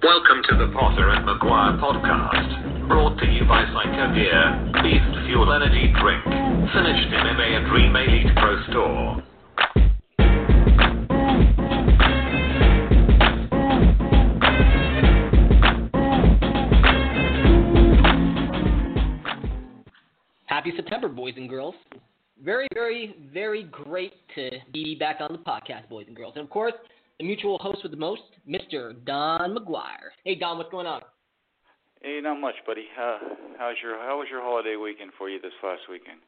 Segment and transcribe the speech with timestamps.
[0.00, 5.92] Welcome to the Potter and McGuire podcast, brought to you by Psychogear, Beast Fuel Energy
[6.00, 6.22] Drink,
[6.72, 9.24] finished in MA and Dream Elite Pro Store.
[20.46, 21.74] Happy September, boys and girls.
[22.44, 26.34] Very, very, very great to be back on the podcast, boys and girls.
[26.36, 26.74] And of course,
[27.18, 28.94] the mutual host with the most, Mr.
[29.04, 30.14] Don McGuire.
[30.24, 31.02] Hey, Don, what's going on?
[32.00, 32.84] Hey, not much, buddy.
[33.00, 33.18] Uh,
[33.58, 36.20] how's your How was your holiday weekend for you this last weekend?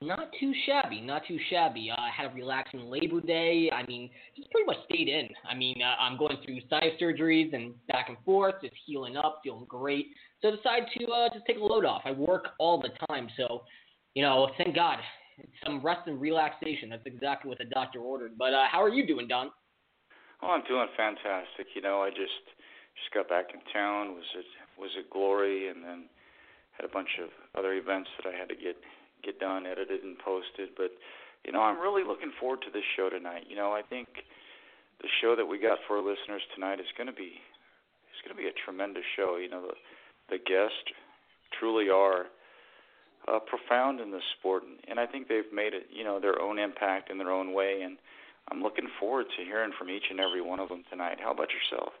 [0.00, 1.90] Not too shabby, not too shabby.
[1.90, 3.70] Uh, I had a relaxing Labor Day.
[3.70, 5.28] I mean, just pretty much stayed in.
[5.50, 9.40] I mean, uh, I'm going through sinus surgeries and back and forth, just healing up,
[9.42, 10.06] feeling great.
[10.40, 12.02] So I decided to uh, just take a load off.
[12.04, 13.64] I work all the time, so
[14.14, 14.98] you know, thank God,
[15.64, 16.88] some rest and relaxation.
[16.90, 18.38] That's exactly what the doctor ordered.
[18.38, 19.50] But uh, how are you doing, Don?
[20.42, 21.70] Oh, I'm doing fantastic.
[21.74, 22.42] You know, I just
[22.98, 24.14] just got back in town.
[24.14, 24.46] Was it
[24.78, 26.10] was it glory, and then
[26.74, 28.76] had a bunch of other events that I had to get
[29.22, 30.74] get done, edited, and posted.
[30.76, 30.90] But
[31.46, 33.46] you know, I'm really looking forward to this show tonight.
[33.48, 34.08] You know, I think
[35.00, 37.38] the show that we got for our listeners tonight is going to be
[38.10, 39.38] it's going to be a tremendous show.
[39.38, 39.74] You know, the
[40.30, 40.90] the guests
[41.58, 42.26] truly are
[43.28, 46.58] uh, profound in this sport, and I think they've made it you know their own
[46.58, 47.98] impact in their own way, and
[48.50, 51.18] I'm looking forward to hearing from each and every one of them tonight.
[51.22, 51.92] How about yourself?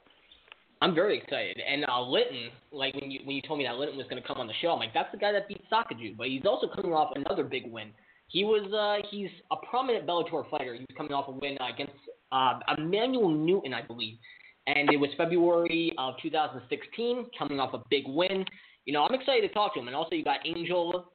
[0.80, 1.58] I'm very excited.
[1.60, 4.26] And uh, Linton, like when you when you told me that Linton was going to
[4.26, 6.16] come on the show, I'm like, that's the guy that beat Sokoudjou.
[6.16, 7.90] But he's also coming off another big win.
[8.26, 10.74] He was uh, he's a prominent Bellator fighter.
[10.74, 11.94] He was coming off a win uh, against
[12.32, 14.18] uh, Emmanuel Newton, I believe,
[14.66, 18.44] and it was February of 2016, coming off a big win.
[18.84, 19.86] You know, I'm excited to talk to him.
[19.86, 21.11] And also, you got Angel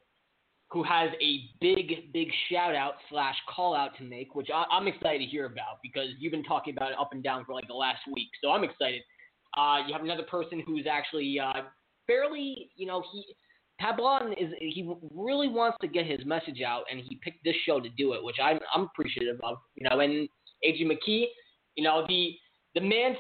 [0.70, 4.88] who has a big, big shout out slash call out to make, which I, am
[4.88, 7.68] excited to hear about because you've been talking about it up and down for like
[7.68, 8.28] the last week.
[8.44, 9.02] So I'm excited.
[9.58, 11.64] Uh, you have another person who's actually uh,
[12.06, 13.26] fairly, you know, he
[13.82, 17.80] Pablon is he really wants to get his message out, and he picked this show
[17.80, 19.58] to do it, which I'm I'm appreciative of.
[19.76, 20.28] You know, and
[20.66, 21.26] AJ McKee,
[21.76, 22.36] you know, the
[22.74, 23.16] the man,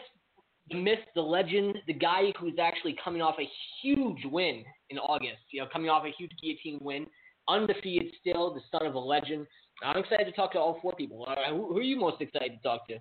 [0.69, 3.47] the myth, the legend, the guy who's actually coming off a
[3.81, 5.43] huge win in August.
[5.51, 7.05] You know, coming off a huge guillotine win
[7.47, 9.47] undefeated still, the son of a legend.
[9.83, 11.25] I'm excited to talk to all four people.
[11.27, 12.97] Uh, who, who, are you most excited to talk to?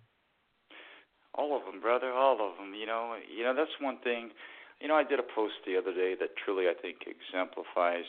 [1.34, 2.12] All of them, brother.
[2.12, 2.75] All of them.
[2.75, 4.31] You know, you know that's one thing.
[4.81, 8.05] You know, I did a post the other day that truly I think exemplifies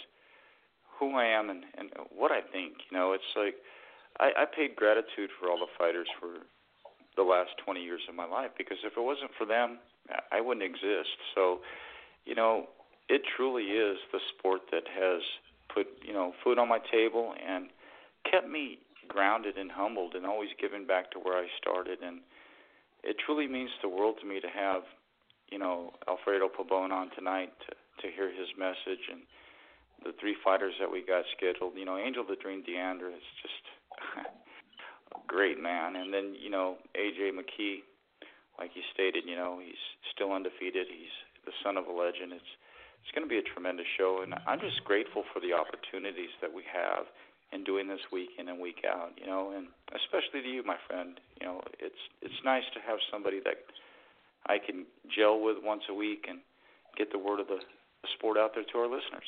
[0.99, 2.73] who I am and, and what I think.
[2.91, 3.55] You know, it's like
[4.19, 6.43] I, I paid gratitude for all the fighters for
[7.15, 9.79] the last 20 years of my life because if it wasn't for them,
[10.31, 11.17] I wouldn't exist.
[11.35, 11.59] So,
[12.25, 12.67] you know,
[13.09, 15.21] it truly is the sport that has
[15.73, 17.69] put you know food on my table and
[18.29, 21.99] kept me grounded and humbled and always giving back to where I started.
[22.03, 22.19] And
[23.03, 24.83] it truly means the world to me to have
[25.51, 29.21] you know Alfredo Pabon on tonight to to hear his message and
[30.05, 31.73] the three fighters that we got scheduled.
[31.75, 33.63] You know Angel the Dream De Anda is just
[35.15, 35.95] a great man.
[35.95, 37.83] And then you know AJ McKee
[38.59, 39.81] like you stated you know he's
[40.13, 40.87] still undefeated.
[40.89, 42.33] He's the son of a legend.
[42.33, 42.53] It's
[43.01, 46.51] it's going to be a tremendous show, and I'm just grateful for the opportunities that
[46.51, 47.05] we have
[47.53, 49.11] in doing this week in and week out.
[49.15, 51.19] You know, and especially to you, my friend.
[51.39, 53.57] You know, it's it's nice to have somebody that
[54.47, 56.39] I can gel with once a week and
[56.97, 57.59] get the word of the,
[58.01, 59.25] the sport out there to our listeners.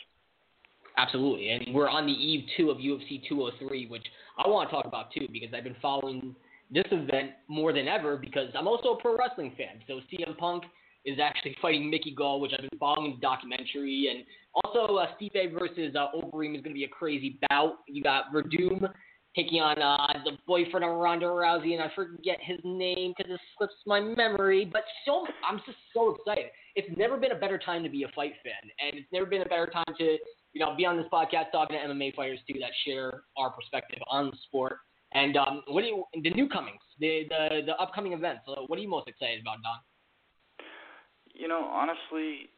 [0.98, 4.06] Absolutely, and we're on the eve too of UFC 203, which
[4.38, 6.36] I want to talk about too because I've been following
[6.72, 9.82] this event more than ever because I'm also a pro wrestling fan.
[9.88, 10.64] So CM Punk
[11.06, 14.26] is actually fighting Mickey Gall, which I've been following the documentary, and
[14.64, 17.80] also uh, Stipe versus uh, Overeem is going to be a crazy bout.
[17.88, 18.90] You got Werdum
[19.36, 23.40] taking on uh, the boyfriend of Ronda Rousey, and I forget his name because it
[23.58, 24.66] slips my memory.
[24.72, 26.52] But so I'm just so excited.
[26.76, 29.42] It's never been a better time to be a fight fan, and it's never been
[29.42, 30.18] a better time to
[30.54, 34.00] you know be on this podcast talking to MMA fighters too that share our perspective
[34.10, 34.78] on the sport.
[35.12, 38.42] And um, what do you the new comings, the the the upcoming events?
[38.46, 39.80] So what are you most excited about, Don?
[41.40, 42.52] You know, honestly,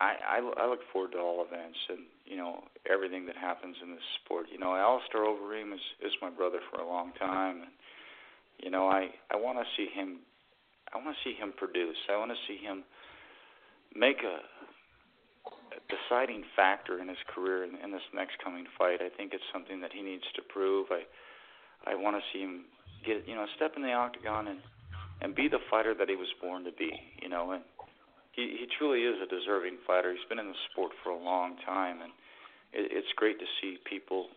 [0.00, 3.90] I, I I look forward to all events and you know everything that happens in
[3.92, 4.46] this sport.
[4.50, 7.72] You know, Alistair Overeem is is my brother for a long time, and
[8.58, 10.20] you know I I want to see him.
[10.92, 11.96] I want to see him produce.
[12.10, 12.84] I want to see him
[13.94, 14.38] make a,
[15.74, 19.00] a deciding factor in his career in, in this next coming fight.
[19.00, 20.88] I think it's something that he needs to prove.
[20.90, 21.04] I
[21.90, 22.64] I want to see him
[23.06, 24.60] get you know step in the octagon and
[25.20, 26.90] and be the fighter that he was born to be.
[27.22, 27.62] You know, and
[28.36, 30.12] he he truly is a deserving fighter.
[30.12, 32.12] He's been in the sport for a long time, and
[32.72, 34.28] it, it's great to see people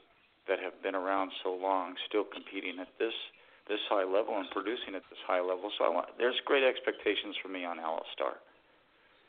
[0.48, 3.14] that have been around so long still competing at this
[3.68, 5.70] this high level and producing at this high level.
[5.78, 8.40] So I want, there's great expectations for me on Alistair.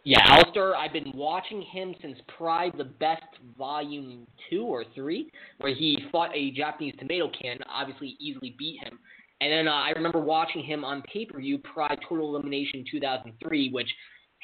[0.04, 3.24] Yeah, Alistair, I've been watching him since Pride the Best
[3.58, 8.98] Volume 2 or 3, where he fought a Japanese tomato can, obviously easily beat him.
[9.40, 13.70] And then uh, I remember watching him on pay per view Pride Total Elimination 2003,
[13.70, 13.88] which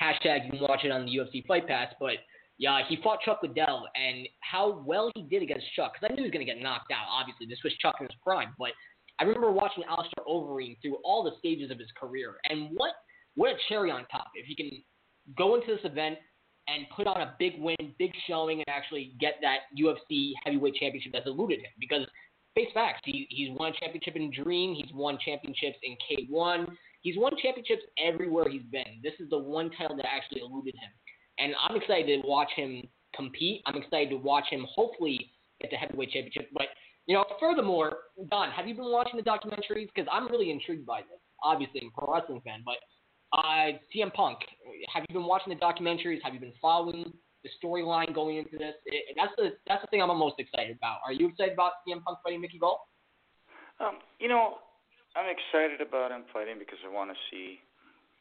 [0.00, 1.88] hashtag you can watch it on the UFC Fight Pass.
[1.98, 2.16] But
[2.58, 6.22] yeah, he fought Chuck Liddell, and how well he did against Chuck, because I knew
[6.22, 7.06] he was going to get knocked out.
[7.10, 8.70] Obviously, this was Chuck in his prime, but
[9.18, 12.92] I remember watching Alistair Overeem through all the stages of his career, and what
[13.34, 14.70] what a cherry on top if he can
[15.36, 16.18] go into this event
[16.68, 21.12] and put on a big win, big showing, and actually get that UFC heavyweight championship
[21.12, 21.72] that's eluded him.
[21.78, 22.06] Because
[22.54, 25.96] face facts, he he's won a championship in Dream, he's won championships in
[26.30, 26.66] K1,
[27.04, 28.98] he's won championships everywhere he's been.
[29.04, 30.90] This is the one title that actually eluded him,
[31.38, 32.82] and I'm excited to watch him
[33.14, 33.62] compete.
[33.66, 35.30] I'm excited to watch him hopefully
[35.60, 36.48] get the heavyweight championship.
[36.52, 36.66] But
[37.06, 37.98] you know, furthermore,
[38.30, 39.88] Don, have you been watching the documentaries?
[39.94, 41.20] Because I'm really intrigued by this.
[41.44, 42.76] Obviously, I'm a pro wrestling fan, but
[43.36, 44.38] uh, CM Punk,
[44.92, 46.22] have you been watching the documentaries?
[46.24, 47.12] Have you been following
[47.42, 48.74] the storyline going into this?
[48.86, 50.98] It, that's the that's the thing I'm most excited about.
[51.04, 52.88] Are you excited about CM Punk fighting Mickey Gall?
[53.80, 54.58] Um, you know,
[55.14, 57.62] I'm excited about him fighting because I want to see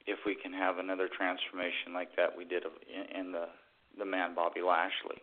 [0.05, 3.49] if we can have another transformation like that we did in, the
[3.97, 5.21] the man Bobby Lashley.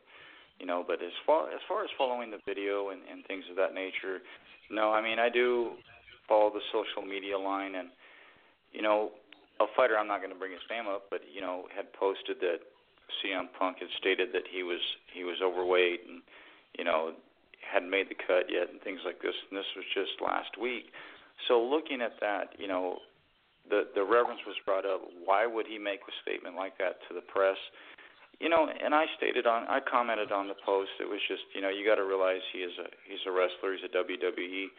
[0.59, 3.57] You know, but as far as far as following the video and, and things of
[3.57, 4.19] that nature,
[4.71, 5.79] no, I mean I do
[6.29, 7.89] follow the social media line and
[8.73, 9.11] you know
[9.61, 12.41] a fighter I'm not going to bring his name up, but you know had posted
[12.41, 12.67] that
[13.23, 14.81] CM Punk had stated that he was
[15.15, 16.23] he was overweight and
[16.77, 17.13] you know
[17.61, 20.91] hadn't made the cut yet and things like this, and this was just last week.
[21.49, 22.99] So looking at that, you know,
[23.69, 25.01] the the reverence was brought up.
[25.25, 27.59] Why would he make a statement like that to the press?
[28.41, 30.97] You know, and I stated on, I commented on the post.
[30.99, 33.77] It was just, you know, you got to realize he is a he's a wrestler.
[33.77, 34.73] He's a WWE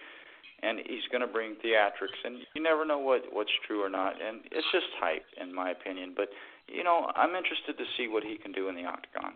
[0.63, 4.13] and he's going to bring theatrics, and you never know what what's true or not,
[4.21, 6.13] and it's just hype, in my opinion.
[6.15, 6.29] But
[6.67, 9.33] you know, I'm interested to see what he can do in the octagon.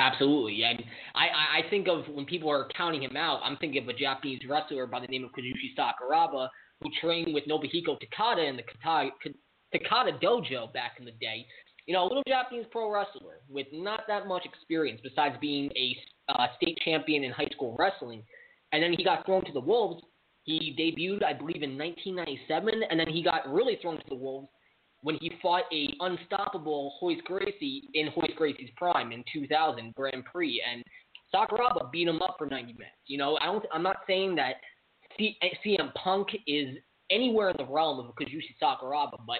[0.00, 0.82] Absolutely, and
[1.14, 4.40] I I think of when people are counting him out, I'm thinking of a Japanese
[4.48, 6.48] wrestler by the name of Kazushi Sakuraba
[6.80, 9.10] who trained with Nobuhiko Takada in the Takada,
[9.74, 11.44] Takada Dojo back in the day.
[11.86, 15.96] You know, a little Japanese pro wrestler with not that much experience besides being a
[16.32, 18.22] uh, state champion in high school wrestling,
[18.72, 20.02] and then he got thrown to the wolves
[20.44, 24.48] he debuted, I believe, in 1997, and then he got really thrown to the wolves
[25.02, 30.62] when he fought a unstoppable Royce Gracie in Royce Gracie's prime in 2000 Grand Prix,
[30.70, 30.84] and
[31.34, 32.96] Sakuraba beat him up for 90 minutes.
[33.06, 33.64] You know, I don't.
[33.72, 34.56] I'm not saying that
[35.16, 36.76] C- CM Punk is
[37.10, 39.38] anywhere in the realm of Kazushi Sakuraba, but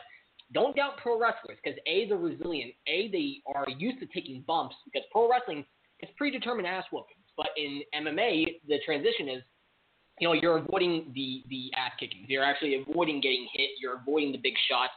[0.53, 4.75] don't doubt pro wrestlers because a they're resilient, a they are used to taking bumps
[4.85, 5.65] because pro wrestling
[6.01, 7.17] is predetermined ass whoopings.
[7.37, 9.43] But in MMA, the transition is
[10.21, 12.27] you know, you're avoiding the the ass kickings.
[12.29, 13.71] You're actually avoiding getting hit.
[13.81, 14.93] You're avoiding the big shots.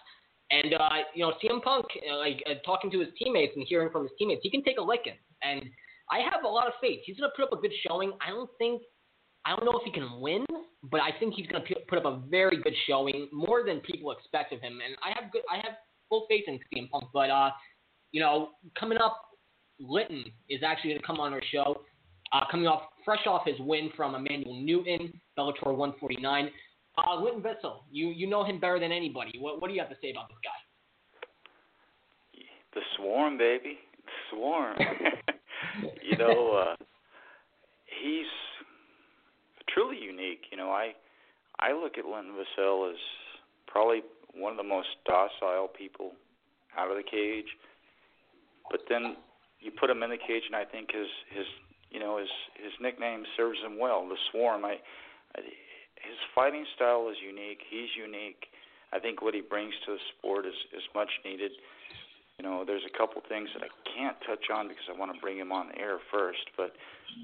[0.54, 3.90] And uh, you know, CM Punk, uh, like uh, talking to his teammates and hearing
[3.90, 5.18] from his teammates, he can take a licking.
[5.42, 5.64] And
[6.12, 7.00] I have a lot of faith.
[7.06, 8.14] He's gonna put up a good showing.
[8.26, 8.82] I don't think,
[9.46, 10.46] I don't know if he can win,
[10.84, 14.54] but I think he's gonna put up a very good showing, more than people expect
[14.54, 14.80] of him.
[14.86, 15.76] And I have good, I have
[16.08, 17.06] full faith in CM Punk.
[17.14, 17.50] But uh,
[18.12, 18.50] you know,
[18.80, 19.22] coming up,
[19.80, 21.82] Linton is actually gonna come on our show.
[22.32, 26.50] Uh, coming off fresh off his win from Emmanuel Newton, Bellator 149.
[26.98, 29.34] Uh, Linton Vassell, you you know him better than anybody.
[29.40, 30.51] What what do you have to say about this guy?
[32.75, 34.77] The swarm, baby, the swarm.
[36.03, 36.75] you know, uh,
[37.86, 38.27] he's
[39.74, 40.46] truly unique.
[40.51, 40.94] You know, I
[41.60, 42.98] I look at Linton Vassell as
[43.68, 44.01] probably
[44.36, 46.12] one of the most docile people
[46.77, 47.48] out of the cage.
[48.70, 49.15] But then
[49.60, 51.46] you put him in the cage, and I think his his
[51.89, 54.08] you know his his nickname serves him well.
[54.08, 54.65] The Swarm.
[54.65, 54.77] I,
[55.36, 55.41] I
[56.03, 57.60] his fighting style is unique.
[57.69, 58.48] He's unique.
[58.91, 61.51] I think what he brings to the sport is is much needed.
[62.38, 65.19] You know, there's a couple things that I can't touch on because I want to
[65.22, 66.45] bring him on the air first.
[66.57, 66.74] But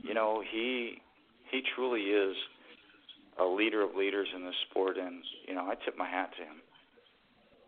[0.04, 1.02] you know, he
[1.52, 2.36] he truly is
[3.40, 6.44] a leader of leaders in this sport, and you know, I tip my hat to
[6.44, 6.62] him.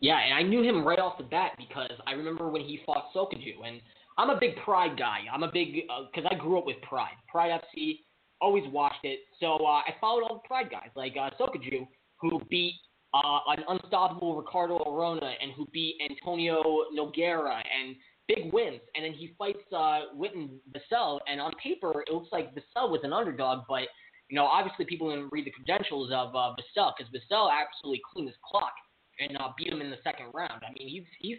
[0.02, 3.14] Yeah, and I knew him right off the bat because I remember when he fought
[3.16, 3.80] Sokoudjou, and
[4.18, 5.20] I'm a big Pride guy.
[5.32, 5.74] I'm a big
[6.14, 7.16] because uh, I grew up with Pride.
[7.30, 8.00] Pride FC,
[8.42, 9.20] always watched it.
[9.40, 11.88] So uh, I followed all the Pride guys like uh, Sokoudjou,
[12.20, 12.76] who beat
[13.14, 16.64] uh, an unstoppable Ricardo Arona and who beat Antonio
[16.98, 17.96] Nogueira and
[18.28, 18.82] big wins.
[18.96, 23.02] And then he fights uh, Linton Vassell, and on paper it looks like Vassell was
[23.04, 23.84] an underdog, but
[24.30, 28.30] you know obviously people didn't read the credentials of uh, Vassell because Vassell absolutely cleaned
[28.30, 28.74] his clock
[29.20, 30.64] and uh, beat him in the second round.
[30.68, 31.38] I mean he's he's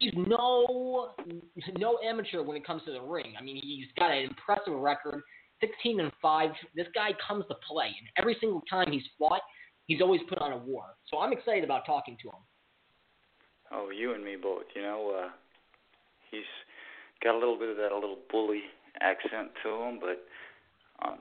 [0.00, 1.10] he's no
[1.78, 3.34] no amateur when it comes to the ring.
[3.38, 5.22] I mean, he's got an impressive record,
[5.60, 6.50] 16 and five.
[6.74, 9.42] This guy comes to play, and every single time he's fought,
[9.86, 10.84] he's always put on a war.
[11.08, 12.42] So I'm excited about talking to him.
[13.72, 14.64] Oh, you and me both.
[14.74, 15.28] You know, uh,
[16.30, 16.48] he's
[17.22, 18.62] got a little bit of that a little bully
[19.00, 20.24] accent to him, but
[21.06, 21.18] on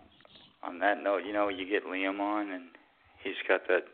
[0.62, 2.66] on that note, you know, you get Liam on, and
[3.24, 3.86] he's got that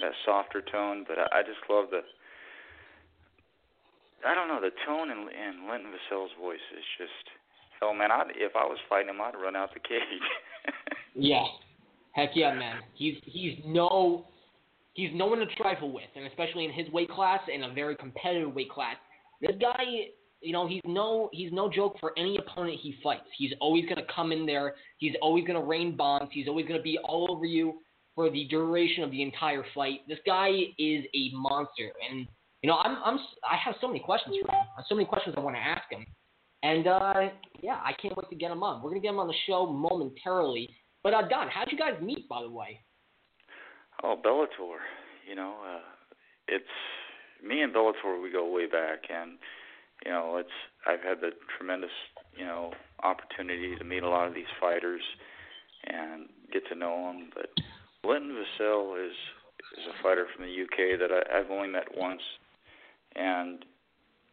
[0.00, 1.04] that softer tone.
[1.06, 2.00] But I, I just love the
[4.24, 7.26] I don't know the tone in, in Linton Vassell's voice is just
[7.84, 8.10] hell, man.
[8.10, 10.00] I'd, if I was fighting him, I'd run out the cage.
[11.14, 11.44] yeah,
[12.12, 12.80] heck yeah, man.
[12.94, 14.26] He's he's no
[14.94, 17.96] he's no one to trifle with, and especially in his weight class, in a very
[17.96, 18.96] competitive weight class.
[19.40, 19.82] This guy,
[20.40, 23.26] you know, he's no he's no joke for any opponent he fights.
[23.36, 24.74] He's always gonna come in there.
[24.98, 26.30] He's always gonna rain bombs.
[26.32, 27.80] He's always gonna be all over you
[28.14, 30.00] for the duration of the entire fight.
[30.08, 32.26] This guy is a monster, and
[32.62, 34.60] you know, I'm I'm I have so many questions for him.
[34.76, 36.06] I have so many questions I want to ask him,
[36.64, 37.14] and uh,
[37.62, 38.82] yeah, I can't wait to get him on.
[38.82, 40.70] We're gonna get him on the show momentarily.
[41.02, 42.80] But uh, Don, how'd you guys meet, by the way?
[44.02, 44.78] Oh, Bellator.
[45.28, 45.80] You know, uh,
[46.48, 46.64] it's
[47.46, 48.20] me and Bellator.
[48.22, 49.32] We go way back, and
[50.06, 50.48] you know, it's
[50.86, 51.90] I've had the tremendous
[52.34, 55.02] you know opportunity to meet a lot of these fighters
[55.86, 57.30] and get to know them.
[57.34, 57.50] But
[58.08, 59.12] Linton Vassell is
[59.76, 62.22] is a fighter from the UK that I, I've only met once,
[63.16, 63.66] and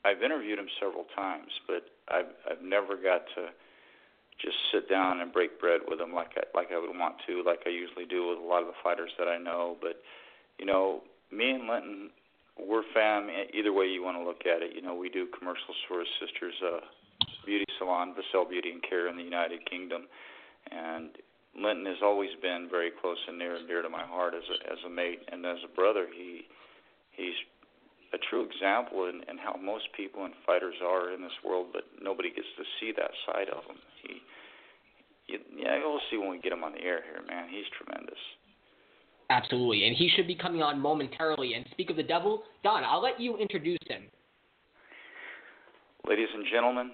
[0.06, 3.50] I've interviewed him several times, but I've I've never got to
[4.42, 7.44] just sit down and break bread with him like I like I would want to,
[7.44, 9.78] like I usually do with a lot of the fighters that I know.
[9.82, 10.02] But
[10.58, 12.10] you know, me and Linton,
[12.60, 13.30] we're fam.
[13.54, 16.10] Either way you want to look at it, you know, we do commercials for his
[16.20, 16.80] sister's uh,
[17.46, 20.08] beauty salon, Vassell Beauty and Care in the United Kingdom,
[20.72, 21.10] and
[21.56, 24.72] Linton has always been very close and near and dear to my heart as a
[24.72, 26.08] as a mate and as a brother.
[26.12, 26.48] He
[27.12, 27.36] he's
[28.14, 31.84] a true example in, in how most people and fighters are in this world, but
[32.02, 33.80] nobody gets to see that side of him.
[34.04, 34.20] He,
[35.32, 37.48] you, yeah, we'll see when we get him on the air here, man.
[37.50, 38.20] He's tremendous.
[39.30, 41.54] Absolutely, and he should be coming on momentarily.
[41.54, 44.04] And speak of the devil, Don, I'll let you introduce him.
[46.06, 46.92] Ladies and gentlemen,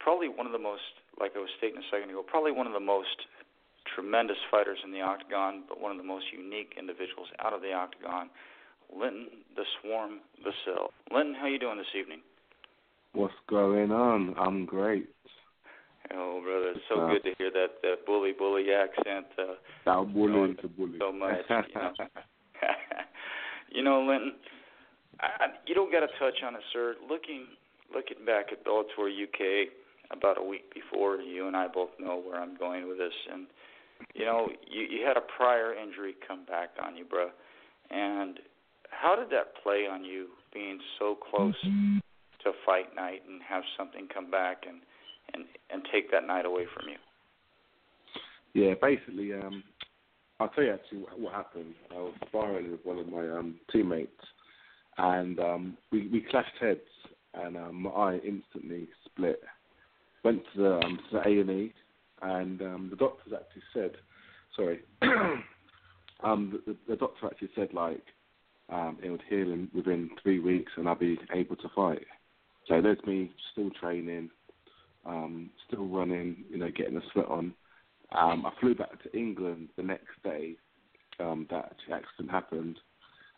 [0.00, 0.82] probably one of the most,
[1.20, 3.14] like I was stating a second ago, probably one of the most
[3.94, 7.72] tremendous fighters in the octagon, but one of the most unique individuals out of the
[7.72, 8.30] octagon
[8.96, 10.88] Linton the Swarm Vassell.
[11.12, 12.20] Linton, how you doing this evening?
[13.12, 14.34] What's going on?
[14.38, 15.08] I'm great.
[16.14, 19.26] Oh, brother, it's so uh, good to hear that that bully bully accent.
[19.38, 19.54] Uh,
[19.84, 20.98] that bully to bully.
[20.98, 21.92] So much, you know.
[23.70, 24.32] you know, Linton,
[25.20, 26.94] I, you don't got to touch on it, sir.
[27.08, 27.46] Looking
[27.94, 29.68] looking back at Bellator UK
[30.10, 33.46] about a week before, you and I both know where I'm going with this, and
[34.14, 37.28] you know, you you had a prior injury come back on you, bro,
[37.90, 38.38] and
[38.90, 41.98] how did that play on you being so close mm-hmm.
[42.42, 44.80] to fight night and have something come back and
[45.34, 46.96] and and take that night away from you?
[48.54, 49.62] Yeah, basically, um,
[50.40, 51.74] I'll tell you actually what, happened.
[51.90, 54.10] I was sparring with one of my um, teammates,
[54.96, 56.80] and um, we we clashed heads,
[57.34, 59.40] and um, my eye instantly split.
[60.24, 61.74] Went to the um, to the A and E,
[62.22, 63.92] and um, the doctors actually said,
[64.56, 64.80] sorry,
[66.24, 68.02] um, the, the doctor actually said like
[68.70, 72.04] um, it would heal in, within three weeks and I'd be able to fight.
[72.66, 74.30] So there's me still training,
[75.06, 77.54] um, still running, you know, getting the sweat on.
[78.12, 80.56] Um, I flew back to England the next day
[81.20, 82.78] um, that accident happened.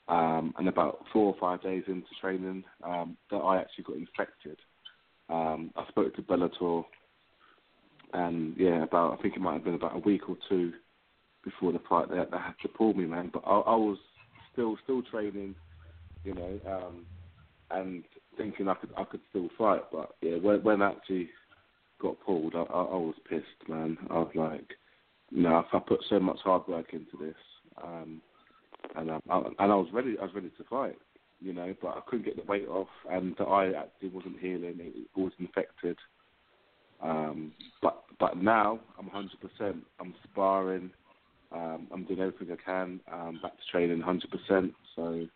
[0.09, 4.59] Um, and about four or five days into training, um, that I actually got infected.
[5.29, 6.85] Um, I spoke to Bellator,
[8.13, 10.73] and yeah, about I think it might have been about a week or two
[11.45, 13.31] before the fight they, they had to pull me, man.
[13.33, 13.99] But I, I was
[14.61, 15.55] still still training,
[16.25, 17.07] you know, um,
[17.71, 18.05] and
[18.37, 19.83] thinking I could I could still fight.
[19.93, 21.31] But yeah, when when I actually
[22.01, 23.97] got pulled, I, I, I was pissed, man.
[24.11, 24.69] I was like,
[25.31, 27.37] you know, I put so much hard work into this,
[27.83, 28.21] um,
[28.97, 30.17] and um, I, and I was ready.
[30.21, 30.99] I was ready to fight,
[31.41, 34.77] you know, but I couldn't get the weight off, and the eye actually wasn't healing.
[34.79, 35.97] It, it was infected.
[37.03, 39.81] Um, but but now I'm 100%.
[39.99, 40.91] I'm sparring.
[41.53, 43.01] Um, I'm doing everything I can.
[43.13, 44.73] Um, back to training 100%.
[44.95, 45.27] So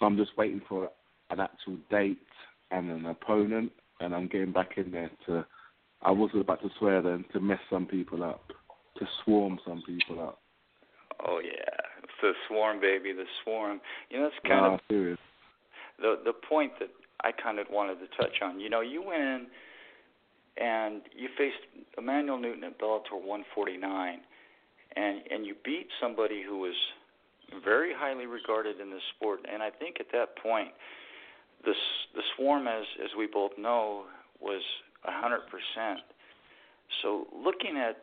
[0.00, 0.90] I'm just waiting for
[1.30, 2.18] an actual date
[2.70, 5.44] and an opponent, and I'm getting back in there to.
[6.02, 8.50] I was about to swear then to mess some people up,
[8.98, 10.40] to swarm some people up.
[11.26, 11.50] Oh yeah,
[12.02, 13.80] it's the swarm, baby, the swarm.
[14.10, 15.18] You know, it's kind of serious.
[15.98, 16.90] the the point that
[17.22, 18.60] I kind of wanted to touch on.
[18.60, 19.46] You know, you went in
[20.56, 21.56] and you faced
[21.96, 24.20] Emmanuel Newton at Bellator 149
[24.96, 26.74] and and you beat somebody who was
[27.64, 29.40] very highly regarded in the sport.
[29.50, 30.68] And I think at that point,
[31.64, 31.74] the
[32.14, 34.04] the swarm, as as we both know,
[34.40, 34.62] was
[35.02, 36.00] hundred percent.
[37.02, 37.96] So looking at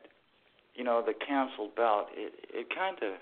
[0.75, 3.19] you know the canceled bout, it it kind of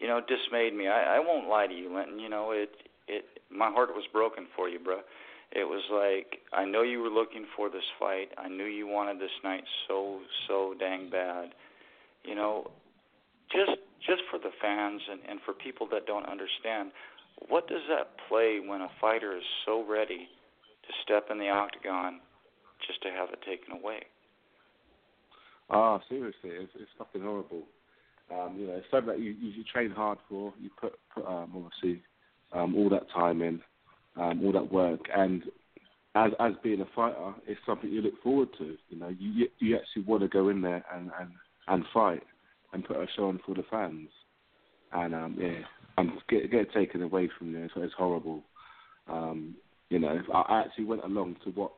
[0.00, 0.88] you know, dismayed me.
[0.88, 2.18] I, I won't lie to you, Linton.
[2.18, 2.70] You know, it
[3.06, 4.98] it my heart was broken for you, bro.
[5.52, 8.28] It was like I know you were looking for this fight.
[8.38, 11.50] I knew you wanted this night so so dang bad.
[12.24, 12.70] You know,
[13.50, 16.92] just just for the fans and and for people that don't understand,
[17.48, 20.28] what does that play when a fighter is so ready
[20.86, 22.20] to step in the octagon
[22.86, 24.00] just to have it taken away?
[25.70, 27.62] Ah, seriously, it's, it's fucking horrible.
[28.30, 30.52] Um, you know, it's something that you, you train hard for.
[30.60, 32.02] You put, put um, obviously
[32.52, 33.60] um, all that time in,
[34.16, 35.42] um, all that work, and
[36.14, 38.76] as as being a fighter, it's something you look forward to.
[38.88, 41.30] You know, you you actually want to go in there and and
[41.68, 42.22] and fight
[42.72, 44.08] and put a show on for the fans.
[44.92, 45.60] And um, yeah,
[45.96, 48.42] and get get taken away from there, so it's horrible.
[49.08, 49.56] Um,
[49.90, 51.72] you know, I actually went along to watch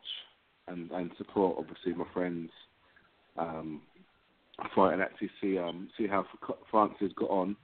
[0.69, 2.51] and and support obviously my friends
[3.37, 3.83] um,
[4.75, 6.25] fight and actually see um, see how
[6.71, 7.57] Francis got on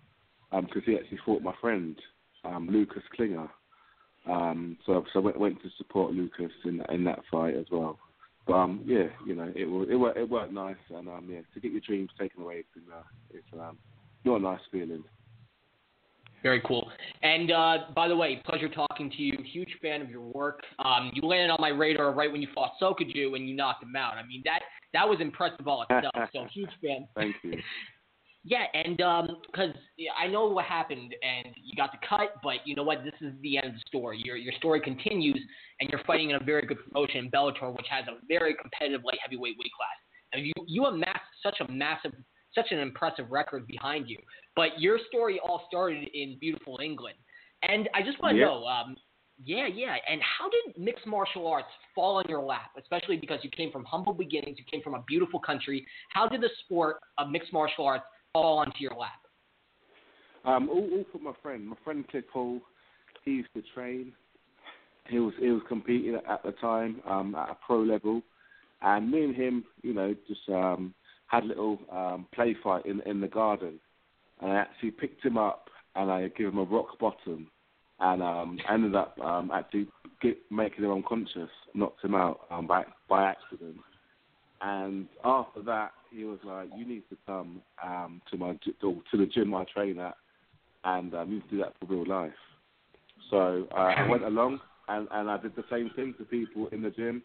[0.50, 1.96] because um, he actually fought my friend
[2.44, 3.48] um, Lucas Klinger.
[4.28, 7.98] Um, so so I went, went to support Lucas in in that fight as well.
[8.46, 11.40] But um, yeah, you know, it was it worked, it worked nice, and um, yeah,
[11.52, 13.76] to get your dreams taken away, it's, uh, it's um,
[14.24, 15.02] not a nice feeling.
[16.42, 16.88] Very cool.
[17.22, 19.36] And uh, by the way, pleasure talking to you.
[19.52, 20.60] Huge fan of your work.
[20.78, 23.96] Um, you landed on my radar right when you fought Sokoudjou and you knocked him
[23.96, 24.14] out.
[24.14, 24.60] I mean that
[24.92, 26.14] that was impressive all itself.
[26.32, 27.08] so huge fan.
[27.16, 27.54] Thank you.
[28.46, 32.76] yeah, and because um, I know what happened and you got the cut, but you
[32.76, 33.02] know what?
[33.02, 34.22] This is the end of the story.
[34.24, 35.40] Your your story continues,
[35.80, 39.18] and you're fighting in a very good promotion, Bellator, which has a very competitive light
[39.20, 39.98] heavyweight weight class.
[40.32, 42.12] And you you amassed such a massive
[42.54, 44.18] such an impressive record behind you.
[44.54, 47.16] But your story all started in beautiful England,
[47.68, 48.46] and I just want to yeah.
[48.46, 48.96] know, um,
[49.42, 52.70] yeah, yeah, and how did mixed martial arts fall in your lap?
[52.78, 55.84] Especially because you came from humble beginnings, you came from a beautiful country.
[56.10, 59.20] How did the sport of mixed martial arts fall onto your lap?
[60.44, 61.68] Um, all, all from my friend.
[61.68, 62.60] My friend Cliff Hall,
[63.24, 64.12] he used to train.
[65.08, 68.22] He was he was competing at the time um, at a pro level,
[68.82, 70.94] and me and him, you know, just um,
[71.28, 73.78] had a little um, play fight in in the garden,
[74.40, 77.48] and I actually picked him up and I gave him a rock bottom,
[78.00, 79.88] and um, ended up um, actually
[80.22, 83.76] get, making him unconscious, knocked him out um, by by accident.
[84.60, 89.26] And after that, he was like, "You need to come um, to my to the
[89.26, 90.16] gym I train at,
[90.84, 92.32] and um, you need to do that for real life."
[93.30, 96.82] So uh, I went along, and, and I did the same thing to people in
[96.82, 97.22] the gym.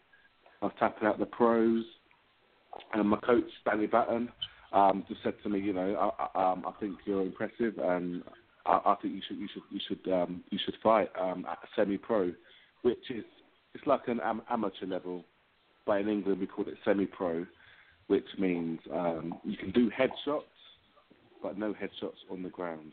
[0.60, 1.84] I was tapping out the pros,
[2.94, 4.28] and my coach Stanley Batten
[4.72, 8.22] um, just said to me, you know, I, I, um, I think you're impressive, and
[8.66, 11.58] I, I think you should you should you should um, you should fight um, at
[11.76, 12.32] semi-pro,
[12.82, 13.24] which is
[13.74, 15.24] it's like an am- amateur level,
[15.86, 17.46] but in England we call it semi-pro,
[18.08, 20.42] which means um, you can do headshots,
[21.42, 22.92] but no headshots on the ground.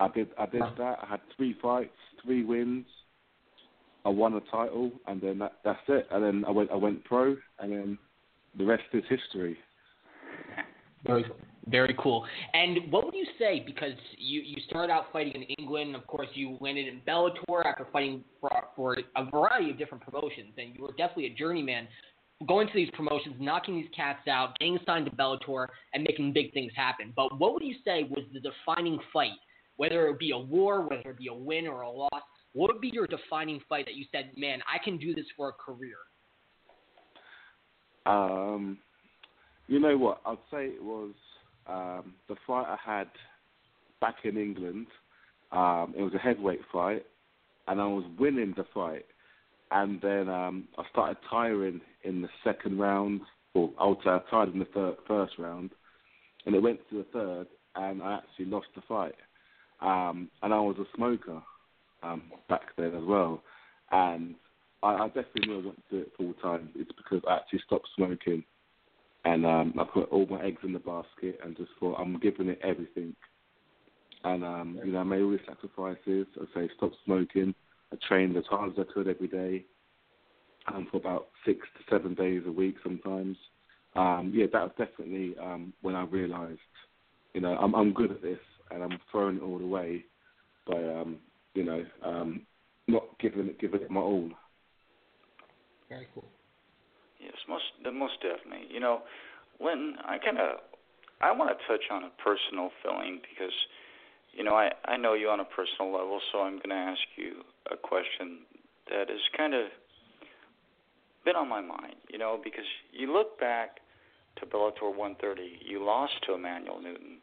[0.00, 0.98] I did I did that.
[1.02, 1.90] I had three fights,
[2.24, 2.86] three wins.
[4.04, 6.06] I won a title, and then that, that's it.
[6.10, 7.98] And then I went I went pro, and then
[8.58, 9.56] the rest is history.
[11.06, 11.24] Very,
[11.68, 12.24] very cool.
[12.52, 13.62] And what would you say?
[13.64, 15.94] Because you you started out fighting in England.
[15.94, 20.52] Of course, you landed in Bellator after fighting for for a variety of different promotions,
[20.58, 21.86] and you were definitely a journeyman.
[22.46, 26.52] Going to these promotions, knocking these cats out, getting signed to Bellator, and making big
[26.52, 27.12] things happen.
[27.14, 29.30] But what would you say was the defining fight?
[29.76, 32.80] Whether it be a war, whether it be a win or a loss, what would
[32.80, 35.96] be your defining fight that you said, "Man, I can do this for a career"?
[38.06, 38.78] Um,
[39.66, 40.20] you know what?
[40.26, 41.12] I'd say it was
[41.66, 43.08] um, the fight I had
[44.00, 44.86] back in England.
[45.50, 47.06] Um, it was a heavyweight fight,
[47.68, 49.06] and I was winning the fight.
[49.74, 53.20] And then um, I started tiring in the second round,
[53.54, 55.70] or I tired in the third, first round,
[56.46, 59.16] and it went to the third, and I actually lost the fight.
[59.80, 61.42] Um, and I was a smoker
[62.04, 63.42] um, back then as well,
[63.90, 64.36] and
[64.84, 66.68] I, I definitely knew I wanted to do it full time.
[66.76, 68.44] It's because I actually stopped smoking,
[69.24, 72.48] and um, I put all my eggs in the basket and just thought I'm giving
[72.48, 73.16] it everything.
[74.22, 76.26] And um, you know, I made all the sacrifices.
[76.40, 77.56] I say stop smoking.
[77.94, 79.64] I trained as hard as I could every day,
[80.72, 83.36] um, for about six to seven days a week sometimes.
[83.94, 86.58] Um, yeah, that was definitely um, when I realised,
[87.34, 88.38] you know, I'm I'm good at this
[88.70, 90.04] and I'm throwing it all away
[90.66, 91.18] by um,
[91.54, 92.42] you know, um,
[92.88, 94.30] not giving it giving it my all.
[95.88, 96.24] Very cool.
[97.20, 98.66] Yes, most most definitely.
[98.70, 99.02] You know,
[99.58, 100.58] when I kind of
[101.20, 103.54] I want to touch on a personal feeling because
[104.36, 107.00] you know I I know you on a personal level, so I'm going to ask
[107.16, 108.40] you a question
[108.90, 109.66] that has kind of
[111.24, 111.96] been on my mind.
[112.10, 113.80] You know, because you look back
[114.36, 117.18] to Bellator 130, you lost to Emmanuel Newton.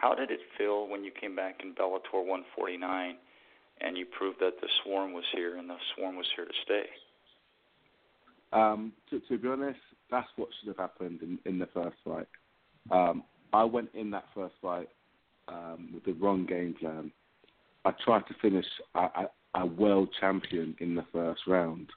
[0.00, 3.16] how did it feel when you came back in Bellator 149
[3.80, 6.84] and you proved that the swarm was here and the swarm was here to stay?
[8.52, 12.28] Um, to, to be honest, that's what should have happened in, in the first fight.
[12.90, 14.88] Um, I went in that first fight
[15.48, 17.10] um, with the wrong game plan.
[17.84, 21.88] I tried to finish a, a, a world champion in the first round.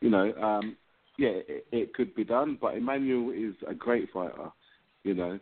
[0.00, 0.76] You know, um,
[1.18, 4.50] yeah, it, it could be done, but Emmanuel is a great fighter.
[5.02, 5.38] You know,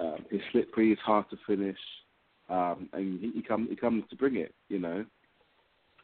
[0.00, 1.78] um, he's slippery, he's hard to finish,
[2.48, 4.54] um, and he, he, come, he comes to bring it.
[4.68, 5.04] You know,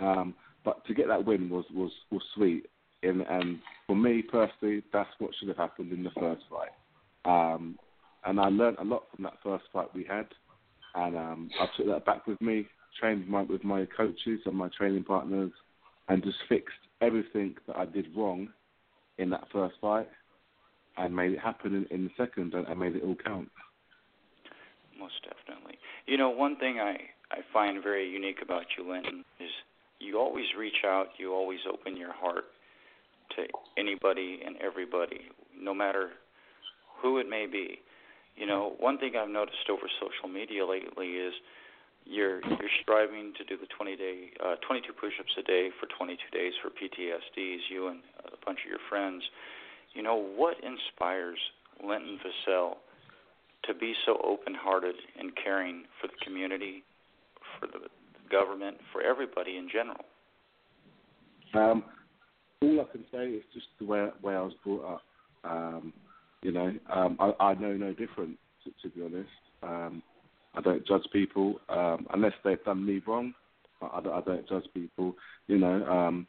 [0.01, 2.67] um, but to get that win was was was sweet,
[3.03, 6.71] and, and for me personally, that's what should have happened in the first fight.
[7.25, 7.79] Um,
[8.27, 10.27] and I learned a lot from that first fight we had,
[10.95, 12.67] and um, I took that back with me,
[13.01, 15.51] trained my, with my coaches and my training partners,
[16.09, 18.49] and just fixed everything that I did wrong
[19.19, 20.09] in that first fight,
[20.97, 23.51] and made it happen in, in the second, and, and made it all count.
[24.99, 25.79] Most definitely.
[26.07, 26.97] You know, one thing I
[27.31, 29.51] I find very unique about you, Linton, is
[29.99, 32.45] you always reach out, you always open your heart
[33.37, 33.43] to
[33.79, 35.21] anybody and everybody,
[35.59, 36.11] no matter
[37.01, 37.81] who it may be.
[38.37, 41.35] You know, one thing I've noticed over social media lately is
[42.05, 46.19] you're you're striving to do the 20 day, uh, 22 push-ups a day for 22
[46.37, 47.59] days for PTSDs.
[47.71, 49.23] You and a bunch of your friends.
[49.95, 51.39] You know what inspires
[51.83, 52.77] Linton Vassell
[53.67, 56.83] to be so open-hearted and caring for the community,
[57.59, 57.87] for the
[58.31, 60.05] government, for everybody in general?
[61.55, 61.85] Um,
[62.61, 65.03] all I can say is just the way way I was brought up.
[65.45, 65.93] Um,
[66.45, 69.31] you know, um, I, I know no different, to, to be honest.
[69.63, 70.03] Um,
[70.55, 73.33] I don't judge people um, unless they've done me wrong.
[73.81, 75.15] I, I, don't judge people,
[75.49, 75.85] you know.
[75.87, 76.29] Um,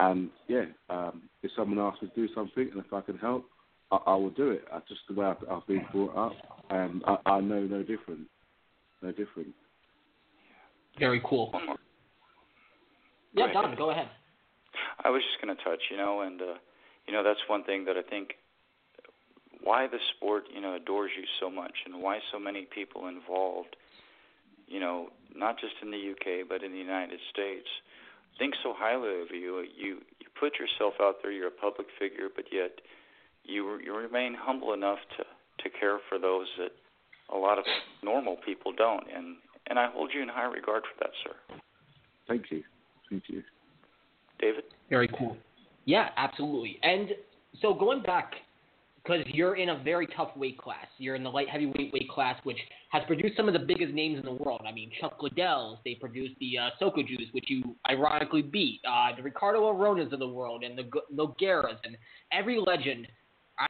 [0.00, 3.46] and yeah, um, if someone asks me to do something and if I can help,
[3.92, 4.64] I, I will do it.
[4.72, 8.26] I, just the way I've, I've been brought up, and I, I know no different,
[9.00, 9.54] no different.
[10.98, 11.52] Very cool.
[11.52, 11.76] One more.
[13.32, 14.08] Yeah, Don, go ahead.
[15.04, 16.54] I was just going to touch, you know, and uh,
[17.06, 18.30] you know that's one thing that I think
[19.62, 23.76] why the sport, you know, adores you so much and why so many people involved,
[24.66, 27.66] you know, not just in the UK but in the United States,
[28.38, 29.64] think so highly of you.
[29.76, 31.30] You you put yourself out there.
[31.30, 32.80] You're a public figure, but yet
[33.44, 35.24] you you remain humble enough to
[35.62, 36.72] to care for those that
[37.32, 37.64] a lot of
[38.02, 39.04] normal people don't.
[39.14, 41.56] And and I hold you in high regard for that, sir.
[42.26, 42.62] Thank you.
[43.08, 43.42] Thank you.
[44.40, 44.64] David?
[44.88, 45.36] Very cool.
[45.84, 46.78] Yeah, absolutely.
[46.82, 47.10] And
[47.60, 48.32] so going back
[49.02, 50.86] because you're in a very tough weight class.
[50.98, 52.58] You're in the light heavyweight weight class, which
[52.90, 54.62] has produced some of the biggest names in the world.
[54.66, 55.78] I mean, Chuck Liddells.
[55.84, 58.80] They produced the uh, Sokoudjous, which you ironically beat.
[58.88, 61.96] Uh, the Ricardo Aronas of the world, and the Nogueiras, and
[62.32, 63.06] every legend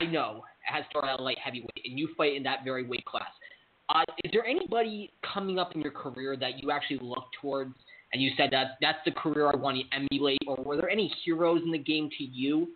[0.00, 3.30] I know has started at light heavyweight, and you fight in that very weight class.
[3.88, 7.74] Uh, is there anybody coming up in your career that you actually look towards,
[8.12, 11.12] and you said that that's the career I want to emulate, or were there any
[11.24, 12.68] heroes in the game to you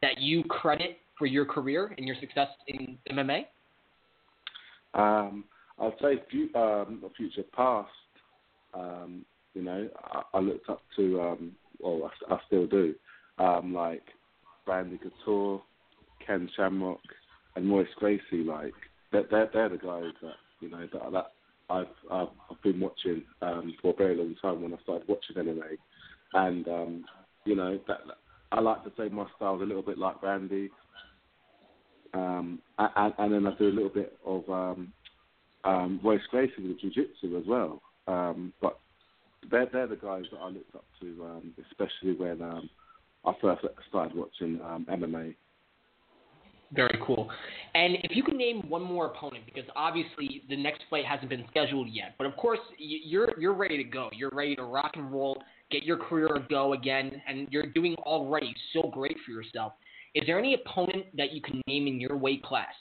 [0.00, 3.44] that you credit for your career and your success in MMA?
[4.94, 5.44] Um,
[5.78, 7.88] I'll say few, um, future past.
[8.74, 12.94] Um, you know, I, I looked up to, um, well, I, I still do,
[13.38, 14.02] um, like
[14.66, 15.62] Randy Couture,
[16.26, 17.00] Ken Shamrock,
[17.56, 18.44] and Royce Gracie.
[18.44, 18.74] Like
[19.10, 21.26] they're, they're they're the guys that you know that, that
[21.68, 25.36] I've I've, I've been watching um, for a very long time when I started watching
[25.36, 25.76] MMA,
[26.34, 27.04] and um,
[27.44, 28.00] you know that
[28.52, 30.70] I like to say my style is a little bit like Randy
[32.14, 34.92] um, and, and then I do a little bit of um,
[35.64, 37.80] um, Royce Gracie with jiu-jitsu as well.
[38.06, 38.78] Um, but
[39.50, 42.68] they're, they're the guys that I looked up to, um, especially when um,
[43.24, 45.34] I first started watching um, MMA.
[46.74, 47.30] Very cool.
[47.74, 51.44] And if you can name one more opponent, because obviously the next fight hasn't been
[51.50, 54.08] scheduled yet, but of course you're you're ready to go.
[54.14, 55.36] You're ready to rock and roll,
[55.72, 59.72] get your career a go again, and you're doing already so great for yourself.
[60.14, 62.74] Is there any opponent that you can name in your weight class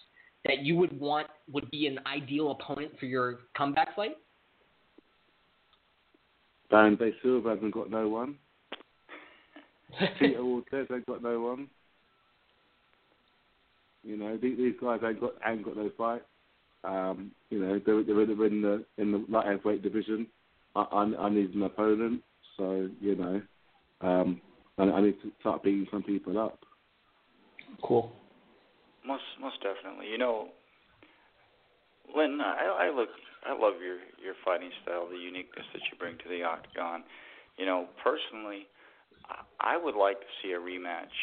[0.45, 4.17] that you would want would be an ideal opponent for your comeback fight?
[6.69, 8.35] Dan Vanderlei Silva hasn't got no one.
[10.19, 11.67] Peter Ortez ain't got no one.
[14.03, 16.23] You know, these, these guys ain't got ain't got no fight.
[16.83, 20.27] Um, you know, they're, they're in the in the light heavyweight division.
[20.75, 22.23] I, I, I need an opponent,
[22.57, 23.41] so you know,
[24.01, 24.41] um,
[24.77, 26.59] I, I need to start beating some people up.
[27.83, 28.11] Cool.
[29.05, 30.07] Most most definitely.
[30.07, 30.49] You know,
[32.15, 33.09] Lynn, I, I look,
[33.45, 37.03] I love your your fighting style, the uniqueness that you bring to the octagon.
[37.57, 38.67] You know, personally,
[39.59, 41.15] I I would like to see a rematch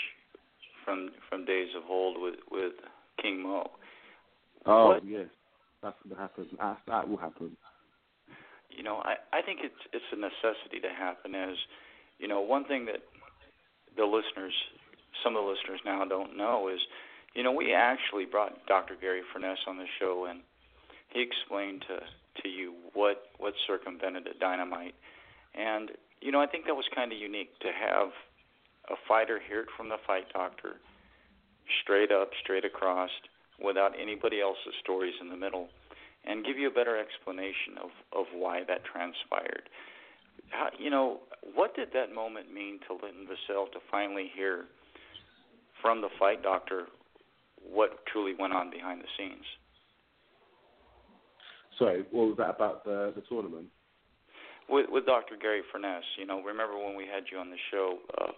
[0.84, 2.72] from from days of old with with
[3.20, 3.70] King Mo.
[4.66, 5.26] Oh what, yes.
[5.82, 6.46] that's going to happen.
[6.58, 7.56] That, that will happen.
[8.70, 11.34] You know, I I think it's it's a necessity to happen.
[11.34, 11.56] As
[12.18, 13.00] you know, one thing that
[13.96, 14.54] the listeners,
[15.24, 16.80] some of the listeners now don't know is,
[17.34, 18.94] you know, we actually brought Dr.
[19.00, 20.40] Gary Furness on the show, and
[21.12, 22.00] he explained to
[22.42, 24.94] to you what what circumvented a dynamite,
[25.54, 28.08] and you know, I think that was kind of unique to have
[28.90, 30.76] a fighter hear it from the fight doctor,
[31.82, 33.10] straight up, straight across,
[33.62, 35.68] without anybody else's stories in the middle,
[36.28, 39.68] and give you a better explanation of of why that transpired.
[40.50, 41.20] How, you know,
[41.54, 44.66] what did that moment mean to Linton Vassell to finally hear
[45.82, 46.86] from the fight doctor
[47.62, 49.44] what truly went on behind the scenes?
[51.78, 53.66] Sorry, what was that about the the tournament?
[54.68, 55.36] With with Dr.
[55.40, 58.32] Gary Furness, you know, remember when we had you on the show uh,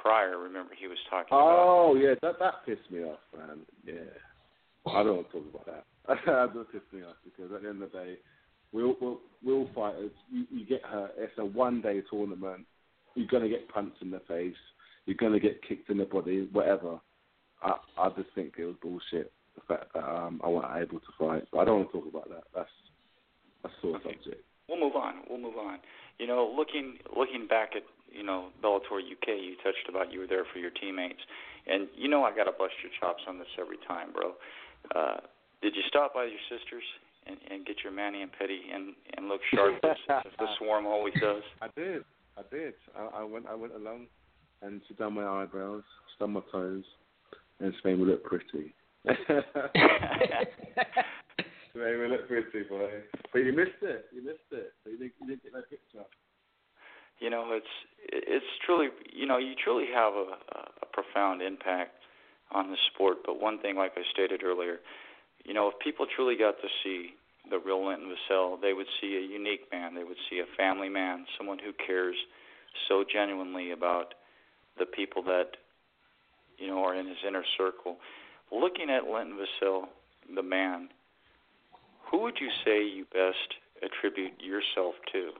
[0.00, 0.38] prior?
[0.38, 1.30] Remember he was talking.
[1.32, 3.60] Oh about, yeah, that that pissed me off, man.
[3.84, 4.06] Yeah,
[4.86, 5.84] I don't want to talk about that.
[6.26, 8.14] that does piss me off because at the end of the day,
[8.72, 10.10] we'll we'll, we'll fighters.
[10.32, 11.12] You, you get hurt.
[11.18, 12.64] It's a one day tournament.
[13.14, 14.54] You're gonna get punched in the face.
[15.06, 16.48] You're gonna get kicked in the body.
[16.52, 16.98] Whatever.
[17.62, 19.32] I I just think it was bullshit.
[19.54, 22.08] The fact that um, I wasn't able to fight, but I don't want to talk
[22.08, 22.44] about that.
[22.54, 22.70] That's
[23.62, 24.14] that's sore Okay.
[24.14, 24.44] subject.
[24.68, 25.22] we'll move on.
[25.28, 25.78] We'll move on.
[26.18, 30.26] You know, looking looking back at you know Bellator UK, you touched about you were
[30.26, 31.20] there for your teammates,
[31.66, 34.34] and you know I gotta bust your chops on this every time, bro.
[34.94, 35.20] Uh,
[35.62, 36.84] did you stop by your sisters
[37.26, 40.86] and, and get your mani and petty and and look sharp as, as the swarm
[40.86, 41.42] always does?
[41.60, 42.04] I did.
[42.36, 42.74] I did.
[42.96, 43.46] I, I went.
[43.46, 44.06] I went along,
[44.62, 46.84] and she done my eyebrows, she done my toes,
[47.60, 48.74] and she made me look pretty.
[51.72, 52.88] She made me look pretty, boy.
[53.32, 54.06] But you missed it.
[54.12, 54.72] You missed it.
[54.82, 56.04] So you didn't, you didn't get that picture.
[57.20, 57.74] you know it's
[58.08, 60.34] it's truly you know you truly have a,
[60.82, 61.92] a profound impact
[62.52, 64.78] on the sport but one thing like i stated earlier
[65.48, 67.14] you know if people truly got to see
[67.50, 69.94] the real Linton Vassell, they would see a unique man.
[69.94, 72.16] They would see a family man someone who cares
[72.88, 74.12] so genuinely about
[74.78, 75.56] the people that
[76.58, 77.96] you know are in his inner circle.
[78.52, 79.84] Looking at Linton Vassell
[80.34, 80.90] the man
[82.10, 85.30] who would you say you best attribute yourself to?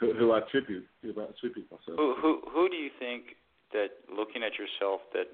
[0.00, 1.96] Who, who I tribute, who I attribute myself.
[1.96, 3.36] Who who who do you think
[3.72, 5.28] that looking at yourself that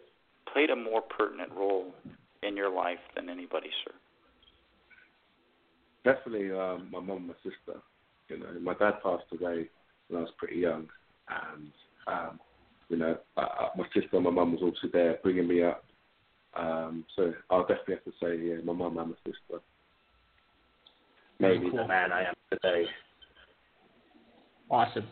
[0.52, 1.92] played a more pertinent role
[2.42, 3.94] in your life than anybody, sir?
[6.04, 7.80] Definitely um, my mum and my sister.
[8.28, 9.68] You know, my dad passed away
[10.08, 10.88] when I was pretty young,
[11.28, 11.70] and
[12.06, 12.40] um,
[12.88, 15.84] you know, uh, uh, my sister and my mum was also there bringing me up.
[16.54, 19.62] Um, so I'll definitely have to say, yeah, my mum and my sister.
[21.38, 21.78] Maybe Cool.
[21.78, 22.84] the man I am today.
[24.70, 25.06] Awesome.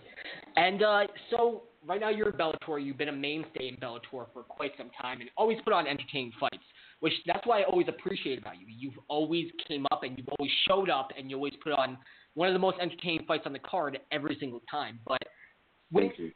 [0.57, 2.85] And uh, so right now you're in Bellator.
[2.85, 6.33] You've been a mainstay in Bellator for quite some time, and always put on entertaining
[6.39, 6.57] fights.
[7.01, 8.67] Which that's why I always appreciate about you.
[8.69, 11.97] You've always came up and you've always showed up, and you always put on
[12.35, 14.99] one of the most entertaining fights on the card every single time.
[15.07, 15.23] But
[15.91, 16.33] when, Thank you.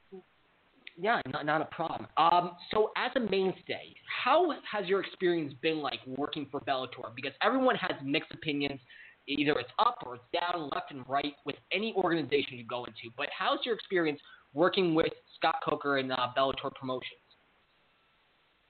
[0.96, 2.07] yeah, not not a problem.
[2.16, 7.14] Um, so as a mainstay, how has your experience been like working for Bellator?
[7.14, 8.81] Because everyone has mixed opinions.
[9.28, 13.09] Either it's up or it's down, left and right with any organization you go into.
[13.16, 14.20] But how's your experience
[14.52, 17.18] working with Scott Coker and uh, Bellator Promotions?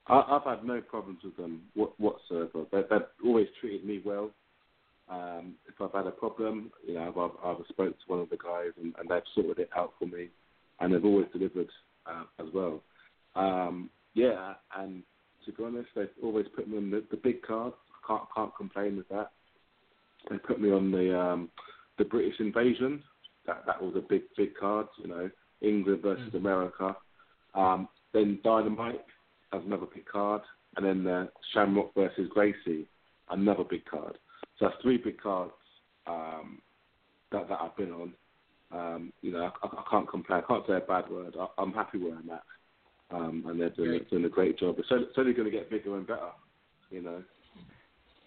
[0.06, 2.64] I, I've had no problems with them whatsoever.
[2.72, 4.30] They, they've always treated me well.
[5.08, 7.08] Um, if I've had a problem, you know,
[7.44, 10.06] I've, I've spoke to one of the guys and, and they've sorted it out for
[10.06, 10.28] me,
[10.80, 11.68] and they've always delivered
[12.06, 12.80] uh, as well.
[13.36, 15.02] Um, yeah, and
[15.44, 17.76] to be honest, they've always put me on the, the big cards.
[18.06, 19.30] Can't can't complain with that.
[20.30, 21.50] They put me on the um,
[21.98, 23.02] the British invasion.
[23.46, 25.30] That that was a big big card, you know,
[25.62, 26.96] England versus America.
[27.54, 29.04] Um, then Dynamite
[29.52, 30.42] as another big card,
[30.76, 32.86] and then uh, Shamrock versus Gracie,
[33.30, 34.18] another big card.
[34.58, 35.52] So that's three big cards
[36.06, 36.60] um,
[37.30, 38.12] that that I've been on.
[38.72, 40.42] Um, you know, I, I can't complain.
[40.44, 41.36] I can't say a bad word.
[41.38, 42.42] I, I'm happy where I'm at,
[43.10, 44.10] um, and they're doing, Great.
[44.10, 44.76] doing a great job.
[44.78, 46.30] It's only, it's only going to get bigger and better.
[46.90, 47.22] You know.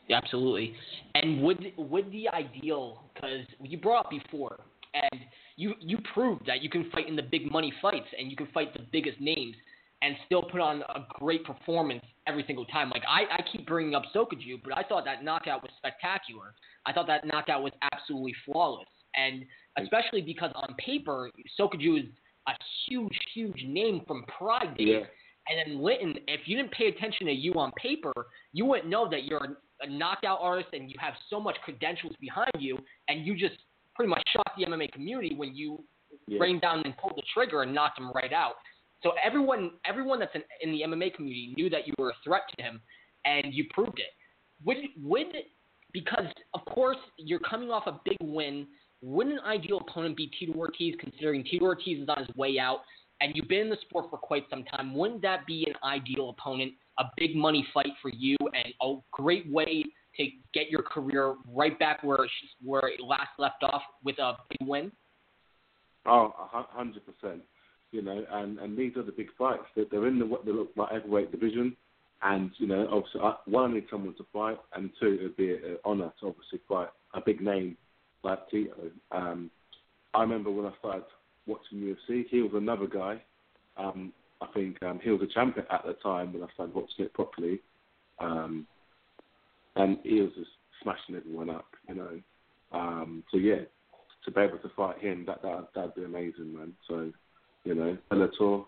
[0.08, 0.76] Yeah, absolutely.
[1.16, 4.60] And would would the ideal because you brought up before,
[4.94, 5.22] and
[5.58, 8.48] you you proved that you can fight in the big money fights and you can
[8.54, 9.56] fight the biggest names
[10.02, 12.90] and still put on a great performance every single time.
[12.90, 16.54] Like I, I keep bringing up Sokoudjou, but I thought that knockout was spectacular.
[16.86, 19.46] I thought that knockout was absolutely flawless, and
[19.78, 22.06] especially because on paper Sokoudjou is
[22.48, 22.52] a
[22.88, 24.88] huge, huge name from Pride days.
[24.88, 25.06] Yeah.
[25.48, 28.14] And then Linton, if you didn't pay attention to you on paper,
[28.52, 32.52] you wouldn't know that you're a knockout artist and you have so much credentials behind
[32.60, 33.56] you, and you just
[33.96, 35.84] pretty much shocked the MMA community when you
[36.28, 36.40] Yeah.
[36.40, 38.56] rained down and pulled the trigger and knocked him right out.
[39.04, 42.44] So everyone, everyone that's in, in the MMA community knew that you were a threat
[42.58, 42.82] to him,
[43.26, 44.14] and you proved it.
[44.64, 45.28] Would would
[45.92, 48.68] because of course you're coming off a big win.
[49.02, 52.80] Would an ideal opponent be Tito Ortiz, considering Tito Ortiz is on his way out,
[53.22, 54.96] and you've been in the sport for quite some time?
[54.96, 59.50] Wouldn't that be an ideal opponent, a big money fight for you, and a great
[59.52, 59.84] way
[60.18, 62.32] to get your career right back where it,
[62.64, 64.92] where it last left off with a big win?
[66.06, 67.42] Oh, hundred percent.
[67.92, 69.64] You know, and and these are the big fights.
[69.76, 71.76] They're, they're in the the light heavyweight division,
[72.22, 75.54] and you know, obviously, I, one, I need someone to fight, and two, it'd be
[75.54, 77.78] an honour to obviously fight a big name
[78.24, 78.92] like Tito.
[79.12, 79.50] Um,
[80.14, 81.04] I remember when I started
[81.46, 83.22] watching UFC, he was another guy.
[83.78, 87.06] Um, I think um, he was a champion at the time when I started watching
[87.06, 87.60] it properly,
[88.20, 88.66] um,
[89.76, 90.50] and he was just
[90.82, 92.20] smashing everyone up, you know.
[92.72, 93.62] Um, so yeah,
[94.26, 96.74] to be able to fight him, that that that'd be amazing, man.
[96.88, 97.12] So,
[97.64, 98.66] you know, Bellator.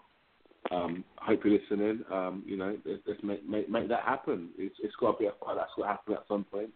[0.69, 2.03] Um, hope you're listening.
[2.11, 4.49] Um, you know, let's make make make that happen.
[4.57, 6.69] It's it's got to be a fight that's got to happen at some point.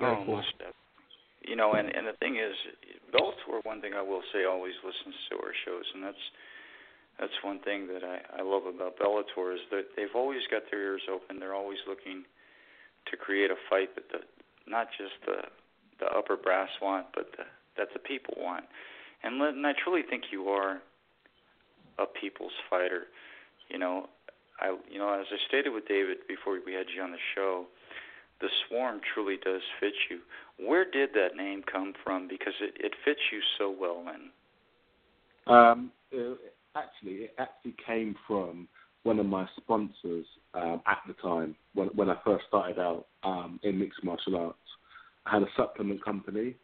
[0.00, 0.48] Oh, most
[1.46, 2.54] You know, and and the thing is,
[3.12, 3.64] Bellator.
[3.64, 6.24] One thing I will say, always listens to our shows, and that's
[7.18, 10.80] that's one thing that I I love about Bellator is that they've always got their
[10.80, 11.38] ears open.
[11.38, 12.24] They're always looking
[13.10, 14.18] to create a fight that the
[14.70, 15.42] not just the
[16.00, 17.44] the upper brass want, but the,
[17.76, 18.64] that the people want.
[19.22, 20.80] And, and I truly think you are
[21.98, 23.04] a people's fighter.
[23.68, 24.08] You know,
[24.60, 27.66] I you know as I stated with David before we had you on the show,
[28.40, 30.18] the swarm truly does fit you.
[30.58, 32.28] Where did that name come from?
[32.28, 34.30] Because it, it fits you so well in.
[35.52, 35.90] Um,
[36.76, 38.68] actually, it actually came from
[39.02, 43.60] one of my sponsors um, at the time when when I first started out um,
[43.62, 44.58] in mixed martial arts.
[45.26, 46.54] I had a supplement company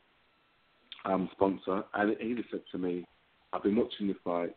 [1.04, 3.06] um, sponsor, and he just said to me,
[3.52, 4.56] "I've been watching your fight.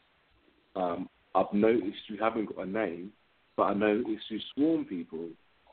[0.76, 3.12] Um, I've noticed you haven't got a name,
[3.56, 5.30] but I noticed you swarm people."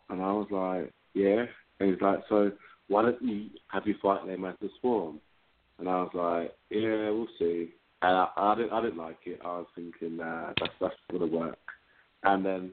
[0.09, 1.47] And I was like, "Yeah."
[1.79, 2.53] And he's like, "So
[2.89, 5.21] why don't you have your fight name as the Swarm?"
[5.79, 7.71] And I was like, "Yeah, we'll see."
[8.03, 9.41] And I, I didn't, I didn't like it.
[9.45, 11.59] I was thinking, nah, that's that's gonna work.
[12.23, 12.71] And then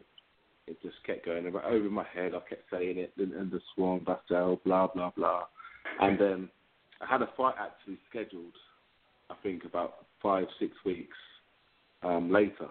[0.68, 2.34] it just kept going over my head.
[2.34, 5.44] I kept saying it, and the Swarm Vassell, blah blah blah.
[6.00, 6.50] And then
[7.02, 8.54] I had a fight actually scheduled.
[9.30, 11.18] I think about five six weeks
[12.04, 12.70] um, later,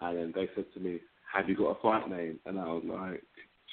[0.00, 1.00] and then they said to me,
[1.32, 3.22] "Have you got a fight name?" And I was like,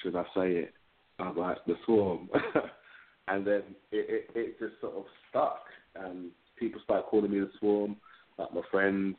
[0.02, 0.74] "Should I say it?"
[1.18, 2.30] I was like, "The Swarm."
[3.28, 5.64] and then it, it, it just sort of stuck,
[5.96, 7.96] and people started calling me the Swarm,
[8.40, 9.16] like my friends,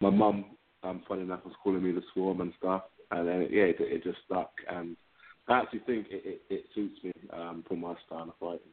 [0.00, 0.44] my mum.
[0.84, 4.04] Um, funny enough, was calling me the Swarm and stuff and then yeah, it, it
[4.04, 4.52] just stuck.
[4.68, 4.96] And
[5.48, 8.72] I actually think it, it, it suits me um, for my style of fighting.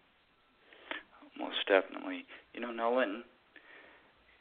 [1.40, 2.26] Most definitely.
[2.54, 3.24] You know, Nolan.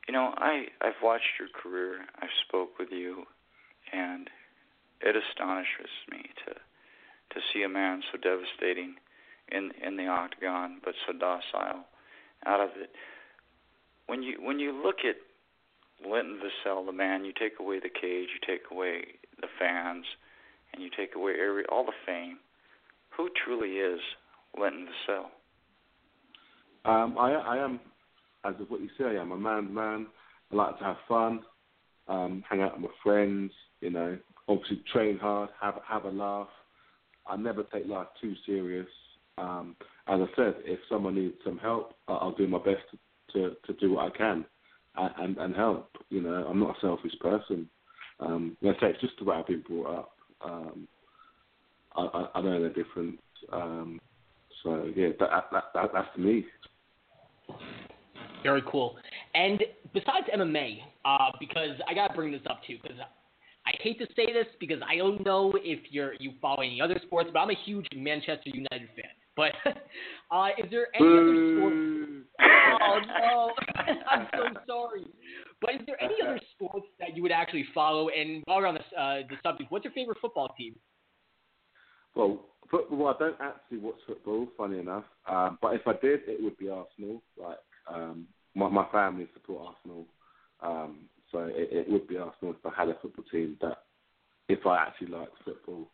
[0.09, 2.01] You know, I I've watched your career.
[2.21, 3.25] I've spoke with you,
[3.93, 4.29] and
[5.01, 8.97] it astonishes me to to see a man so devastating
[9.51, 11.85] in in the octagon, but so docile
[12.47, 12.91] out of it.
[14.07, 15.17] When you when you look at
[16.09, 19.03] Linton Vassell, the man, you take away the cage, you take away
[19.41, 20.05] the fans,
[20.73, 22.39] and you take away every all the fame,
[23.17, 24.01] who truly is
[24.59, 25.27] Linton Vassell?
[26.85, 27.81] Um, I, I am,
[28.45, 30.07] as of what you say, I am a man's man.
[30.53, 31.41] I like to have fun,
[32.09, 33.53] um, hang out with my friends.
[33.81, 36.49] You know, obviously train hard, have have a laugh.
[37.27, 38.89] I never take life too serious.
[39.39, 42.83] Um, as I said, if someone needs some help, I'll do my best
[43.35, 44.45] to to, do what I can
[44.97, 45.91] and, and and help.
[46.11, 47.69] You know, I'm not a selfish person.
[48.21, 50.11] Um, like I say, it's just the way I've been brought up.
[50.45, 50.89] Um,
[51.97, 53.19] I, I, I know they're different.
[53.53, 54.01] Um,
[54.63, 56.45] so yeah, that, that, that that's me.
[58.43, 58.97] Very cool.
[59.35, 62.99] And besides MMA, uh, because I gotta bring this up too, because
[63.67, 67.01] I hate to say this because I don't know if you're you follow any other
[67.07, 69.11] sports, but I'm a huge Manchester United fan.
[69.37, 69.53] But
[70.31, 71.73] uh, is there any other sport?
[72.41, 73.53] Oh no,
[74.11, 75.07] I'm so sorry.
[75.61, 78.09] But is there any other sports that you would actually follow?
[78.09, 80.75] And while we're on the, uh, the subject, what's your favorite football team?
[82.15, 83.09] Well, football.
[83.09, 84.49] I don't actually watch football.
[84.57, 87.23] Funny enough, um, but if I did, it would be Arsenal.
[87.41, 87.59] Like
[87.93, 90.07] um, my my family support Arsenal,
[90.61, 90.99] um,
[91.33, 93.79] so it, it would be Arsenal if I had a football team that
[94.49, 95.91] if I actually liked football.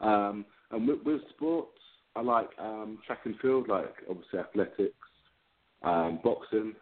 [0.00, 1.78] Um, and with, with sports,
[2.18, 4.94] I like um, track and field, like obviously athletics,
[5.84, 6.74] um, boxing,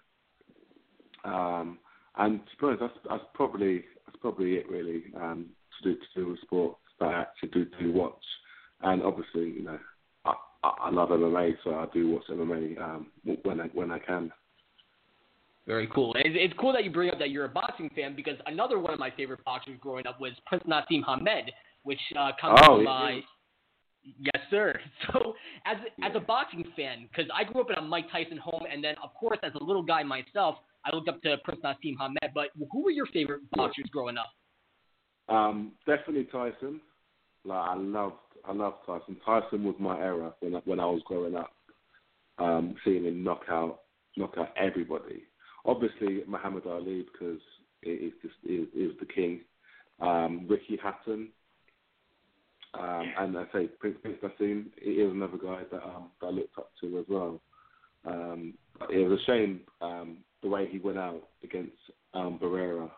[1.24, 1.78] um,
[2.16, 5.46] and to be honest, that's, that's probably that's probably it really um,
[5.82, 8.14] to do to do with sports that I actually do do watch.
[8.80, 9.78] And obviously, you know,
[10.24, 10.32] I,
[10.62, 13.08] I love MMA, so I do watch MMA um,
[13.42, 14.32] when I when I can.
[15.66, 16.14] Very cool.
[16.14, 18.94] It's, it's cool that you bring up that you're a boxing fan because another one
[18.94, 21.50] of my favorite boxers growing up was Prince Naseem Hamed,
[21.82, 22.84] which uh, comes Oh, from.
[22.84, 22.90] yeah.
[23.18, 23.20] Uh,
[24.18, 24.78] yes, sir.
[25.12, 25.34] So
[25.64, 28.82] as as a boxing fan, because I grew up in a Mike Tyson home, and
[28.82, 32.18] then of course as a little guy myself, I looked up to Prince Naseem Hamed.
[32.34, 34.30] But who were your favorite boxers growing up?
[35.28, 36.80] Um, definitely Tyson.
[37.44, 39.16] Like I loved, I loved Tyson.
[39.24, 41.52] Tyson was my era when I, when I was growing up.
[42.38, 43.80] Um, seeing him knock out,
[44.16, 45.22] knock out everybody.
[45.64, 47.40] Obviously Muhammad Ali because
[47.82, 49.40] it is just is, is the king.
[50.00, 51.28] Um, Ricky Hatton.
[52.78, 54.66] Um, and I say Prince Prince Naseem.
[54.80, 57.40] He was another guy that um, that I looked up to as well.
[58.04, 58.54] Um,
[58.90, 61.76] it was a shame um, the way he went out against
[62.14, 62.90] um, Barrera.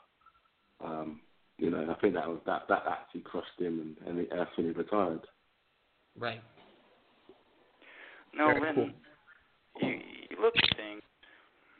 [0.84, 1.20] Um,
[1.58, 4.66] you know, I think that was that that actually crushed him, and, and that's when
[4.66, 5.26] he actually retired.
[6.18, 6.40] Right.
[8.34, 9.88] No, Very Lynn, cool.
[9.88, 9.98] you,
[10.30, 11.02] you look at things,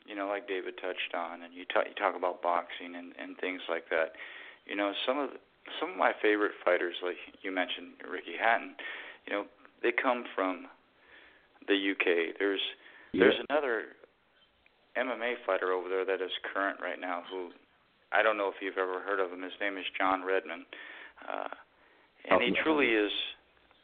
[0.05, 3.37] you know, like David touched on, and you talk you talk about boxing and and
[3.37, 4.13] things like that.
[4.65, 5.37] You know, some of the,
[5.79, 8.75] some of my favorite fighters, like you mentioned Ricky Hatton,
[9.27, 9.43] you know,
[9.83, 10.67] they come from
[11.67, 12.35] the UK.
[12.39, 12.61] There's
[13.13, 13.95] there's another
[14.97, 17.49] MMA fighter over there that is current right now who
[18.11, 19.41] I don't know if you've ever heard of him.
[19.43, 20.65] His name is John Redman.
[21.27, 21.47] Uh,
[22.29, 23.11] and he Oh, truly is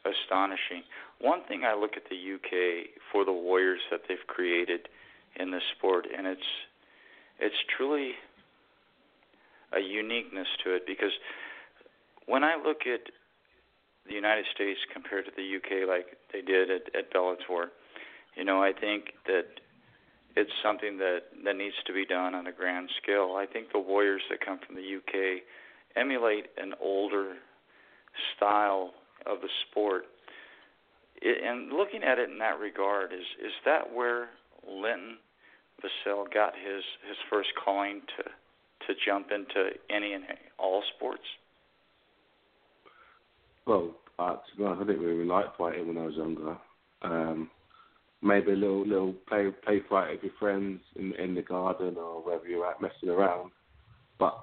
[0.04, 0.82] astonishing.
[1.20, 4.88] One thing I look at the UK for the warriors that they've created
[5.38, 6.50] in the sport and it's
[7.38, 8.12] it's truly
[9.72, 11.12] a uniqueness to it because
[12.26, 13.10] when I look at
[14.06, 17.66] the United States compared to the UK like they did at, at Bellator,
[18.36, 19.46] you know, I think that
[20.36, 23.34] it's something that that needs to be done on a grand scale.
[23.36, 25.42] I think the warriors that come from the UK
[25.96, 27.34] emulate an older
[28.36, 28.92] style
[29.24, 30.04] of the sport.
[31.22, 34.28] It, and looking at it in that regard, is is that where
[34.68, 35.16] Linton
[35.82, 38.24] Vassell got his his first calling to
[38.86, 40.24] to jump into any and
[40.58, 41.24] all sports?
[43.66, 46.56] Well, uh, to be honest, I didn't really like fighting when I was younger.
[47.02, 47.50] Um,
[48.22, 52.22] maybe a little little play play fight with your friends in in the garden or
[52.22, 53.50] wherever you're at messing around.
[54.18, 54.38] But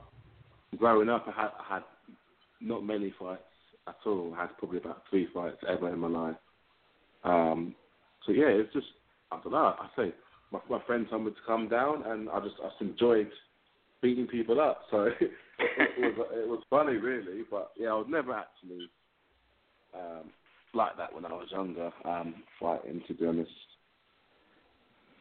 [0.77, 1.83] growing up, I had I had
[2.61, 3.41] not many fights
[3.87, 4.33] at all.
[4.37, 6.35] I had probably about three fights ever in my life.
[7.23, 7.75] Um,
[8.25, 8.87] so yeah, it's just
[9.31, 9.75] I don't know.
[9.79, 10.13] I say
[10.51, 13.31] my my friend told me to come down, and I just I just enjoyed
[14.01, 14.81] beating people up.
[14.91, 15.15] So it,
[15.59, 17.43] it was it was funny, really.
[17.49, 18.89] But yeah, I was never actually
[19.95, 20.29] um,
[20.73, 23.01] like that when I was younger, um, fighting.
[23.07, 23.51] To be honest.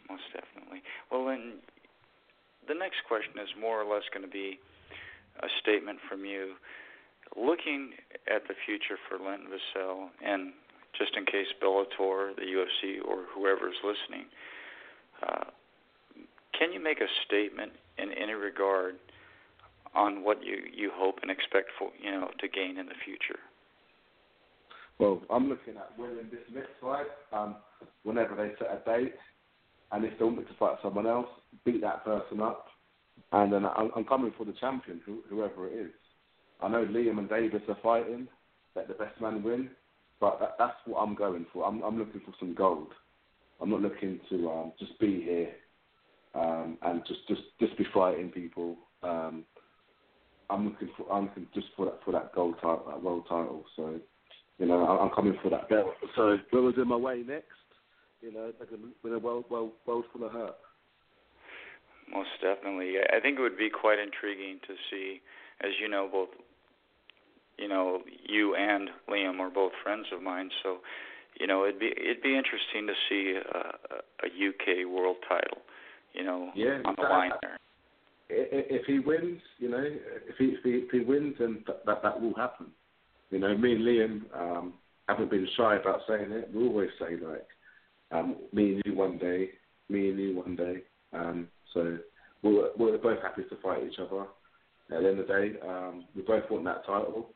[0.08, 0.82] Most definitely.
[1.10, 1.60] Well, then,
[2.68, 4.58] the next question is more or less going to be
[5.40, 6.54] a statement from you.
[7.36, 7.92] Looking
[8.28, 10.52] at the future for Linton Vassell, and
[10.98, 14.26] just in case Bellator, the UFC, or whoever is listening,
[15.26, 15.44] uh,
[16.58, 18.96] can you make a statement in any regard
[19.94, 23.40] on what you, you hope and expect for you know to gain in the future?
[24.98, 27.06] Well, I'm looking at winning this next fight.
[27.32, 27.56] Um,
[28.04, 29.14] whenever they set a date,
[29.90, 31.28] and if they want me to fight someone else,
[31.64, 32.66] beat that person up,
[33.32, 35.92] and then I'm, I'm coming for the champion, who, whoever it is.
[36.60, 38.28] I know Liam and Davis are fighting,
[38.76, 39.70] let the best man win,
[40.20, 41.66] but that, that's what I'm going for.
[41.66, 42.92] I'm, I'm looking for some gold.
[43.60, 45.52] I'm not looking to um, just be here
[46.34, 48.76] um, and just, just just be fighting people.
[49.02, 49.44] Um,
[50.50, 53.64] I'm looking for I'm looking just for that for that gold title, that world title.
[53.76, 54.00] So,
[54.58, 55.94] you know, I'm I'm coming for that belt.
[56.16, 57.46] So, whoever's in my way next,
[58.20, 60.56] you know, they're going to win a world world world full of hurt.
[62.12, 62.94] Most definitely.
[63.12, 65.20] I think it would be quite intriguing to see,
[65.62, 66.28] as you know, both
[67.58, 70.78] you know, you and Liam are both friends of mine, so
[71.40, 73.58] you know, it'd be it'd be interesting to see a,
[74.26, 75.58] a UK world title,
[76.12, 77.56] you know, Yeah, on the that- line there.
[78.30, 81.62] I- i- If he wins, you know, if he if he, if he wins, then
[81.66, 82.66] that, that that will happen.
[83.32, 84.74] You know, me and Liam um,
[85.08, 86.50] haven't been shy about saying it.
[86.54, 87.46] We always say like,
[88.10, 89.48] um, me and you one day,
[89.88, 90.82] me and you one day.
[91.14, 91.96] Um, so
[92.42, 94.26] we're we're both happy to fight each other.
[94.94, 97.30] At the end of the day, um, we both want that title,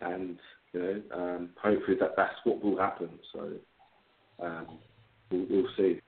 [0.00, 0.38] and
[0.72, 3.10] you know, um, hopefully that that's what will happen.
[3.34, 3.52] So
[4.42, 4.78] um,
[5.30, 6.00] we'll, we'll see.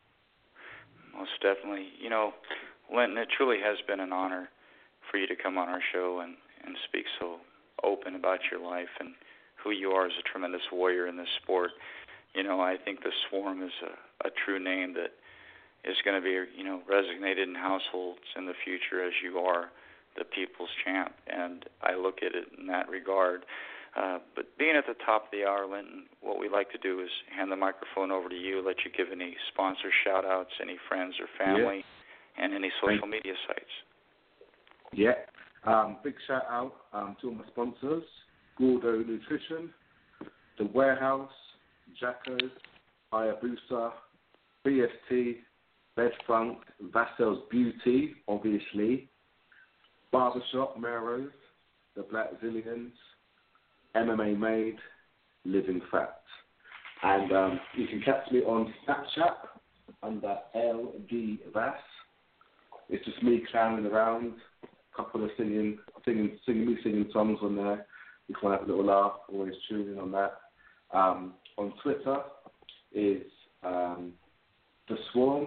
[1.14, 1.88] Most definitely.
[2.00, 2.32] You know,
[2.94, 4.48] Linton, it truly has been an honor
[5.10, 6.34] for you to come on our show and,
[6.64, 7.36] and speak so
[7.84, 9.14] open about your life and
[9.62, 11.70] who you are as a tremendous warrior in this sport.
[12.34, 15.12] You know, I think the Swarm is a, a true name that
[15.84, 19.70] is going to be, you know, resonated in households in the future as you are
[20.16, 21.12] the people's champ.
[21.26, 23.44] And I look at it in that regard.
[23.96, 27.00] Uh, but being at the top of the hour, Linton, what we like to do
[27.00, 30.78] is hand the microphone over to you, let you give any sponsor shout outs, any
[30.88, 31.84] friends or family,
[32.38, 33.74] and any social media sites.
[34.92, 35.12] Yeah.
[35.64, 38.02] Um, big shout out um, to all my sponsors.
[38.58, 39.70] Gordo Nutrition,
[40.58, 41.30] The Warehouse,
[42.00, 42.38] Jaco,
[43.12, 43.92] Hayabusa,
[44.66, 45.36] BST,
[45.96, 46.58] Best Funk,
[46.94, 49.08] Vassell's Beauty, obviously,
[50.10, 51.30] Barbershop, Meros,
[51.96, 52.92] The Black Zillions,
[53.96, 54.76] MMA Made,
[55.44, 56.20] Living Fat.
[57.02, 59.34] And um, you can catch me on Snapchat
[60.02, 61.74] under LD Vass.
[62.88, 64.34] It's just me clowning around,
[64.97, 67.86] couple of singing, singing, singing, me singing songs on there.
[68.28, 70.40] You can have a little laugh, always tuning in on that.
[70.93, 72.18] Um, on Twitter
[72.93, 73.22] is
[73.62, 74.12] um,
[74.88, 75.47] The Swarm.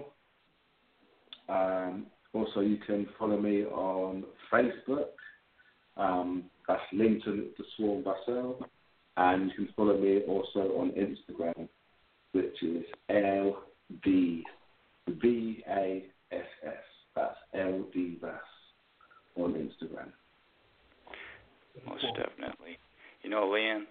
[1.48, 5.10] Um, also, you can follow me on Facebook.
[5.98, 8.58] Um, that's Linton The Swarm Vassell.
[9.18, 11.70] And you can follow me also on Instagram,
[12.34, 13.64] which is L
[14.04, 14.43] D
[15.08, 16.74] V A S S.
[17.16, 18.41] That's L D Vass
[19.36, 20.11] on Instagram.
[21.86, 22.79] Most definitely.
[23.21, 23.86] You know, Leon,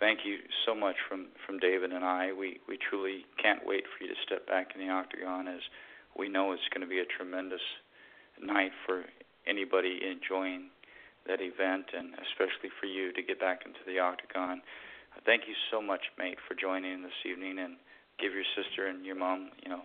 [0.00, 2.32] thank you so much from from David and I.
[2.32, 5.60] We we truly can't wait for you to step back in the octagon, as
[6.18, 7.62] we know it's going to be a tremendous
[8.42, 9.04] night for
[9.46, 10.68] anybody enjoying
[11.26, 14.62] that event, and especially for you to get back into the octagon.
[15.24, 17.76] Thank you so much, mate, for joining this evening, and
[18.20, 19.82] give your sister and your mom, you know,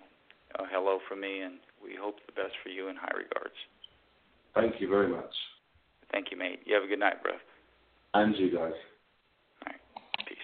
[0.55, 3.55] a hello from me, and we hope the best for you in high regards.
[4.55, 5.33] Thank you very much.
[6.11, 6.59] Thank you, mate.
[6.65, 7.33] You have a good night, bro.
[8.13, 8.59] And you guys.
[8.59, 9.79] All right.
[10.27, 10.37] Peace.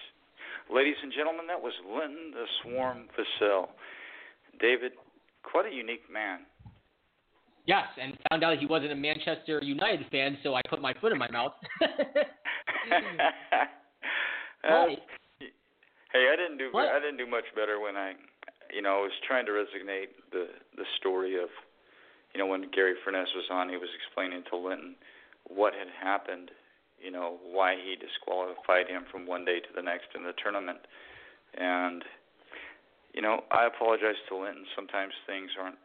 [0.74, 3.68] Ladies and gentlemen, that was Linton the Swarm Vassell.
[4.60, 4.92] David,
[5.42, 6.40] quite a unique man.
[7.66, 11.12] Yes, and found out he wasn't a Manchester United fan, so I put my foot
[11.12, 11.52] in my mouth.
[14.64, 14.86] uh,
[16.12, 16.86] hey, I didn't do What?
[16.88, 18.14] I didn't do much better when I,
[18.74, 20.46] you know, I was trying to resonate the
[20.76, 21.50] the story of,
[22.34, 24.96] you know, when Gary Furness was on, he was explaining to Linton
[25.48, 26.50] what had happened,
[27.00, 30.80] you know, why he disqualified him from one day to the next in the tournament,
[31.56, 32.04] and,
[33.14, 34.66] you know, I apologize to Linton.
[34.76, 35.78] Sometimes things aren't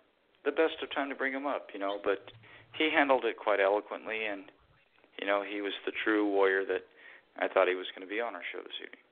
[0.43, 2.31] the best of time to bring him up, you know, but
[2.77, 4.43] he handled it quite eloquently, and
[5.19, 6.83] you know, he was the true warrior that
[7.37, 9.02] I thought he was going to be on our show this evening.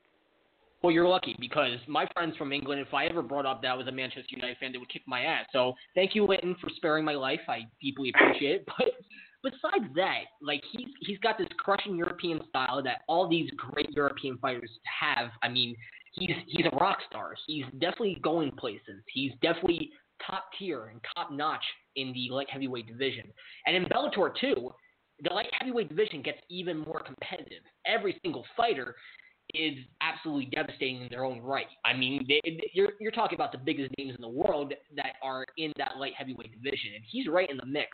[0.83, 3.75] Well, you're lucky because my friends from England, if I ever brought up that I
[3.75, 5.45] was a Manchester United fan, they would kick my ass.
[5.53, 7.41] So thank you, Linton, for sparing my life.
[7.47, 8.67] I deeply appreciate it.
[9.43, 13.89] But besides that, like he's he's got this crushing European style that all these great
[13.89, 14.69] European fighters
[15.01, 15.31] have.
[15.41, 15.75] I mean,
[16.13, 17.33] he's he's a rock star.
[17.47, 19.01] He's definitely going places.
[19.11, 19.89] He's definitely
[20.25, 21.63] top tier and top notch
[21.95, 23.31] in the light heavyweight division.
[23.65, 24.71] And in Bellator too,
[25.23, 27.63] the light heavyweight division gets even more competitive.
[27.87, 28.95] Every single fighter
[29.53, 31.67] is absolutely devastating in their own right.
[31.85, 32.41] I mean, they,
[32.73, 36.13] you're you're talking about the biggest names in the world that are in that light
[36.17, 37.89] heavyweight division, and he's right in the mix.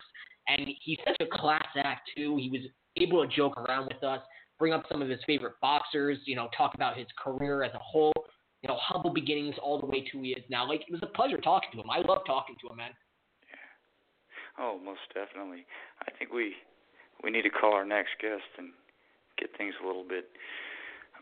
[0.48, 2.38] And he's such a class act too.
[2.38, 2.62] He was
[2.96, 4.22] able to joke around with us,
[4.58, 7.80] bring up some of his favorite boxers, you know, talk about his career as a
[7.80, 8.14] whole,
[8.62, 10.68] you know, humble beginnings all the way to he is now.
[10.68, 11.90] Like it was a pleasure talking to him.
[11.90, 12.92] I love talking to him, man.
[13.50, 14.64] Yeah.
[14.64, 15.66] Oh, most definitely.
[16.02, 16.54] I think we
[17.24, 18.70] we need to call our next guest and
[19.38, 20.30] get things a little bit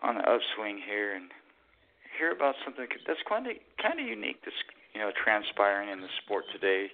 [0.06, 1.26] on the upswing here and
[2.18, 4.56] hear about something that's kind of kind of unique that's
[4.93, 6.88] you know transpiring in the sport today,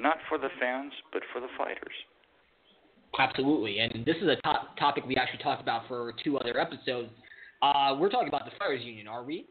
[0.00, 1.94] not for the fans but for the fighters.
[3.18, 7.10] Absolutely, and this is a top topic we actually talked about for two other episodes.
[7.60, 9.44] Uh, we're talking about the Fighters Union, are we?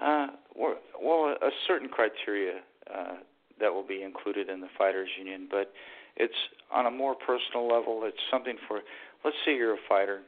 [0.00, 2.60] Uh, well, a certain criteria
[2.92, 3.16] uh,
[3.60, 5.72] that will be included in the fighters union, but
[6.16, 6.34] it's
[6.72, 8.02] on a more personal level.
[8.04, 8.80] It's something for,
[9.24, 10.20] let's say you're a fighter,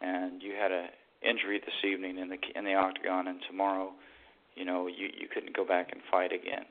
[0.00, 0.86] and you had a
[1.22, 3.92] injury this evening in the in the octagon, and tomorrow,
[4.54, 6.64] you know, you you couldn't go back and fight again.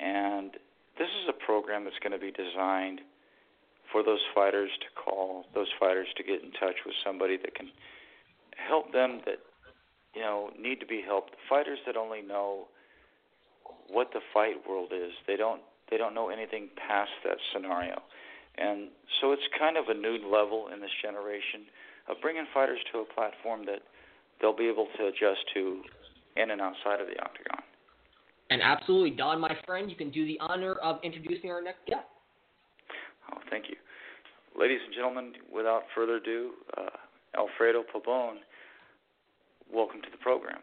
[0.00, 0.52] And
[0.98, 3.00] this is a program that's going to be designed
[3.92, 7.70] for those fighters to call, those fighters to get in touch with somebody that can
[8.56, 9.38] help them that
[10.14, 11.32] you know need to be helped.
[11.48, 12.68] Fighters that only know
[13.88, 15.60] what the fight world is, they don't
[15.90, 18.02] they don't know anything past that scenario,
[18.58, 18.88] and
[19.20, 21.66] so it's kind of a new level in this generation
[22.08, 23.80] of bringing fighters to a platform that
[24.40, 25.82] they'll be able to adjust to
[26.36, 27.62] in and outside of the octagon.
[28.50, 32.06] And absolutely, Don, my friend, you can do the honor of introducing our next guest.
[33.32, 33.76] Oh, thank you.
[34.58, 36.90] Ladies and gentlemen, without further ado, uh,
[37.36, 38.36] Alfredo Pabron,
[39.72, 40.60] welcome to the program.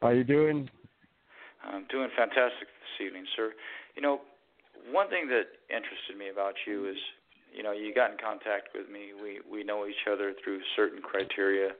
[0.00, 0.70] How are you doing?
[1.64, 3.52] I'm doing fantastic this evening, sir.
[3.96, 4.20] You know,
[4.90, 6.96] one thing that interested me about you is,
[7.54, 9.12] you know, you got in contact with me.
[9.14, 11.70] We we know each other through certain criteria.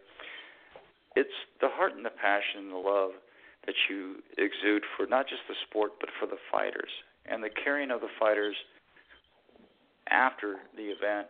[1.17, 3.11] It's the heart and the passion and the love
[3.67, 6.91] that you exude for not just the sport but for the fighters
[7.27, 8.57] and the caring of the fighters
[10.11, 11.29] after the event,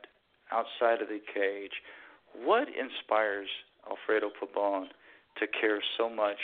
[0.50, 1.72] outside of the cage,
[2.44, 3.48] what inspires
[3.88, 4.86] Alfredo Pabron
[5.38, 6.38] to care so much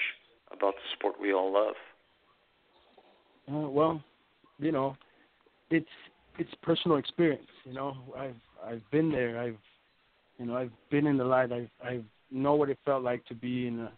[0.53, 1.74] about the sport we all love?
[3.51, 4.03] Uh, well,
[4.59, 4.96] you know,
[5.70, 5.86] it's
[6.39, 7.47] it's personal experience.
[7.64, 9.39] You know, I've I've been there.
[9.39, 9.59] I've
[10.39, 11.53] you know I've been in the light.
[11.53, 13.91] I I know what it felt like to be in the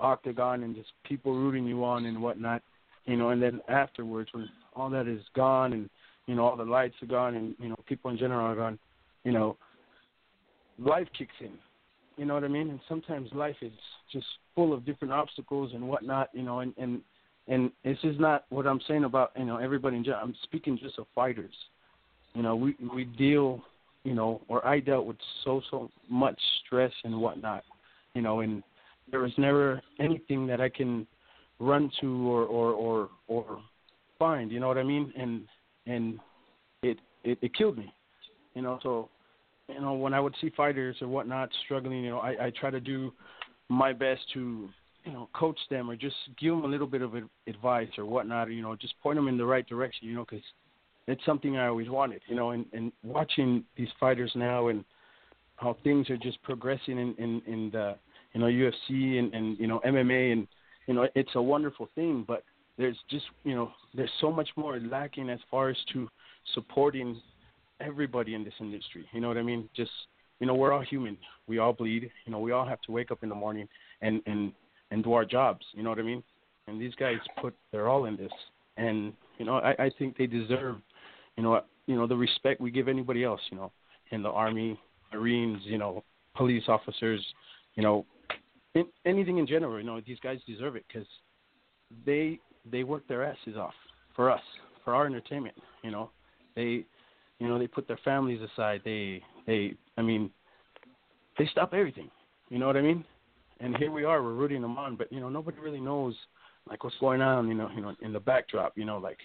[0.00, 2.62] octagon and just people rooting you on and whatnot.
[3.06, 5.88] You know, and then afterwards when all that is gone and
[6.26, 8.78] you know all the lights are gone and you know people in general are gone.
[9.24, 9.56] You know,
[10.78, 11.52] life kicks in.
[12.16, 12.70] You know what I mean?
[12.70, 13.72] And sometimes life is
[14.12, 16.30] just full of different obstacles and whatnot.
[16.32, 17.00] You know, and and
[17.46, 20.22] and this is not what I'm saying about you know everybody in general.
[20.24, 21.54] I'm speaking just of fighters.
[22.34, 23.62] You know, we we deal,
[24.02, 27.64] you know, or I dealt with so so much stress and whatnot.
[28.14, 28.62] You know, and
[29.10, 31.06] there was never anything that I can
[31.60, 33.62] run to or or or or
[34.18, 34.50] find.
[34.50, 35.12] You know what I mean?
[35.16, 35.42] And
[35.86, 36.18] and
[36.82, 37.92] it it, it killed me.
[38.54, 39.08] You know, so
[39.68, 42.70] you know when I would see fighters or whatnot struggling, you know, I I try
[42.70, 43.12] to do
[43.68, 44.68] my best to
[45.04, 47.14] you know coach them or just give them a little bit of
[47.46, 48.48] advice or whatnot.
[48.48, 50.08] Or, you know, just point them in the right direction.
[50.08, 50.44] You know, because
[51.06, 52.22] it's something I always wanted.
[52.26, 54.84] You know, and and watching these fighters now and
[55.56, 57.96] how things are just progressing in in, in the
[58.32, 60.46] you know UFC and and you know MMA and
[60.86, 62.44] you know it's a wonderful thing, but
[62.76, 66.08] there's just you know there's so much more lacking as far as to
[66.54, 67.20] supporting
[67.80, 69.06] everybody in this industry.
[69.12, 69.68] You know what I mean?
[69.76, 69.90] Just
[70.40, 71.16] you know we're all human.
[71.46, 72.10] We all bleed.
[72.26, 73.68] You know we all have to wake up in the morning
[74.00, 74.52] and and
[74.90, 75.64] and do our jobs.
[75.72, 76.22] You know what I mean?
[76.66, 78.32] And these guys put their all in this,
[78.76, 80.76] and you know I, I think they deserve
[81.36, 83.40] you know you know the respect we give anybody else.
[83.50, 83.72] You know
[84.10, 84.78] in the army,
[85.12, 86.04] marines, you know
[86.36, 87.24] police officers,
[87.74, 88.06] you know
[88.74, 89.78] in, anything in general.
[89.78, 91.06] You know these guys deserve it because
[92.06, 93.74] they they work their asses off
[94.14, 94.40] for us,
[94.84, 95.54] for our entertainment.
[95.82, 96.10] You know,
[96.54, 96.84] they,
[97.38, 98.82] you know, they put their families aside.
[98.84, 100.30] They, they, I mean,
[101.38, 102.10] they stop everything.
[102.48, 103.04] You know what I mean?
[103.60, 106.14] And here we are, we're rooting them on, but you know, nobody really knows
[106.68, 107.48] like what's going on.
[107.48, 108.76] You know, you know, in the backdrop.
[108.76, 109.18] You know, like,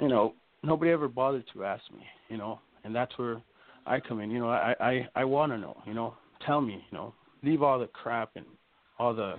[0.00, 2.04] you know, nobody ever bothered to ask me.
[2.28, 3.40] You know, and that's where
[3.86, 4.30] I come in.
[4.30, 5.82] You know, I, I, I want to know.
[5.86, 6.84] You know, tell me.
[6.90, 8.46] You know, leave all the crap and
[8.98, 9.36] all the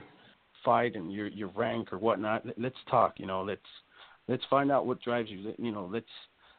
[0.63, 2.45] fight and your your rank or whatnot.
[2.57, 3.15] Let's talk.
[3.17, 3.61] You know, let's
[4.27, 5.53] let's find out what drives you.
[5.57, 6.05] You know, let's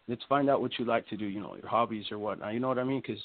[0.09, 1.26] let's find out what you like to do.
[1.26, 2.54] You know, your hobbies or whatnot.
[2.54, 3.02] You know what I mean?
[3.04, 3.22] Because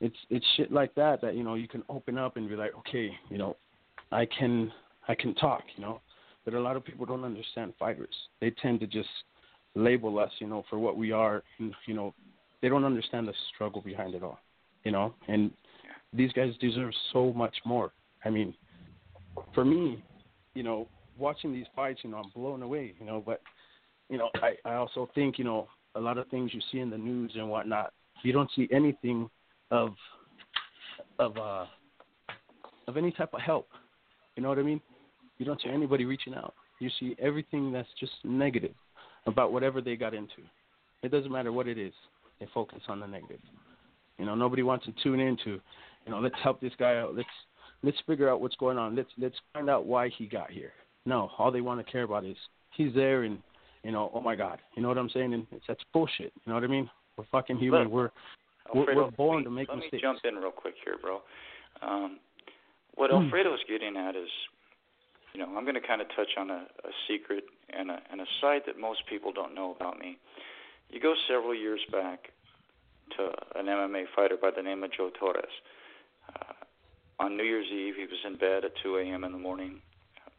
[0.00, 2.72] it's it's shit like that that you know you can open up and be like,
[2.78, 3.56] okay, you know,
[4.12, 4.72] I can
[5.08, 5.62] I can talk.
[5.76, 6.00] You know,
[6.44, 8.14] but a lot of people don't understand fighters.
[8.40, 9.08] They tend to just
[9.76, 11.44] label us, you know, for what we are.
[11.58, 12.14] You know,
[12.62, 14.40] they don't understand the struggle behind it all.
[14.82, 15.50] You know, and
[16.12, 17.92] these guys deserve so much more.
[18.24, 18.54] I mean,
[19.54, 20.02] for me,
[20.54, 23.40] you know, watching these fights, you know, I'm blown away, you know, but
[24.08, 25.66] you know, I, I also think, you know,
[25.96, 29.28] a lot of things you see in the news and whatnot, you don't see anything
[29.70, 29.90] of
[31.18, 31.66] of uh
[32.86, 33.68] of any type of help.
[34.36, 34.80] You know what I mean?
[35.38, 36.54] You don't see anybody reaching out.
[36.78, 38.74] You see everything that's just negative
[39.26, 40.42] about whatever they got into.
[41.02, 41.92] It doesn't matter what it is.
[42.40, 43.40] They focus on the negative.
[44.18, 45.60] You know, nobody wants to tune into,
[46.04, 47.14] you know, let's help this guy out.
[47.14, 47.28] Let's
[47.82, 48.96] let's figure out what's going on.
[48.96, 50.72] Let's let's find out why he got here.
[51.04, 52.36] No, all they want to care about is
[52.76, 53.38] he's there and
[53.82, 55.32] you know, oh my God, you know what I'm saying?
[55.32, 56.32] And it's, that's bullshit.
[56.44, 56.90] You know what I mean?
[57.16, 57.84] We're fucking human.
[57.84, 58.10] But, we're
[58.74, 60.02] Alfredo, we're born to make let mistakes.
[60.04, 61.20] Let me jump in real quick here, bro.
[61.82, 62.18] Um,
[62.96, 63.24] what Hmm.
[63.24, 64.28] Alfredo's getting at is,
[65.36, 68.22] you know, I'm going to kind of touch on a, a secret and a, and
[68.22, 70.16] a side that most people don't know about me.
[70.88, 72.32] You go several years back
[73.18, 75.44] to an MMA fighter by the name of Joe Torres.
[76.34, 79.24] Uh, on New Year's Eve, he was in bed at 2 a.m.
[79.24, 79.82] in the morning.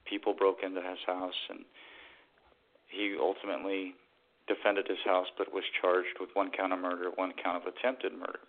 [0.10, 1.60] People broke into his house, and
[2.88, 3.94] he ultimately
[4.48, 8.14] defended his house, but was charged with one count of murder, one count of attempted
[8.14, 8.40] murder.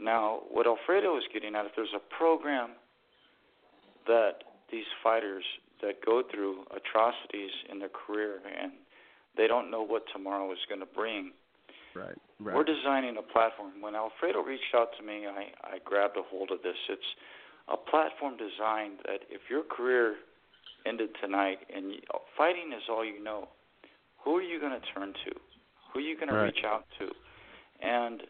[0.00, 2.70] Now, what Alfredo is getting at, if there's a program
[4.06, 5.44] that these fighters
[5.82, 8.72] that go through atrocities in their career and
[9.36, 11.32] they don't know what tomorrow is going to bring,
[11.94, 12.16] Right.
[12.40, 12.56] Right.
[12.56, 13.80] we're designing a platform.
[13.80, 16.76] When Alfredo reached out to me, I, I grabbed a hold of this.
[16.88, 17.10] It's
[17.68, 20.16] a platform designed that if your career
[20.86, 21.94] ended tonight and
[22.36, 23.48] fighting is all you know,
[24.24, 25.32] who are you going to turn to?
[25.92, 26.40] Who are you going Right.
[26.40, 27.08] to reach out to?
[27.86, 28.22] And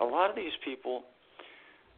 [0.00, 1.04] a lot of these people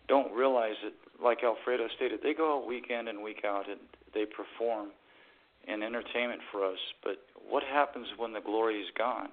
[0.09, 0.93] don't realize that,
[1.23, 3.81] like Alfredo stated, they go out week in and week out and
[4.15, 4.89] they perform
[5.67, 6.79] in entertainment for us.
[7.03, 7.17] But
[7.49, 9.29] what happens when the glory is gone?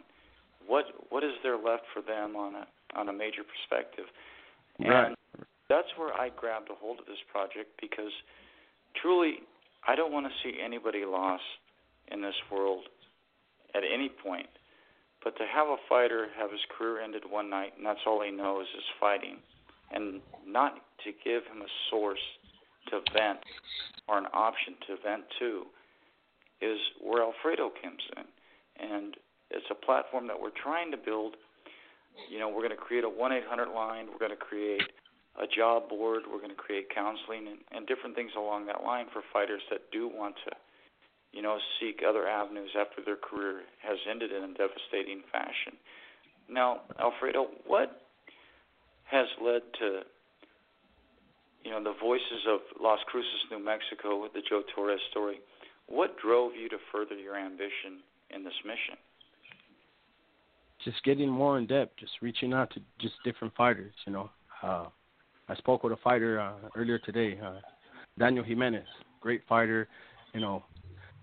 [0.65, 2.65] What what is there left for them on a
[2.95, 4.05] on a major perspective?
[4.79, 5.07] Right.
[5.07, 5.15] And
[5.69, 8.11] that's where I grabbed a hold of this project because
[9.01, 9.39] truly
[9.87, 11.43] I don't want to see anybody lost
[12.11, 12.83] in this world
[13.75, 14.47] at any point.
[15.23, 18.31] But to have a fighter have his career ended one night and that's all he
[18.31, 19.37] knows is fighting
[19.93, 22.23] and not to give him a source
[22.89, 23.39] to vent
[24.07, 25.63] or an option to vent to
[26.61, 28.25] is where Alfredo comes in.
[28.79, 29.15] And
[29.51, 31.35] it's a platform that we're trying to build.
[32.29, 34.83] You know, we're going to create a 1 800 line, we're going to create
[35.41, 39.07] a job board, we're going to create counseling and, and different things along that line
[39.11, 40.51] for fighters that do want to,
[41.31, 45.73] you know, seek other avenues after their career has ended in a devastating fashion.
[46.49, 48.02] Now, Alfredo, what
[49.05, 50.01] has led to
[51.63, 55.37] you know the voices of Las Cruces, New Mexico, with the Joe Torres story?
[55.87, 58.01] What drove you to further your ambition
[58.33, 58.97] in this mission?
[60.83, 63.93] Just getting more in depth, just reaching out to just different fighters.
[64.05, 64.29] You know,
[64.61, 64.85] uh,
[65.47, 67.59] I spoke with a fighter uh, earlier today, uh,
[68.19, 68.87] Daniel Jimenez,
[69.21, 69.87] great fighter.
[70.33, 70.63] You know,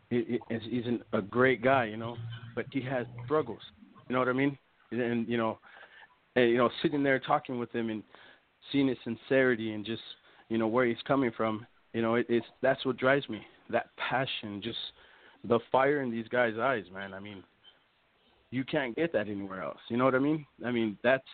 [0.09, 1.85] he, he's a great guy.
[1.85, 2.17] You know,
[2.55, 3.61] but he has struggles.
[4.09, 4.57] You know what I mean?
[4.91, 5.59] And you know,
[6.37, 8.03] and, you know, sitting there talking with him and
[8.71, 10.03] seeing his sincerity and just
[10.49, 11.67] you know where he's coming from.
[11.95, 13.41] You know, it, it's that's what drives me.
[13.71, 14.79] That passion, just
[15.45, 17.15] the fire in these guys' eyes, man.
[17.15, 17.43] I mean,
[18.51, 19.79] you can't get that anywhere else.
[19.89, 20.45] You know what I mean?
[20.65, 21.25] I mean, that's,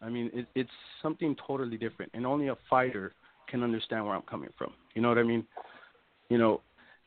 [0.00, 0.70] I mean, it, it's
[1.02, 3.12] something totally different, and only a fighter
[3.48, 4.72] can understand where I'm coming from.
[4.94, 5.44] You know what I mean?
[6.28, 6.60] You know,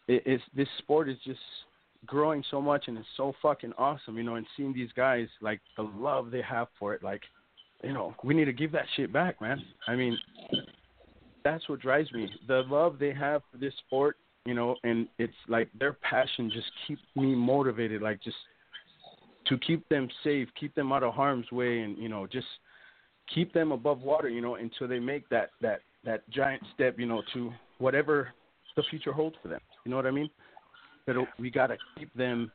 [0.08, 1.40] it, it's this sport is just
[2.08, 4.18] growing so much, and it's so fucking awesome.
[4.18, 7.22] You know, and seeing these guys like the love they have for it, like,
[7.84, 9.62] you know, we need to give that shit back, man.
[9.88, 10.18] I mean,
[11.44, 12.30] that's what drives me.
[12.48, 16.68] The love they have for this sport, you know, and it's like their passion just
[16.88, 18.38] keeps me motivated, like just
[19.48, 22.48] to keep them safe, keep them out of harm's way, and you know, just
[23.34, 27.06] keep them above water, you know, until they make that that that giant step, you
[27.06, 28.30] know, to whatever
[28.76, 29.62] the future holds for them.
[29.86, 30.30] You know what I mean?
[31.08, 32.52] But we gotta keep them,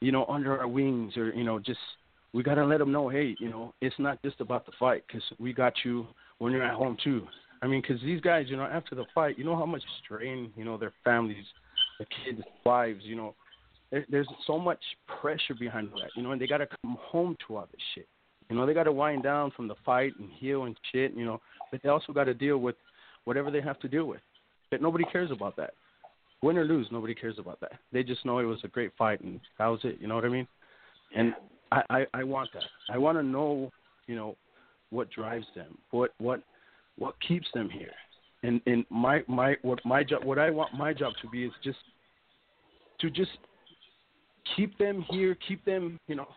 [0.00, 1.78] you know, under our wings, or you know, just
[2.32, 5.22] we gotta let them know, hey, you know, it's not just about the fight, because
[5.38, 6.06] we got you
[6.38, 7.26] when you're at home too.
[7.62, 10.50] I mean, because these guys, you know, after the fight, you know how much strain,
[10.56, 11.44] you know, their families,
[11.98, 13.34] the kids, wives, you know,
[13.90, 14.80] there, there's so much
[15.20, 18.08] pressure behind that, you know, and they got to come home to all this shit.
[18.48, 21.24] You know, they got to wind down from the fight and heal and shit, you
[21.24, 21.40] know,
[21.70, 22.76] but they also got to deal with
[23.24, 24.20] whatever they have to deal with.
[24.70, 25.74] But nobody cares about that.
[26.42, 27.72] Win or lose, nobody cares about that.
[27.92, 29.98] They just know it was a great fight and that was it.
[30.00, 30.48] You know what I mean?
[31.14, 31.34] And
[31.70, 32.62] I, I, I want that.
[32.90, 33.70] I want to know,
[34.06, 34.36] you know,
[34.90, 36.42] what drives them, what what
[36.98, 37.92] what keeps them here.
[38.42, 41.52] And and my my what my job what I want my job to be is
[41.62, 41.78] just
[43.00, 43.30] to just
[44.56, 46.28] keep them here, keep them, you know,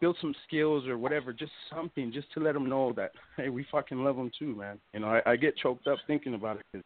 [0.00, 3.66] build some skills or whatever, just something, just to let them know that hey, we
[3.70, 4.78] fucking love them too, man.
[4.92, 6.84] You know, I, I get choked up thinking about it because,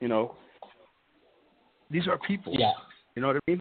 [0.00, 0.34] you know,
[1.90, 2.54] these are people.
[2.56, 2.72] Yeah.
[3.14, 3.60] You know what I mean?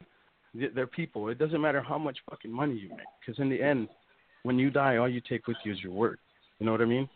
[0.75, 1.29] They're people.
[1.29, 3.87] It doesn't matter how much fucking money you make, because in the end,
[4.43, 6.19] when you die, all you take with you is your work.
[6.59, 7.07] You know what I mean?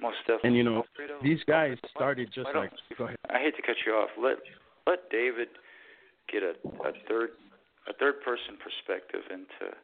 [0.00, 0.48] Most definitely.
[0.48, 2.72] And you know, Alfredo, these guys why- started just like.
[2.98, 3.16] Go ahead.
[3.30, 4.10] I hate to cut you off.
[4.20, 4.38] Let
[4.86, 5.48] let David
[6.30, 6.54] get a,
[6.86, 7.30] a third
[7.88, 9.74] a third person perspective into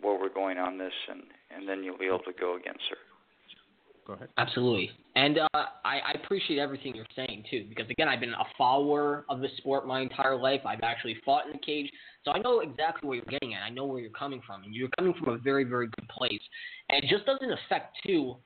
[0.00, 1.22] where we're going on this, and
[1.54, 2.96] and then you'll be able to go again, sir.
[4.06, 4.28] Go ahead.
[4.38, 4.90] Absolutely.
[5.16, 5.48] And uh,
[5.84, 9.48] I, I appreciate everything you're saying, too, because, again, I've been a follower of the
[9.56, 10.60] sport my entire life.
[10.64, 11.90] I've actually fought in the cage.
[12.24, 13.62] So I know exactly where you're getting at.
[13.62, 14.62] I know where you're coming from.
[14.62, 16.40] And you're coming from a very, very good place.
[16.88, 18.36] And it just doesn't affect, too,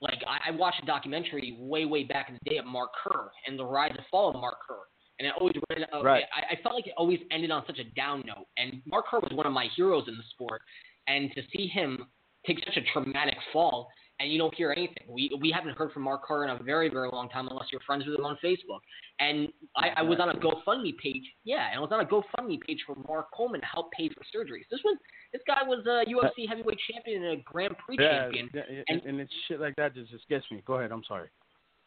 [0.00, 3.30] like, I, I watched a documentary way, way back in the day of Mark Kerr
[3.46, 4.80] and the rise and fall of Mark Kerr.
[5.18, 6.24] And it always went, uh, Right.
[6.34, 8.46] I, I felt like it always ended on such a down note.
[8.56, 10.62] And Mark Kerr was one of my heroes in the sport.
[11.08, 12.06] And to see him
[12.46, 13.88] take such a traumatic fall
[14.20, 15.04] and you don't hear anything.
[15.08, 17.80] We we haven't heard from Mark Kerr in a very very long time unless you're
[17.82, 18.80] friends with him on Facebook.
[19.18, 21.24] And I, I was on a GoFundMe page.
[21.44, 24.20] Yeah, and I was on a GoFundMe page for Mark Coleman to help pay for
[24.34, 24.64] surgeries.
[24.70, 24.96] This was
[25.32, 28.50] this guy was a UFC heavyweight champion and a Grand Prix Yeah, champion.
[28.54, 30.62] yeah, and, and it's shit like that that just gets me.
[30.66, 30.92] Go ahead.
[30.92, 31.28] I'm sorry.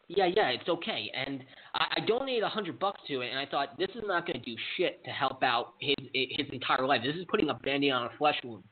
[0.08, 1.10] Yeah, yeah, it's okay.
[1.14, 1.42] And
[1.74, 4.38] I, I donated a hundred bucks to it, and I thought this is not going
[4.38, 7.00] to do shit to help out his his entire life.
[7.04, 8.64] This is putting a band-aid on a flesh wound,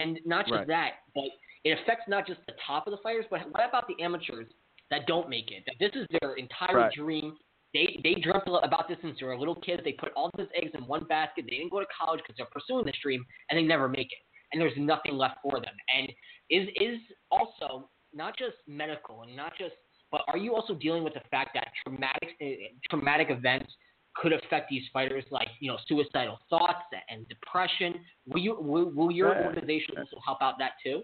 [0.00, 0.66] and not just Right.
[0.66, 1.24] that, but
[1.64, 4.48] it affects not just the top of the fighters, but what about the amateurs
[4.90, 5.62] that don't make it?
[5.66, 6.92] That this is their entire Right.
[6.92, 7.36] dream.
[7.72, 9.82] They they dreamt about this since they were little kids.
[9.84, 11.46] They put all those eggs in one basket.
[11.48, 14.18] They didn't go to college because they're pursuing this dream, and they never make it.
[14.52, 15.74] And there's nothing left for them.
[15.96, 16.12] And
[16.50, 17.00] is is
[17.30, 19.74] also not just medical and not just,
[20.10, 22.46] but are you also dealing with the fact that traumatic uh,
[22.90, 23.72] traumatic events
[24.16, 27.94] could affect these fighters, like you know suicidal thoughts and depression?
[28.26, 31.02] Will you will, will your organization also help out that too?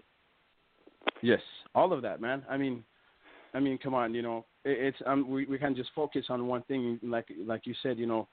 [1.21, 1.41] Yes,
[1.75, 2.43] all of that, man.
[2.49, 2.83] I mean,
[3.53, 6.47] I mean, come on, you know, it, it's um, we we can just focus on
[6.47, 8.27] one thing, like like you said, you know,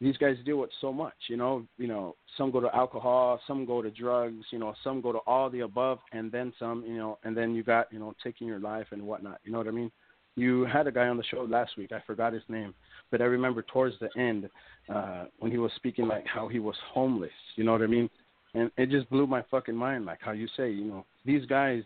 [0.00, 1.14] these guys deal with so much.
[1.28, 4.44] You know, you know, some go to alcohol, some go to drugs.
[4.50, 6.84] You know, some go to all the above, and then some.
[6.86, 9.40] You know, and then you got you know taking your life and whatnot.
[9.44, 9.90] You know what I mean?
[10.36, 11.92] You had a guy on the show last week.
[11.92, 12.74] I forgot his name,
[13.10, 14.50] but I remember towards the end
[14.92, 17.30] uh, when he was speaking like how he was homeless.
[17.54, 18.10] You know what I mean?
[18.54, 20.06] And it just blew my fucking mind.
[20.06, 21.82] Like how you say, you know, these guys,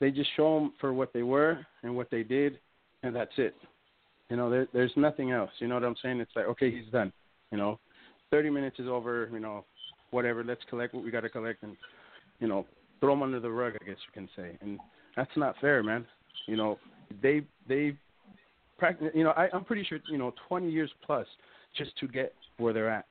[0.00, 2.58] they just show them for what they were and what they did,
[3.02, 3.54] and that's it.
[4.28, 5.50] You know, there, there's nothing else.
[5.58, 6.20] You know what I'm saying?
[6.20, 7.12] It's like, okay, he's done.
[7.50, 7.78] You know,
[8.30, 9.28] 30 minutes is over.
[9.32, 9.64] You know,
[10.10, 10.44] whatever.
[10.44, 11.76] Let's collect what we got to collect, and
[12.38, 12.66] you know,
[13.00, 13.74] throw them under the rug.
[13.80, 14.78] I guess you can say, and
[15.16, 16.06] that's not fair, man.
[16.46, 16.78] You know,
[17.22, 17.96] they they
[18.78, 19.08] practice.
[19.14, 19.98] You know, I, I'm pretty sure.
[20.10, 21.26] You know, 20 years plus
[21.76, 23.06] just to get where they're at.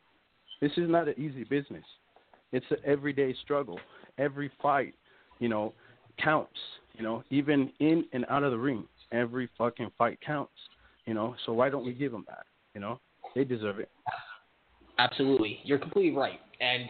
[0.61, 1.83] This is not an easy business.
[2.51, 3.79] It's an everyday struggle.
[4.17, 4.95] Every fight,
[5.39, 5.73] you know,
[6.23, 6.57] counts.
[6.93, 10.51] You know, even in and out of the ring, every fucking fight counts.
[11.05, 12.45] You know, so why don't we give them that?
[12.73, 12.99] You know,
[13.35, 13.89] they deserve it.
[14.97, 16.39] Absolutely, you're completely right.
[16.59, 16.89] And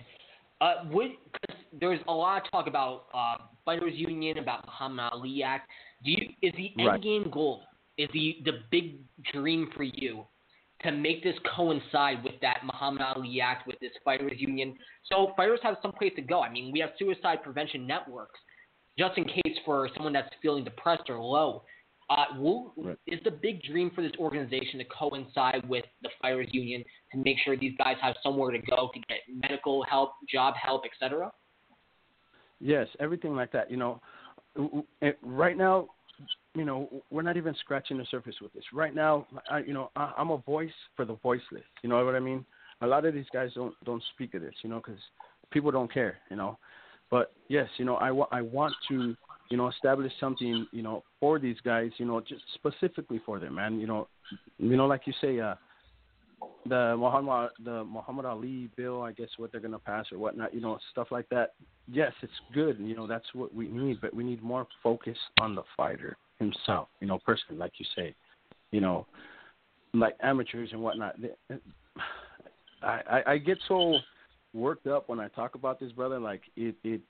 [0.62, 5.44] uh, would, cause there's a lot of talk about uh, fighters union, about Muhammad Ali
[5.44, 5.70] Act.
[6.04, 7.02] Do you is the end Right.
[7.02, 7.62] game goal?
[7.98, 8.96] Is the the big
[9.32, 10.26] dream for you
[10.84, 15.60] to make this coincide with that Muhammad Ali Act, with this fighters union, so fighters
[15.64, 16.42] have some place to go?
[16.42, 18.40] I mean, we have suicide prevention networks,
[18.98, 21.64] just in case for someone that's feeling depressed or low.
[22.10, 22.98] Uh, will, Right.
[23.06, 27.38] Is the big dream for this organization to coincide with the fighters union to make
[27.46, 31.32] sure these guys have somewhere to go to get medical help, job help, etc.?
[32.60, 33.70] Yes, everything like that.
[33.70, 34.02] You know,
[35.22, 35.90] right now,
[36.56, 38.64] you know, we're not even scratching the surface with this.
[38.74, 41.64] Right now, I, you know, I, I'm a voice for the voiceless.
[41.84, 42.46] You know what I mean?
[42.82, 45.00] A lot of these guys don't don't speak of this, you know, because
[45.52, 46.58] people don't care, you know.
[47.12, 49.16] But yes, you know, I want I want to,
[49.50, 53.56] you know, establish something, you know, for these guys, you know, just specifically for them,
[53.56, 53.80] man.
[53.80, 54.08] You know,
[54.58, 55.56] you know, like you say, uh,
[56.66, 60.62] the Muhammad the Muhammad Ali bill, I guess what they're gonna pass or whatnot, you
[60.62, 61.54] know, stuff like that.
[61.88, 65.56] Yes, it's good, you know, that's what we need, but we need more focus on
[65.56, 68.16] the fighter himself, you know, personally, like you say,
[68.72, 69.06] you know,
[69.94, 71.16] like amateurs and whatnot.
[72.82, 73.98] I, I I get so
[74.54, 76.20] worked up when I talk about this, brother.
[76.20, 77.04] Like it it's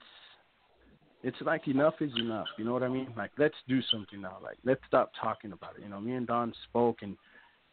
[1.23, 2.47] it's like enough is enough.
[2.57, 3.13] You know what I mean?
[3.17, 4.37] Like let's do something now.
[4.41, 5.83] Like let's stop talking about it.
[5.83, 7.17] You know, me and Don spoke and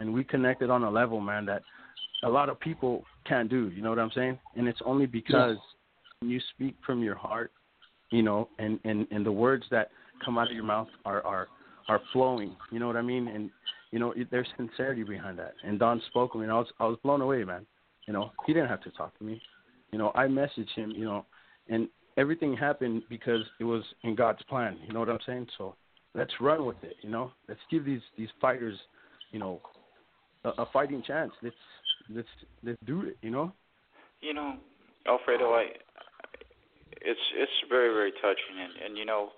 [0.01, 1.63] and we connected on a level, man, that
[2.25, 3.71] a lot of people can't do.
[3.71, 4.39] You know what I'm saying?
[4.57, 5.57] And it's only because
[6.23, 7.53] you speak from your heart,
[8.11, 9.91] you know, and and and the words that
[10.25, 11.49] come out of your mouth are are
[11.89, 12.57] are flowing.
[12.71, 13.29] You know what I mean?
[13.29, 13.51] And
[13.91, 15.55] you know, it, there's sincerity behind that.
[15.65, 16.33] And Don spoke.
[16.35, 17.67] I mean, I was I was blown away, man.
[18.07, 19.41] You know, he didn't have to talk to me.
[19.93, 20.91] You know, I messaged him.
[20.91, 21.27] You know,
[21.69, 24.79] and everything happened because it was in God's plan.
[24.87, 25.49] You know what I'm saying?
[25.59, 25.75] So
[26.15, 26.97] let's run with it.
[27.03, 28.79] You know, let's give these these fighters,
[29.33, 29.61] you know,
[30.45, 31.33] a, a fighting chance.
[31.43, 31.57] Let's
[32.11, 32.29] let's
[32.63, 33.17] let's do it.
[33.23, 33.53] You know.
[34.21, 34.57] You know,
[35.07, 35.67] Alfredo, I
[36.93, 39.31] it's it's very very touching, and and you know,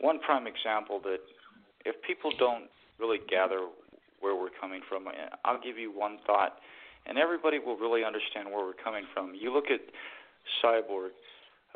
[0.00, 1.18] one prime example that
[1.84, 2.64] if people don't
[2.98, 3.68] really gather
[4.20, 5.06] where we're coming from,
[5.44, 6.56] I'll give you one thought,
[7.06, 9.34] and everybody will really understand where we're coming from.
[9.34, 9.80] You look at
[10.62, 11.10] Cyborg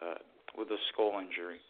[0.03, 0.14] uh,
[0.57, 1.61] with a skull injury.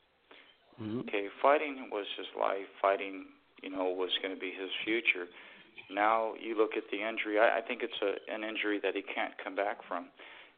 [0.80, 1.00] Mm-hmm.
[1.00, 2.70] Okay, fighting was his life.
[2.80, 3.26] Fighting,
[3.62, 5.26] you know, was going to be his future.
[5.90, 7.38] Now you look at the injury.
[7.38, 10.08] I, I think it's a an injury that he can't come back from.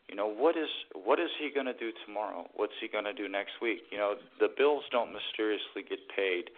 [0.09, 2.49] You know, what is what is he going to do tomorrow?
[2.55, 3.83] What's he going to do next week?
[3.91, 6.51] You know, the bills don't mysteriously get paid.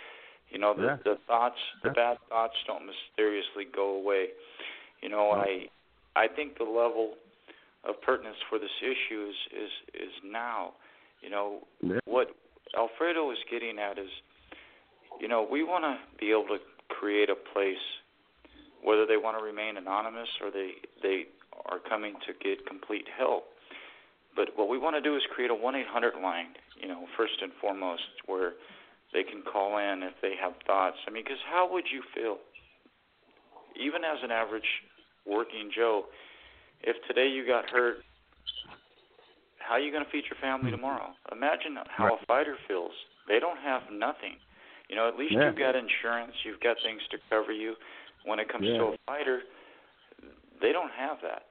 [0.49, 0.97] You know, the Yeah.
[1.05, 1.93] the thoughts, the Yeah.
[1.95, 4.31] bad thoughts don't mysteriously go away.
[5.03, 5.41] You know, No.
[5.41, 5.69] I
[6.17, 7.17] I think the level
[7.85, 10.75] of pertinence for this issue is is is now.
[11.21, 12.01] You know, Yeah.
[12.05, 12.35] what
[12.75, 14.11] Alfredo is getting at is,
[15.21, 17.85] you know, we want to be able to create a place,
[18.83, 20.73] whether they want to remain anonymous or they
[21.03, 21.25] they
[21.67, 23.45] are coming to get complete help.
[24.35, 27.53] But what we want to do is create a 1-800 line, you know, first and
[27.61, 28.53] foremost, where
[29.13, 30.97] they can call in if they have thoughts.
[31.07, 32.39] I mean, because how would you feel,
[33.77, 34.69] even as an average
[35.27, 36.05] working Joe,
[36.81, 37.97] if today you got hurt?
[39.59, 40.77] How are you going to feed your family hmm.
[40.77, 41.13] tomorrow?
[41.31, 42.19] Imagine how Right.
[42.21, 42.93] a fighter feels.
[43.29, 44.37] They don't have nothing.
[44.89, 45.47] You know, at least Yeah.
[45.47, 47.77] you've got insurance, you've got things to cover you.
[48.25, 49.43] When it comes to a fighter,
[50.61, 51.47] they don't have that.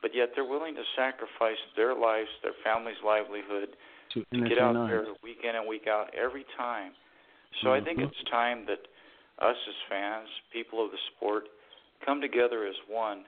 [0.00, 3.76] But yet they're willing to sacrifice their lives, their family's livelihood
[4.10, 6.92] To to get out there week in and week out every time.
[7.62, 8.08] So I think Mhm.
[8.08, 8.86] it's time that
[9.38, 11.48] us as fans, people of the sport,
[12.00, 13.26] come together as one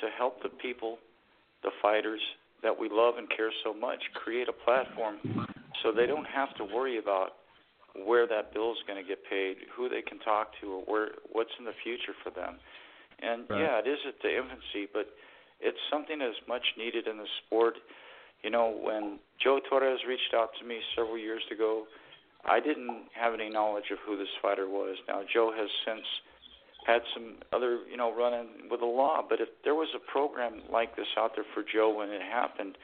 [0.00, 0.98] to help the people,
[1.62, 2.22] the fighters
[2.62, 5.20] that we love and care so much, create a platform
[5.82, 7.43] so they don't have to worry about
[7.94, 11.52] where that bill's going to get paid, who they can talk to, or where what's
[11.58, 12.58] in the future for them.
[13.20, 13.60] And Right.
[13.60, 15.14] yeah, it is at the infancy, but
[15.60, 17.78] it's something that's much needed in the sport.
[18.42, 21.86] You know, when Joe Torres reached out to me several years ago,
[22.44, 24.98] I didn't have any knowledge of who this fighter was.
[25.08, 26.04] Now Joe has since
[26.86, 30.60] had some other, you know, run-in with the law, but if there was a program
[30.70, 32.76] like this out there for Joe when it happened,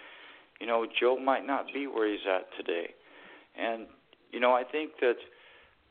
[0.59, 2.95] you know, Joe might not be where he's at today.
[3.59, 3.87] And
[4.33, 5.17] you know, I think that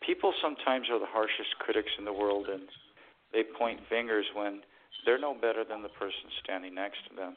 [0.06, 2.64] people sometimes are the harshest critics in the world and
[3.34, 4.62] they point fingers when
[5.06, 7.36] they're no better than the person standing next to them.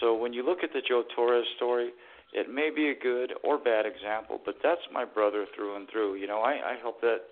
[0.00, 1.90] So when you look at the Joe Torres story,
[2.32, 6.14] it may be a good or bad example, but that's my brother through and through.
[6.14, 7.26] You know, I, I hope that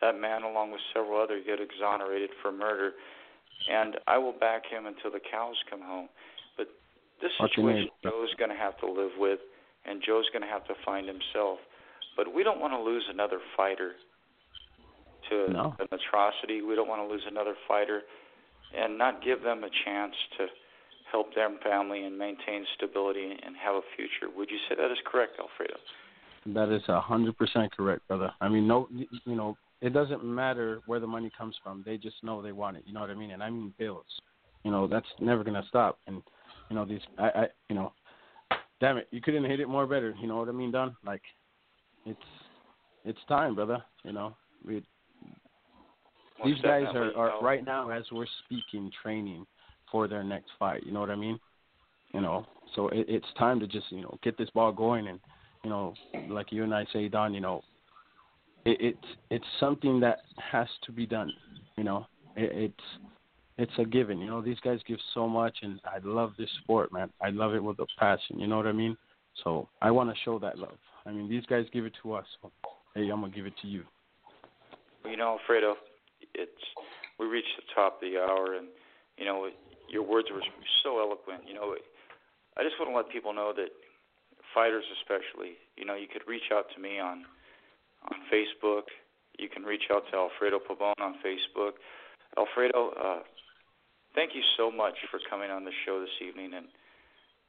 [0.00, 2.92] that man, along with several others, get exonerated for murder,
[3.70, 6.08] and I will back him until the cows come home.
[6.56, 6.68] But
[7.20, 9.38] this situation Joe's going to have to live with,
[9.84, 11.60] and Joe's going to have to find himself.
[12.20, 13.92] But we don't want to lose another fighter
[15.30, 15.74] to no.
[15.78, 16.60] an atrocity.
[16.60, 18.02] We don't want to lose another fighter
[18.76, 20.46] and not give them a chance to
[21.10, 24.30] help their family and maintain stability and have a future.
[24.36, 25.78] Would you say that is correct, Alfredo?
[26.54, 28.30] That is a hundred percent correct, brother.
[28.42, 31.82] I mean, no, you know, it doesn't matter where the money comes from.
[31.86, 32.82] They just know they want it.
[32.84, 33.30] You know what I mean?
[33.30, 34.04] And I mean bills.
[34.62, 35.98] You know, that's never gonna stop.
[36.06, 36.22] And
[36.68, 37.94] you know, these, I, I, you know,
[38.78, 40.14] damn it, you couldn't hit it more better.
[40.20, 40.94] You know what I mean, Don?
[41.02, 41.22] Like,
[42.06, 42.18] it's,
[43.04, 43.82] it's time, brother.
[44.04, 44.84] You know, we.
[46.42, 49.46] These guys are, are right now, as we're speaking, training
[49.92, 50.84] for their next fight.
[50.86, 51.38] You know what I mean?
[52.14, 55.20] You know, so it, it's time to just you know get this ball going and
[55.64, 55.94] you know,
[56.28, 57.34] like you and I say, Don.
[57.34, 57.62] You know,
[58.64, 60.20] it, it's it's something that
[60.50, 61.30] has to be done.
[61.76, 62.84] You know, it, it's
[63.58, 64.18] it's a given.
[64.18, 67.10] You know, these guys give so much, and I love this sport, man.
[67.20, 68.40] I love it with a passion.
[68.40, 68.96] You know what I mean?
[69.44, 70.78] So I want to show that love.
[71.06, 72.26] I mean, these guys give it to us.
[72.94, 73.84] Hey, I'm gonna give it to you.
[75.08, 75.76] You know, Alfredo,
[76.34, 76.50] it's
[77.18, 78.68] we reached the top of the hour, and
[79.16, 79.48] you know,
[79.88, 80.42] your words were
[80.82, 81.42] so eloquent.
[81.46, 81.74] You know,
[82.56, 83.70] I just want to let people know that
[84.54, 87.24] fighters, especially, you know, you could reach out to me on
[88.10, 88.88] on Facebook.
[89.38, 91.80] You can reach out to Alfredo Pabron on Facebook.
[92.36, 93.22] Alfredo, uh,
[94.14, 96.66] thank you so much for coming on the show this evening and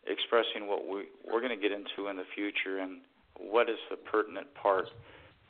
[0.08, 3.02] expressing what we we're going to get into in the future and
[3.50, 4.88] what is the pertinent part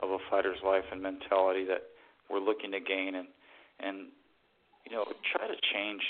[0.02, 1.84] of a fighter's life and mentality that
[2.30, 3.28] we're looking to gain and
[3.80, 4.08] and
[4.90, 6.02] you know try to change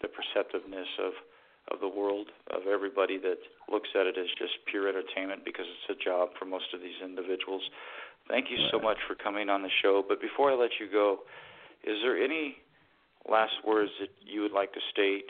[0.00, 1.12] the perceptiveness of
[1.72, 3.38] of the world of everybody that
[3.70, 6.94] looks at it as just pure entertainment because it's a job for most of these
[7.02, 7.62] individuals.
[8.28, 10.02] Thank you so much for coming on the show.
[10.06, 11.26] But before I let you go,
[11.82, 12.58] is there any
[13.28, 15.26] last words that you would like to state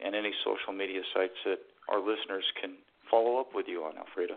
[0.00, 2.74] and any social media sites that our listeners can
[3.10, 4.34] follow up with you on, Alfredo?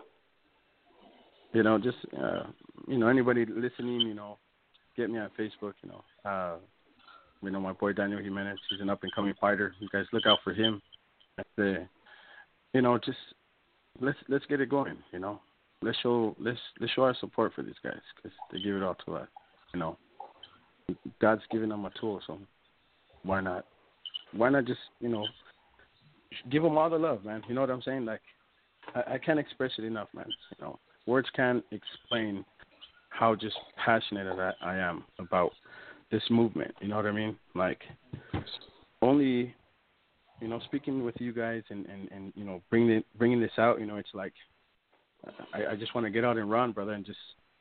[1.52, 2.44] You know, just uh,
[2.88, 4.38] you know, anybody listening, you know,
[4.96, 5.74] get me on Facebook.
[5.82, 6.56] You know, uh,
[7.42, 8.58] you know, my boy Daniel Jimenez.
[8.70, 9.74] He's an up and coming fighter.
[9.80, 10.80] You guys look out for him.
[11.56, 11.86] The,
[12.72, 13.18] you know, just
[14.00, 14.96] let's let's get it going.
[15.12, 15.40] You know,
[15.82, 18.96] let's show let's let's show our support for these guys because they give it all
[19.06, 19.28] to us.
[19.74, 19.98] You know,
[21.20, 22.38] God's given them a tool, so
[23.24, 23.66] why not?
[24.34, 25.26] Why not just you know
[26.50, 27.42] give them all the love, man?
[27.48, 28.04] You know what I'm saying?
[28.04, 28.22] Like
[28.94, 30.26] I, I can't express it enough, man.
[30.58, 32.44] You know, words can't explain
[33.10, 35.52] how just passionate that I am about
[36.10, 36.74] this movement.
[36.80, 37.36] You know what I mean?
[37.54, 37.80] Like
[39.00, 39.54] only
[40.40, 43.80] you know speaking with you guys and and and you know bringing bringing this out.
[43.80, 44.32] You know, it's like
[45.52, 47.18] I, I just want to get out and run, brother, and just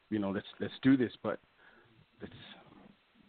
[0.09, 1.11] you know let's let's do this.
[1.23, 1.39] But
[2.21, 2.33] let's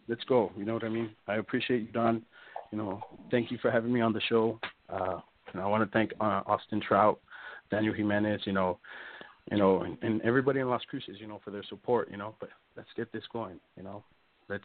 [0.07, 0.51] let's go.
[0.57, 1.11] You know what I mean?
[1.27, 2.23] I appreciate you, Don.
[2.71, 4.59] You know, thank you for having me on the show.
[4.89, 5.19] Uh,
[5.51, 7.19] and I want to thank uh, Austin Trout,
[7.69, 8.41] Daniel Jimenez.
[8.45, 8.79] You know,
[9.51, 12.35] you know, and, and everybody in Las Cruces, you know, for their support, you know.
[12.39, 14.03] But let's get this going, you know.
[14.49, 14.63] Let's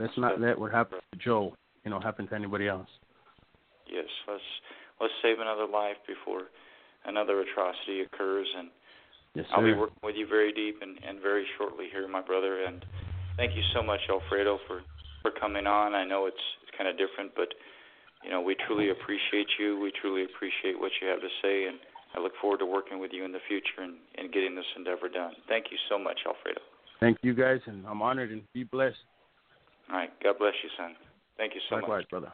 [0.00, 2.88] let's not let what happened to Joe, you know, happen to anybody else.
[3.90, 4.42] Yes, let's
[5.00, 6.48] let's save another life before
[7.04, 8.68] another atrocity occurs, and
[9.34, 12.64] yes, I'll be working with you very deep and, and very shortly here, my brother.
[12.64, 12.84] And
[13.36, 14.82] thank you so much, Alfredo, for
[15.22, 15.94] for coming on.
[15.94, 17.54] I know it's it's kind of different, but
[18.24, 19.78] you know we truly appreciate you.
[19.78, 21.78] We truly appreciate what you have to say, and
[22.14, 25.08] I look forward to working with you in the future and, and getting this endeavor
[25.08, 25.32] done.
[25.48, 26.60] Thank you so much, Alfredo.
[27.00, 28.96] Thank you, guys, and I'm honored and be blessed.
[29.90, 30.10] All right.
[30.22, 30.94] God bless you, son.
[31.36, 31.82] Thank you so much.
[31.82, 32.10] Likewise, much.
[32.10, 32.32] brother.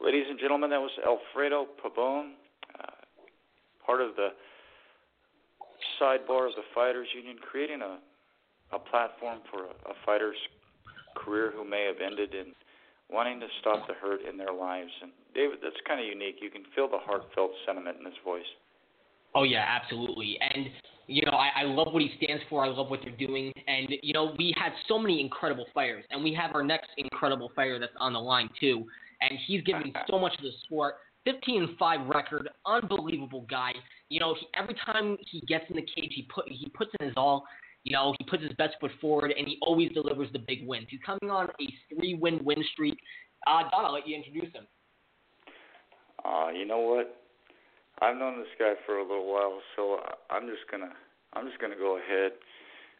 [0.00, 2.32] Ladies and gentlemen, that was Alfredo Pabron,
[2.78, 2.92] uh,
[3.84, 4.28] part of the
[5.98, 7.98] sidebar of the Fighters Union, creating a,
[8.76, 10.36] a platform for a, a fighter's
[11.16, 12.52] career who may have ended in
[13.10, 14.92] wanting to stop the hurt in their lives.
[15.02, 16.36] And David, that's kind of unique.
[16.40, 18.46] You can feel the heartfelt sentiment in his voice.
[19.36, 20.38] Oh yeah, absolutely.
[20.40, 20.66] And
[21.08, 22.64] you know, I, I love what he stands for.
[22.64, 23.52] I love what they're doing.
[23.68, 27.52] And you know, we had so many incredible fighters, and we have our next incredible
[27.54, 28.86] fighter that's on the line too.
[29.20, 30.94] And he's giving so much to the sport.
[31.24, 33.72] 15 and five record, unbelievable guy.
[34.08, 37.06] You know, he, every time he gets in the cage, he put he puts in
[37.06, 37.44] his all.
[37.84, 40.86] You know, he puts his best foot forward, and he always delivers the big wins.
[40.88, 42.98] He's coming on a three-win win streak.
[43.46, 44.66] Uh, Don, I'll let you introduce him.
[46.24, 47.25] Uh, you know what?
[48.02, 50.92] I've known this guy for a little while, so I'm just gonna
[51.32, 52.32] I'm just gonna go ahead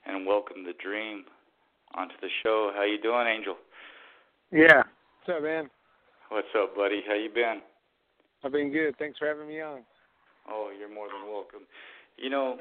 [0.07, 1.25] and welcome the Dream
[1.95, 2.73] onto the show.
[2.75, 3.57] How you doing, Angel?
[4.51, 4.83] Yeah.
[5.25, 5.69] What's up, man?
[6.31, 7.03] What's up, buddy?
[7.07, 7.61] How you been?
[8.43, 8.97] I've been good.
[8.99, 9.81] Thanks for having me on.
[10.49, 11.67] Oh, you're more than welcome.
[12.17, 12.57] You know,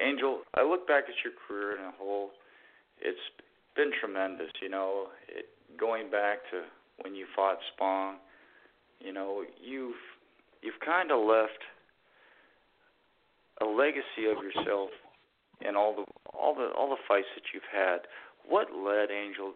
[0.00, 2.30] Angel, I look back at your career in a whole.
[3.00, 3.18] It's
[3.76, 4.50] been tremendous.
[4.60, 5.46] You know, it,
[5.78, 6.62] going back to
[7.02, 8.16] when you fought Spong.
[8.98, 9.94] You know, you've
[10.62, 11.60] you've kind of left
[13.60, 14.90] a legacy of yourself
[15.66, 16.04] in all the
[16.36, 18.08] all the all the fights that you've had.
[18.48, 19.52] What led Angel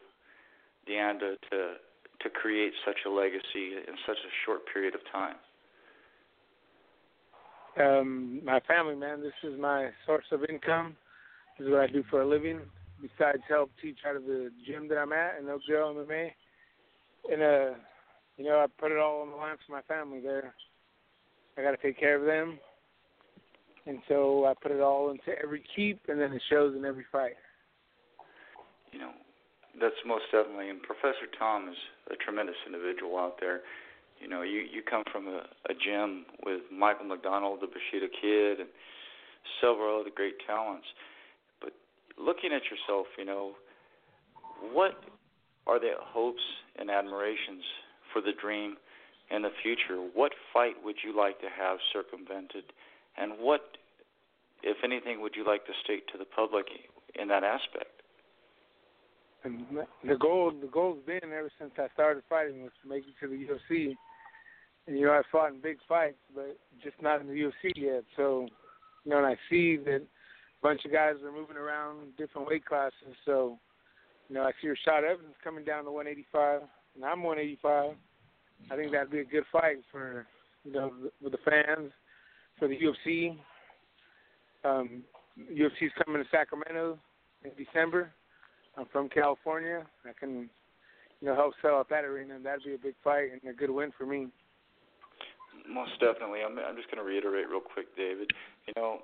[0.87, 1.75] De Anda to
[2.21, 5.37] to create such a legacy in such a short period of time?
[7.77, 9.21] Um, my family, man.
[9.21, 10.97] This is my source of income.
[11.59, 12.61] This is what I do for a living.
[13.01, 16.31] Besides help teach out of the gym that I'm at in Oakdale MMA,
[17.31, 17.77] and uh,
[18.37, 20.55] you know, I put it all on the line for my family there.
[21.57, 22.59] I got to take care of them,
[23.87, 27.05] and so I put it all into every keep, and then it shows in every
[27.13, 27.35] fight.
[28.93, 29.11] You know,
[29.81, 30.71] that's most definitely.
[30.71, 31.77] And Professor Tom is
[32.11, 33.61] a tremendous individual out there.
[34.21, 38.61] You know, you you come from a, a gym with Michael McDonald, the Bushido Kid,
[38.61, 38.69] and
[39.61, 40.87] several other great talents.
[41.61, 41.73] But
[42.19, 43.53] looking at yourself, you know,
[44.73, 44.95] what
[45.67, 46.43] are the hopes
[46.79, 47.63] and admirations
[48.13, 48.77] for the dream
[49.31, 49.97] in the future?
[50.15, 52.65] What fight would you like to have circumvented,
[53.17, 53.79] and what,
[54.63, 56.67] if anything, would you like to state to the public
[57.15, 58.03] in that aspect?
[59.45, 59.67] And
[60.03, 63.29] the goal, the goal's been ever since I started fighting was to make it to
[63.29, 63.95] the UFC.
[64.87, 68.05] And you know, I fought in big fights, but just not in the UFC yet.
[68.17, 68.49] So,
[69.05, 72.65] you know, and I see that a bunch of guys are moving around different weight
[72.65, 73.15] classes.
[73.27, 73.59] So,
[74.29, 76.63] you know, I see Rashad Evans coming down to 185,
[76.95, 77.97] and I'm 185.
[78.71, 80.27] I think that'd be a good fight for,
[80.65, 80.93] you know,
[81.23, 81.93] with the fans,
[82.59, 83.37] for the UFC.
[84.65, 85.03] Um,
[85.39, 86.99] UFC's coming to Sacramento
[87.45, 88.11] in December.
[88.77, 89.85] I'm from California.
[90.05, 90.49] I can,
[91.21, 93.55] you know, help sell out that arena, and that'd be a big fight and a
[93.55, 94.29] good win for me.
[95.69, 96.41] Most definitely.
[96.45, 98.31] I'm, I'm just going to reiterate real quick, David.
[98.67, 98.99] You know,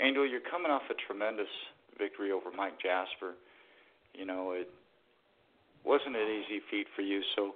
[0.00, 1.50] Angel, you're coming off a tremendous
[1.98, 3.34] victory over Mike Jasper.
[4.14, 4.70] You know, it
[5.84, 7.20] wasn't an easy feat for you.
[7.36, 7.52] So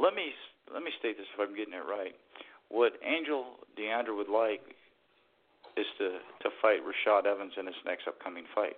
[0.00, 0.32] let me
[0.72, 2.14] let me state this if I'm getting it right.
[2.68, 4.62] What Angel De Anda would like
[5.76, 8.76] is to to fight Rashad Evans in his next upcoming fight.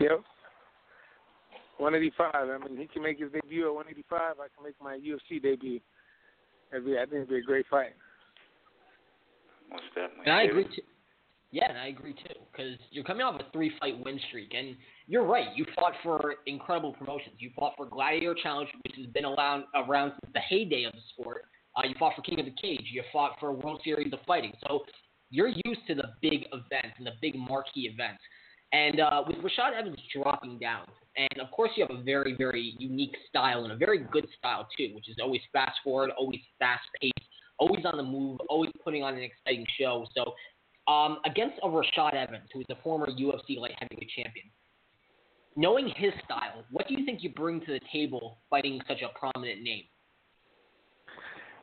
[0.00, 0.22] Yep.
[1.78, 2.34] 185.
[2.34, 4.20] I mean, he can make his debut at 185.
[4.20, 5.80] I can make my UFC debut.
[6.72, 7.94] It'd be, I think it'd be a great fight.
[9.70, 10.26] Most definitely.
[10.26, 10.82] And I agree too.
[11.50, 14.76] Yeah, and I agree too, because you're coming off a three-fight win streak, and
[15.06, 15.46] you're right.
[15.56, 17.36] You fought for incredible promotions.
[17.38, 21.00] You fought for Gladiator Challenge, which has been around around since the heyday of the
[21.12, 21.46] sport.
[21.74, 22.84] Uh, you fought for King of the Cage.
[22.92, 24.52] You fought for World Series of Fighting.
[24.66, 24.84] So
[25.30, 28.20] you're used to the big events and the big marquee events.
[28.72, 30.86] And uh, with Rashad Evans dropping down,
[31.16, 34.68] and of course you have a very, very unique style and a very good style
[34.76, 37.14] too, which is always fast forward, always fast paced,
[37.58, 40.04] always on the move, always putting on an exciting show.
[40.14, 40.34] So
[40.88, 44.46] um, against a Rashad Evans, who is a former UFC light heavyweight champion,
[45.54, 49.18] knowing his style, what do you think you bring to the table fighting such a
[49.18, 49.84] prominent name?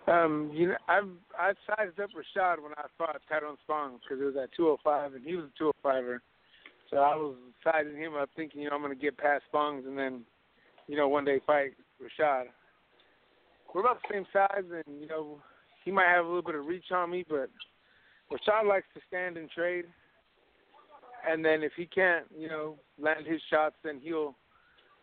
[0.08, 4.26] Um, you know, I've I sized up Rashad when I fought Tyrone Spong because it
[4.26, 6.20] was at 205 and he was a 205er.
[6.92, 9.86] So I was sizing him up, thinking, you know, I'm going to get past Spongs
[9.88, 10.22] and then,
[10.88, 12.44] you know, one day fight Rashad.
[13.74, 15.42] We're about the same size, and you know,
[15.84, 17.50] he might have a little bit of reach on me, but
[18.32, 19.86] Rashad likes to stand and trade.
[21.28, 24.36] And then if he can't, you know, land his shots, then he'll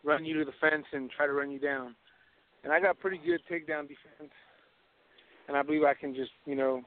[0.03, 1.95] run you to the fence and try to run you down.
[2.63, 4.31] And I got pretty good takedown defense,
[5.47, 6.81] and I believe I can just, you know,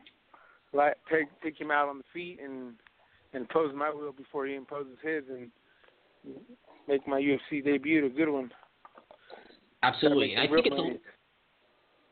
[0.72, 2.74] like take take him out on the feet and
[3.32, 5.50] and impose my will before he imposes his and
[6.88, 8.50] make my UFC debut a good one.
[9.82, 11.15] Absolutely, I think it's a.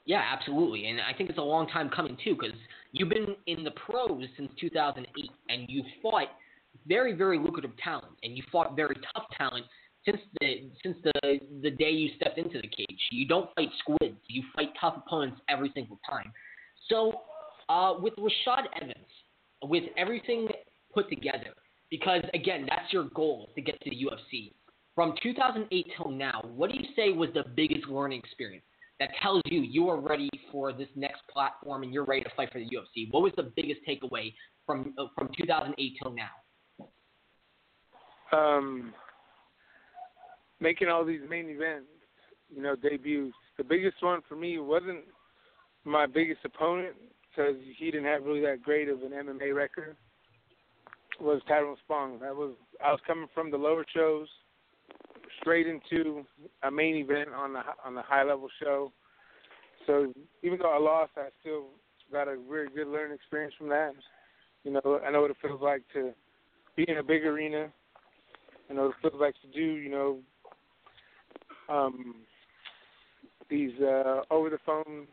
[0.06, 2.56] yeah, absolutely, and I think it's a long time coming too because
[2.93, 6.28] you've been in the pros since 2008, and you've fought
[6.86, 9.64] very, very lucrative talent, and you fought very tough talent
[10.05, 13.01] since the since the the day you stepped into the cage.
[13.10, 16.32] You don't fight squids; you fight tough opponents every single time.
[16.90, 17.22] So,
[17.68, 19.06] uh, with Rashad Evans,
[19.62, 20.48] with everything
[20.93, 21.55] put together,
[21.90, 24.52] because again, that's your goal to get to the UFC.
[24.94, 28.64] From 2008 till now, what do you say was the biggest learning experience?
[29.01, 32.53] That tells you you are ready for this next platform and you're ready to fight
[32.53, 33.11] for the UFC?
[33.11, 34.33] What was the biggest takeaway
[34.66, 36.31] from uh, from 2008 till now?
[38.33, 38.93] Um,
[40.61, 41.89] making all these main events,
[42.55, 43.35] you know, debuts.
[43.59, 45.05] The biggest one for me wasn't
[45.85, 46.95] my biggest opponent
[47.31, 49.97] because he didn't have really that great of an MMA record.
[51.21, 52.19] Was Tyrone Spong.
[52.21, 52.55] That was
[52.85, 54.27] I was coming from the lower shows
[55.40, 56.24] straight into
[56.62, 58.93] a main event on the on the high level show.
[59.86, 60.12] So
[60.43, 61.66] even though I lost, I still
[62.12, 63.93] got a very good learning experience from that.
[64.62, 66.12] You know, I know what it feels like to
[66.77, 67.69] be in a big arena.
[68.70, 70.19] I know what it feels like to do, you know,
[71.69, 72.15] um,
[73.51, 75.06] these uh, over the phone,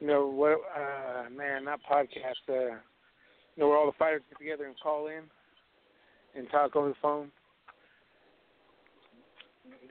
[0.00, 4.38] you know, what, uh, man, not podcast, uh, you know, where all the fighters get
[4.38, 5.22] together and call in
[6.36, 7.30] and talk over the phone.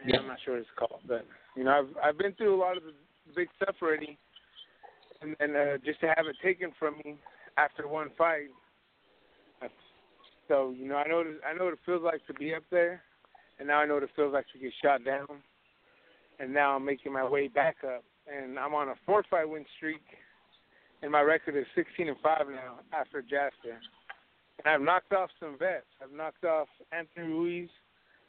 [0.05, 1.25] Yeah, I'm not sure what it's called, but
[1.55, 2.93] you know, I've I've been through a lot of the
[3.35, 4.17] big stuff already,
[5.21, 7.15] and and uh, just to have it taken from me
[7.57, 8.49] after one fight.
[10.47, 13.01] So you know, I know I know what it feels like to be up there,
[13.59, 15.27] and now I know what it feels like to get shot down,
[16.39, 19.65] and now I'm making my way back up, and I'm on a four fight win
[19.77, 20.03] streak,
[21.01, 23.79] and my record is 16 and five now after Jasper,
[24.59, 25.85] and I've knocked off some vets.
[26.03, 27.69] I've knocked off Anthony Ruiz.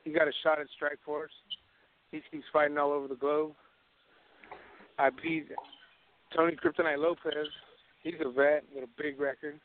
[0.04, 1.34] He got a shot at Strikeforce.
[2.10, 3.52] He keeps fighting all over the globe.
[4.98, 5.48] I beat
[6.36, 7.48] Tony Kryptonite Lopez.
[8.02, 9.58] He's a vet with a big record.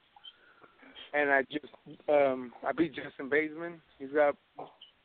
[1.14, 1.74] And I just
[2.08, 3.76] um I beat Justin Baesman.
[4.00, 4.36] He's got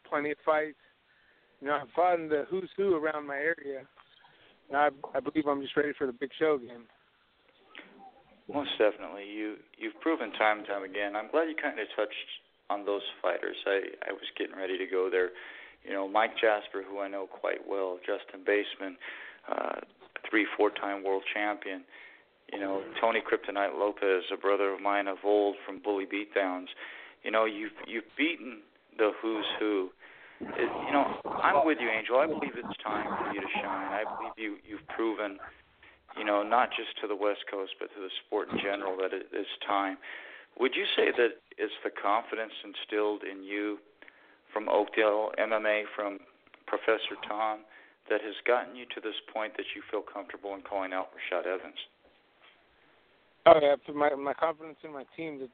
[0.09, 0.79] plenty of fights.
[1.61, 3.83] You know, I've fought the who's who around my area.
[4.69, 6.85] And I I believe I'm just ready for the big show again.
[8.53, 9.25] Most definitely.
[9.25, 11.17] You you've proven time and time again.
[11.17, 12.31] I'm glad you kind of touched
[12.75, 13.57] on those fighters.
[13.67, 15.31] I I was getting ready to go there
[15.85, 18.97] you know, Mike Jasper, who I know quite well, Justin Baesman,
[19.49, 19.81] uh,
[20.29, 21.85] three, four-time world champion.
[22.53, 26.69] You know, Tony Kryptonite Lopez, a brother of mine of old from Bully Beatdowns.
[27.23, 28.61] You know, you've you've beaten
[28.99, 29.91] the who's who.
[30.41, 32.19] It, you know, I'm with you, Angel.
[32.19, 33.89] I believe it's time for you to shine.
[33.93, 35.39] I believe you you've proven,
[36.19, 39.13] you know, not just to the West Coast but to the sport in general that
[39.13, 39.97] it is time.
[40.61, 43.79] Would you say that it's the confidence instilled in you
[44.53, 46.19] from Oakdale MMA from
[46.67, 47.61] Professor Tom
[48.09, 51.47] that has gotten you to this point that you feel comfortable in calling out Rashad
[51.47, 51.79] Evans?
[53.47, 55.53] Oh yeah, my my confidence in my team that's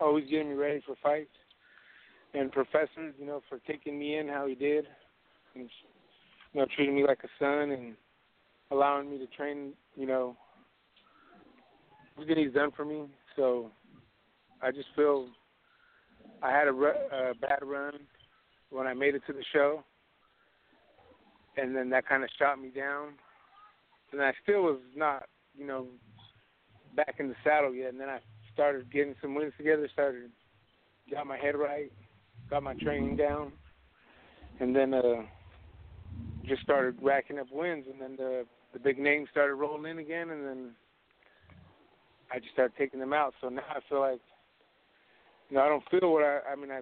[0.00, 1.34] always getting me ready for fights,
[2.34, 4.86] and Professor, you know, for taking me in how he did,
[5.54, 5.68] and
[6.52, 7.96] you know, treating me like a son and
[8.70, 10.36] allowing me to train, you know,
[12.16, 13.06] everything he's done for me.
[13.34, 13.70] So
[14.62, 15.26] I just feel
[16.42, 17.94] I had a, a bad run
[18.70, 19.84] when I made it to the show,
[21.56, 23.10] and then that kind of shot me down.
[24.12, 25.24] And I still was not,
[25.56, 25.86] you know,
[26.94, 27.90] back in the saddle yet.
[27.90, 28.18] And then I
[28.52, 30.30] started getting some wins together, started
[31.10, 31.92] got my head right,
[32.50, 33.52] got my training down,
[34.60, 35.22] and then uh,
[36.46, 37.84] just started racking up wins.
[37.90, 40.70] And then the the big names started rolling in again, and then
[42.32, 43.34] I just started taking them out.
[43.40, 44.20] So now I feel like,
[45.50, 46.40] know, I don't feel what I.
[46.52, 46.80] I mean, I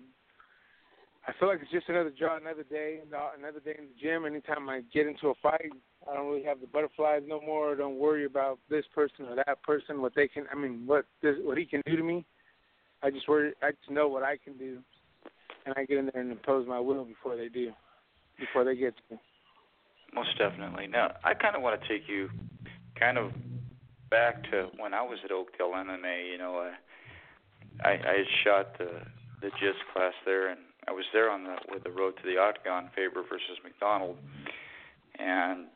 [1.26, 3.00] I feel like it's just another job, another day,
[3.38, 4.26] another day in the gym.
[4.26, 5.72] Anytime I get into a fight,
[6.10, 7.72] I don't really have the butterflies no more.
[7.72, 10.44] I don't worry about this person or that person, what they can.
[10.52, 12.26] I mean, what this, what he can do to me.
[13.02, 13.54] I just worry.
[13.62, 14.80] I just know what I can do,
[15.64, 17.72] and I get in there and impose my will before they do,
[18.38, 19.20] before they get to me.
[20.14, 20.86] Most definitely.
[20.86, 22.28] Now, I kind of want to take you,
[22.98, 23.32] kind of,
[24.10, 26.30] back to when I was at Oakdale MMA.
[26.30, 26.72] You know, I
[27.82, 29.02] I, I had shot the
[29.40, 32.38] the JIS class there, and I was there on the with the road to the
[32.38, 34.16] octagon, Faber versus McDonald,
[35.18, 35.66] and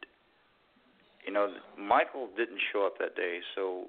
[1.27, 3.87] you know Michael didn't show up that day, so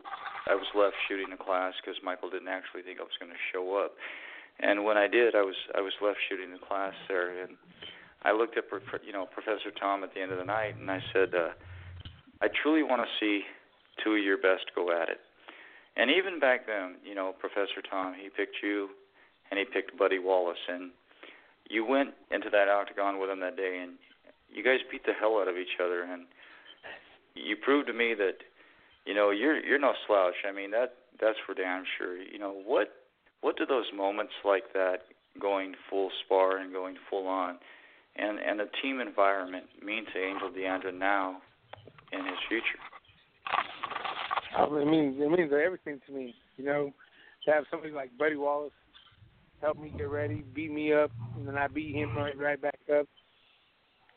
[0.48, 3.44] I was left shooting the class because Michael didn't actually think I was going to
[3.53, 3.94] show up.
[4.60, 7.56] And when I did, I was I was left shooting the class there, and
[8.23, 8.65] I looked at
[9.06, 11.56] you know Professor Tom at the end of the night, and I said, uh,
[12.41, 13.44] I truly want to see
[14.03, 15.19] two of your best go at it.
[16.00, 18.88] And even back then, you know, Professor Tom, he picked you,
[19.52, 20.92] and he picked Buddy Wallace, and
[21.70, 24.00] you went into that octagon with him that day, and
[24.50, 26.24] you guys beat the hell out of each other, and
[27.36, 28.38] you proved to me that
[29.06, 30.36] you know you're you're no slouch.
[30.48, 32.18] I mean that that's for damn sure.
[32.18, 32.96] You know what
[33.42, 35.04] what do those moments like that,
[35.40, 37.58] going full spar and going full on,
[38.16, 41.42] and and the team environment mean to Angel De Anda now
[42.14, 42.80] in his future?
[44.58, 46.34] Um, it means it means everything to me.
[46.58, 46.94] You know,
[47.46, 48.72] to have somebody like Buddy Wallace
[49.62, 52.80] help me get ready, beat me up, and then I beat him right right back
[52.98, 53.08] up.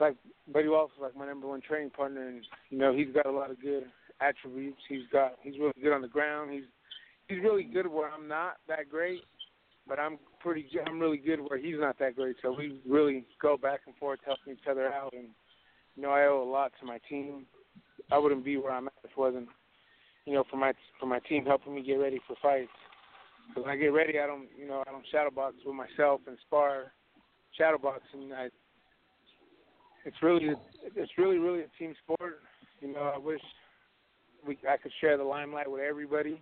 [0.00, 0.16] like
[0.52, 3.30] Buddy Wallace is like my number one training partner, and you know he's got a
[3.30, 3.84] lot of good
[4.20, 4.80] attributes.
[4.88, 6.52] He's got he's really good on the ground.
[6.52, 6.64] He's
[7.28, 9.22] he's really good where I'm not that great,
[9.86, 12.36] but I'm pretty I'm really good where he's not that great.
[12.42, 15.28] So we really go back and forth helping each other out, and
[15.96, 17.46] you know I owe a lot to my team.
[18.10, 19.48] I wouldn't be where I'm at if it wasn't
[20.24, 22.70] you know for my for my team helping me get ready for fights.
[23.48, 26.20] Because when I get ready, I don't you know I don't shadow box with myself
[26.26, 26.92] and spar
[27.56, 28.32] shadow boxing.
[28.32, 28.48] I
[30.04, 30.50] it's really
[30.96, 32.40] it's really really a team sport.
[32.80, 33.40] You know I wish
[34.46, 36.40] we I could share the limelight with everybody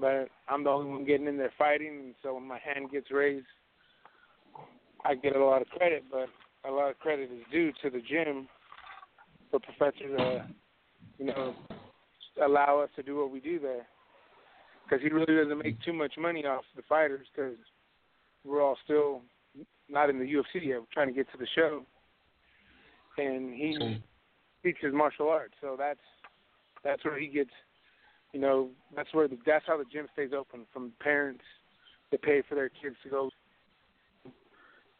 [0.00, 3.10] but I'm the only one getting in there fighting, and so when my hand gets
[3.10, 3.46] raised,
[5.04, 6.28] I get a lot of credit, but
[6.68, 8.48] a lot of credit is due to the gym
[9.50, 10.46] for Professor to, uh,
[11.18, 11.54] you know,
[12.44, 13.86] allow us to do what we do there.
[14.84, 17.56] Because he really doesn't make too much money off the fighters because
[18.44, 19.22] we're all still
[19.88, 20.80] not in the UFC yet.
[20.80, 21.82] We're trying to get to the show,
[23.18, 24.00] and he
[24.62, 26.00] teaches martial arts, so that's
[26.84, 27.50] that's where he gets
[28.32, 30.66] you know, that's where the, that's how the gym stays open.
[30.72, 31.44] From parents
[32.10, 33.30] that pay for their kids to go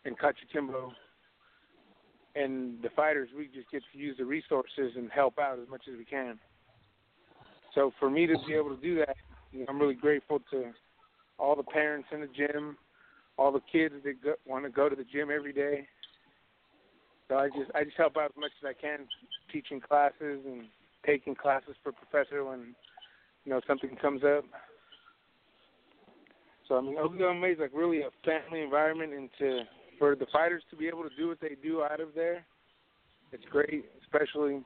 [0.05, 0.91] and Cachimbo,
[2.35, 5.83] and the fighters, we just get to use the resources and help out as much
[5.91, 6.39] as we can.
[7.75, 9.17] So for me to be able to do that,
[9.53, 10.73] you know, I'm really grateful to
[11.39, 12.77] all the parents in the gym,
[13.37, 15.87] all the kids that go, want to go to the gym every day.
[17.29, 19.07] So I just I just help out as much as I can,
[19.53, 20.65] teaching classes and
[21.07, 22.75] taking classes for Professor when
[23.49, 24.45] you know, something comes up.
[26.69, 29.63] So I mean, OKLMA is like really a family environment, and to
[29.99, 32.45] for the fighters to be able to do what they do out of there,
[33.33, 33.87] it's great.
[34.03, 34.63] Especially,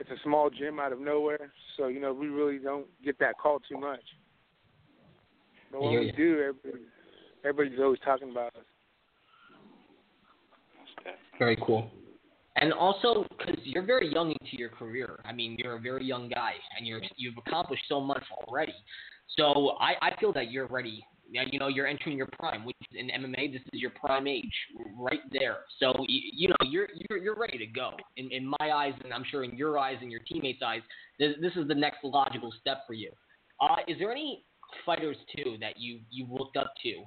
[0.00, 3.38] it's a small gym out of nowhere, so you know we really don't get that
[3.38, 4.02] call too much.
[5.70, 6.84] But when we do, everybody,
[7.44, 8.64] everybody's always talking about us.
[11.38, 11.90] Very cool.
[12.56, 15.20] And also, because you're very young into your career.
[15.24, 18.74] I mean, you're a very young guy, and you're you've accomplished so much already.
[19.36, 21.04] So I, I feel that you're ready.
[21.32, 24.52] You know, you're entering your prime, which in MMA, this is your prime age,
[24.96, 25.58] right there.
[25.80, 27.92] So you, you know, you're you're you're ready to go.
[28.16, 30.82] In in my eyes, and I'm sure in your eyes and your teammates' eyes,
[31.18, 33.10] this, this is the next logical step for you.
[33.60, 34.44] Uh, is there any
[34.84, 37.02] fighters too that you you looked up to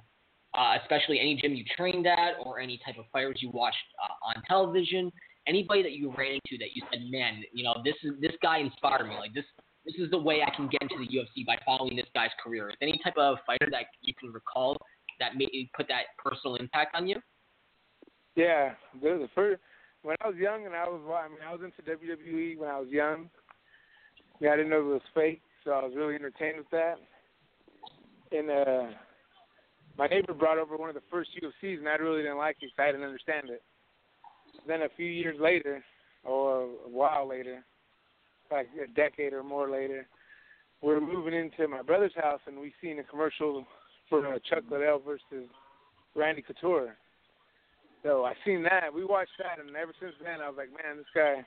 [0.56, 4.28] uh, especially any gym you trained at or any type of fighters you watched uh,
[4.28, 5.10] on television
[5.46, 8.58] anybody that you ran into that you said, man, you know, this is this guy
[8.58, 9.14] inspired me.
[9.16, 9.44] Like this,
[9.86, 12.68] this is the way I can get into the UFC by following this guy's career.
[12.68, 14.76] Is any type of fighter that you can recall
[15.20, 17.16] that made put that personal impact on you?
[18.34, 19.60] Yeah, the, first
[20.02, 22.78] when I was young and I was I mean I was into WWE when I
[22.78, 23.30] was young.
[24.40, 26.96] Yeah, I didn't know it was fake, so I was really entertained with that.
[28.32, 28.96] And uh
[29.96, 32.66] my neighbor brought over one of the first UFCs, and I really didn't like it
[32.66, 33.62] because I didn't understand it
[34.66, 35.82] then a few years later,
[36.24, 37.64] or a while later,
[38.50, 40.06] like a decade or more later,
[40.82, 43.66] we're moving into my brother's house and we seen a commercial
[44.08, 45.48] for uh, Chuck Liddell versus
[46.14, 46.96] Randy Couture.
[48.02, 48.92] So I seen that.
[48.94, 51.44] We watched that, and ever since then, I was like, man, this guy.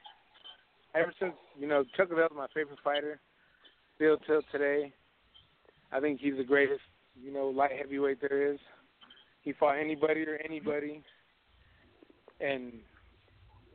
[0.95, 3.19] Ever since you know, Chuck Liddell's my favorite fighter,
[3.95, 4.91] still till today.
[5.91, 6.81] I think he's the greatest,
[7.21, 8.59] you know, light heavyweight there is.
[9.43, 11.01] He fought anybody or anybody,
[12.41, 12.73] and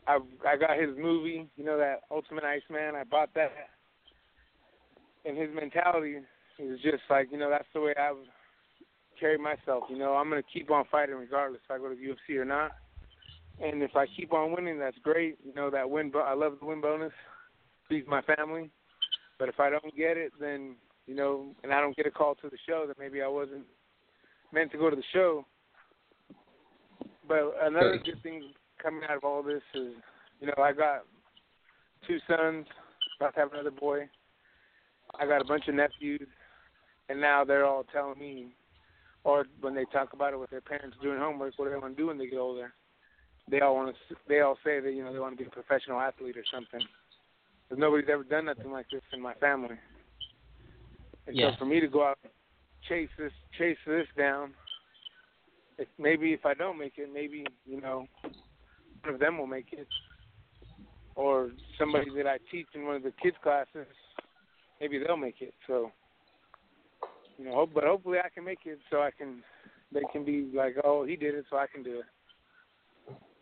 [0.06, 2.94] I I got his movie, you know that Ultimate Iceman.
[2.94, 3.52] I bought that,
[5.24, 6.16] and his mentality
[6.58, 8.28] is just like you know that's the way I would
[9.18, 9.84] carry myself.
[9.88, 12.72] You know I'm gonna keep on fighting regardless if I go to UFC or not.
[13.62, 15.38] And if I keep on winning, that's great.
[15.44, 16.12] You know that win.
[16.14, 17.12] I love the win bonus.
[17.88, 18.70] Feeds my family.
[19.38, 20.76] But if I don't get it, then
[21.06, 23.64] you know, and I don't get a call to the show, then maybe I wasn't
[24.52, 25.44] meant to go to the show.
[27.28, 28.52] But another good thing
[28.84, 29.94] coming out of all this is,
[30.40, 31.04] you know, I got
[32.06, 32.66] two sons,
[33.18, 34.08] about to have another boy.
[35.18, 36.28] I got a bunch of nephews,
[37.08, 38.48] and now they're all telling me,
[39.24, 41.96] or when they talk about it with their parents doing homework, what do they want
[41.96, 42.72] to do when they get older?
[43.50, 44.16] They all want to.
[44.28, 46.80] They all say that you know they want to be a professional athlete or something.
[47.68, 49.76] Because nobody's ever done nothing like this in my family.
[51.26, 51.50] And yeah.
[51.52, 52.18] so for me to go out
[52.88, 54.54] chase this chase this down,
[55.78, 58.06] if maybe if I don't make it, maybe you know
[59.04, 59.88] one of them will make it,
[61.14, 63.86] or somebody that I teach in one of the kids classes,
[64.80, 65.54] maybe they'll make it.
[65.66, 65.90] So,
[67.38, 69.42] you know, but hopefully I can make it so I can,
[69.92, 72.04] they can be like, oh, he did it, so I can do it.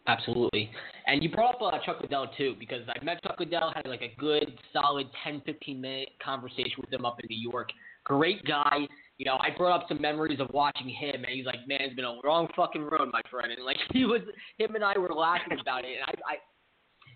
[0.09, 0.71] Absolutely.
[1.07, 4.03] And you brought up uh, Chuck Liddell, too, because I met Chuck Liddell, had like
[4.03, 7.71] a good, solid 10, 15 minute conversation with him up in New York.
[8.05, 8.89] Great guy
[9.23, 11.95] you know, I brought up some memories of watching him, and he's like, "Man, it's
[11.95, 14.21] been a long fucking road, my friend." And like he was,
[14.59, 16.37] him and I were laughing about it, and I, I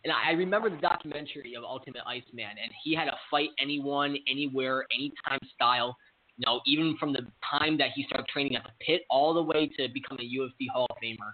[0.05, 4.87] and I remember the documentary of Ultimate Iceman, and he had a fight anyone, anywhere,
[4.97, 5.97] anytime style.
[6.37, 9.43] You know, even from the time that he started training at the pit all the
[9.43, 11.33] way to becoming a UFC Hall of Famer.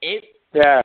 [0.00, 0.22] It
[0.54, 0.80] Yeah.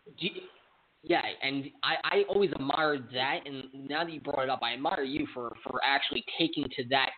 [1.04, 4.74] yeah, and I, I always admired that, and now that you brought it up, I
[4.74, 7.12] admire you for for actually taking to that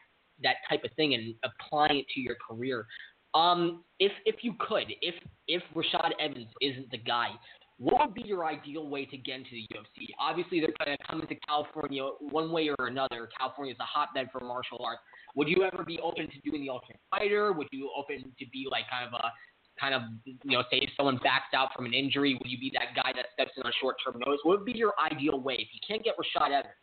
[0.44, 2.86] that type of thing and applying it to your career.
[3.34, 5.16] Um, if if you could, if
[5.48, 7.30] if Rashad Evans isn't the guy,
[7.78, 10.08] what would be your ideal way to get into the UFC?
[10.20, 13.30] Obviously, they're going to come into California one way or another.
[13.38, 15.02] California is a hotbed for martial arts.
[15.36, 17.54] Would you ever be open to doing the Ultimate Fighter?
[17.54, 19.32] Would you open to be like kind of a
[19.80, 22.72] kind of you know say if someone backs out from an injury, would you be
[22.76, 24.42] that guy that steps in on short term notice?
[24.44, 26.76] What would be your ideal way if you can't get Rashad Evans?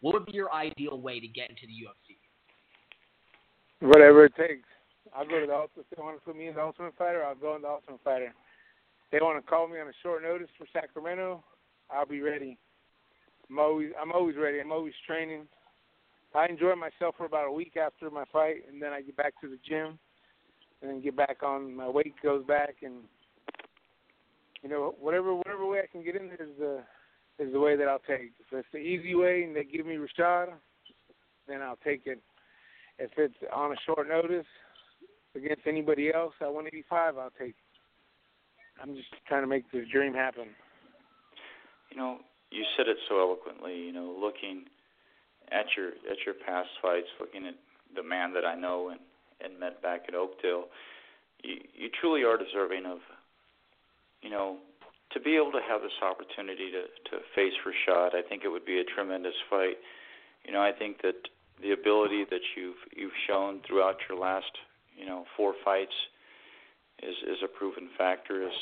[0.00, 2.18] What would be your ideal way to get into the UFC?
[3.84, 4.66] Whatever it takes.
[5.14, 5.86] I'll go to the Ultimate.
[5.94, 8.32] They want to put me in the Ultimate Fighter, I'll go in the Ultimate Fighter.
[9.12, 11.44] They want to call me on a short notice for Sacramento,
[11.90, 12.56] I'll be ready.
[13.50, 14.58] I'm always I'm always ready.
[14.58, 15.46] I'm always training.
[16.34, 19.34] I enjoy myself for about a week after my fight, and then I get back
[19.42, 19.98] to the gym,
[20.80, 21.76] and then get back on.
[21.76, 22.94] My weight goes back, and
[24.62, 26.82] you know whatever whatever way I can get in there is the
[27.38, 28.32] is the way that I'll take.
[28.40, 30.48] If it's the easy way and they give me Rashad,
[31.46, 32.20] then I'll take it.
[32.98, 34.46] If it's on a short notice
[35.34, 37.54] against anybody else at 185, I'll take.
[38.82, 40.48] I'm just trying to make this dream happen.
[41.90, 42.18] You know,
[42.50, 43.74] you said it so eloquently.
[43.74, 44.64] You know, looking
[45.50, 47.54] at your at your past fights, looking at
[47.94, 49.00] the man that I know and
[49.40, 50.66] and met back at Oakdale,
[51.42, 52.98] you you truly are deserving of,
[54.22, 54.58] you know,
[55.12, 58.14] to be able to have this opportunity to to face Rashad.
[58.14, 59.78] I think it would be a tremendous fight.
[60.44, 61.28] You know, I think that
[61.64, 64.52] the ability that you've you've shown throughout your last
[64.96, 65.96] you know four fights
[67.02, 68.42] is is a proven factor.
[68.46, 68.52] Is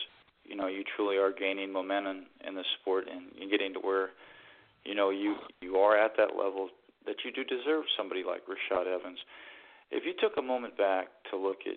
[0.45, 4.11] you know you truly are gaining momentum in the sport and you're getting to where
[4.85, 6.69] you know you you are at that level
[7.05, 9.19] that you do deserve somebody like Rashad Evans.
[9.91, 11.77] If you took a moment back to look at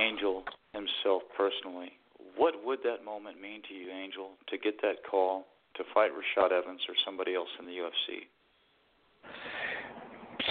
[0.00, 1.90] Angel himself personally,
[2.36, 6.52] what would that moment mean to you, Angel, to get that call to fight Rashad
[6.52, 8.28] Evans or somebody else in the UFC?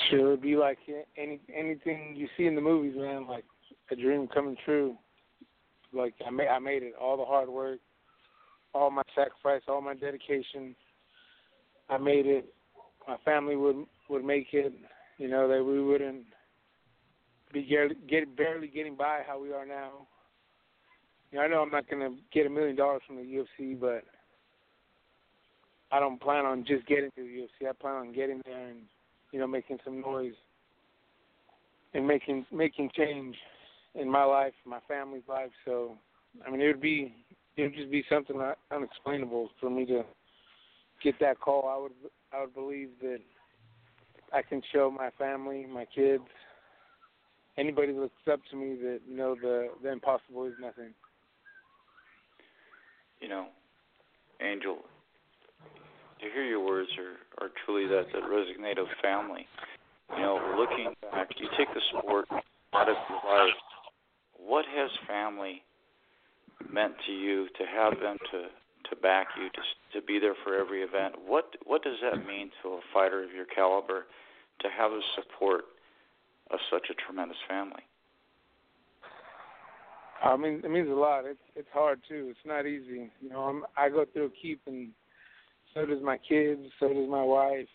[0.10, 0.78] Sure, it'd be like
[1.18, 3.28] any anything you see in the movies, man.
[3.28, 3.46] Like
[3.92, 4.96] a dream coming true.
[5.94, 6.94] Like I made, I made it.
[7.00, 7.80] All the hard work,
[8.74, 10.76] all my sacrifice, all my dedication.
[11.90, 12.54] I made it.
[13.08, 14.74] My family would would make it.
[15.18, 16.26] You know that we wouldn't
[17.54, 20.08] be get, get barely getting by how we are now.
[21.32, 24.04] You know, I know I'm not gonna get a million dollars from the UFC, but
[25.92, 27.70] I don't plan on just getting to the UFC.
[27.70, 28.82] I plan on getting there and
[29.32, 30.34] you know making some noise
[31.94, 33.36] and making making change
[33.96, 35.50] in my life, my family's life.
[35.66, 35.98] So,
[36.46, 37.14] I mean, it would be
[37.56, 38.40] it would just be something
[38.72, 40.04] unexplainable for me to
[41.04, 41.68] get that call.
[41.68, 43.20] I would I would believe that
[44.34, 46.24] I can show my family, my kids,
[47.58, 50.94] anybody that looks up to me that you know the the impossible is nothing.
[53.20, 53.48] You know,
[54.42, 54.78] Angel,
[56.22, 59.48] to hear your words are are truly that that resonate of family.
[60.16, 62.28] You know, looking back, you take the sport
[62.74, 63.54] out of your life
[64.48, 65.62] what has family
[66.72, 68.44] meant to you to have them to
[68.90, 72.50] to back you to to be there for every event what what does that mean
[72.64, 74.06] to a fighter of your caliber
[74.60, 75.66] to have the support
[76.52, 77.84] of such a tremendous family
[80.24, 81.26] I mean, it means a lot.
[81.26, 82.30] It's it's hard too.
[82.32, 83.12] It's not easy.
[83.22, 84.90] You know, I'm, I go through keep, and
[85.74, 86.62] so does my kids.
[86.80, 87.68] So does my wife.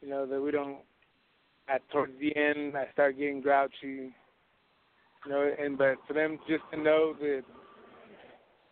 [0.00, 0.78] You know that we don't.
[1.68, 4.12] At towards the end, I start getting grouchy.
[5.24, 7.42] You know, and but for them just to know that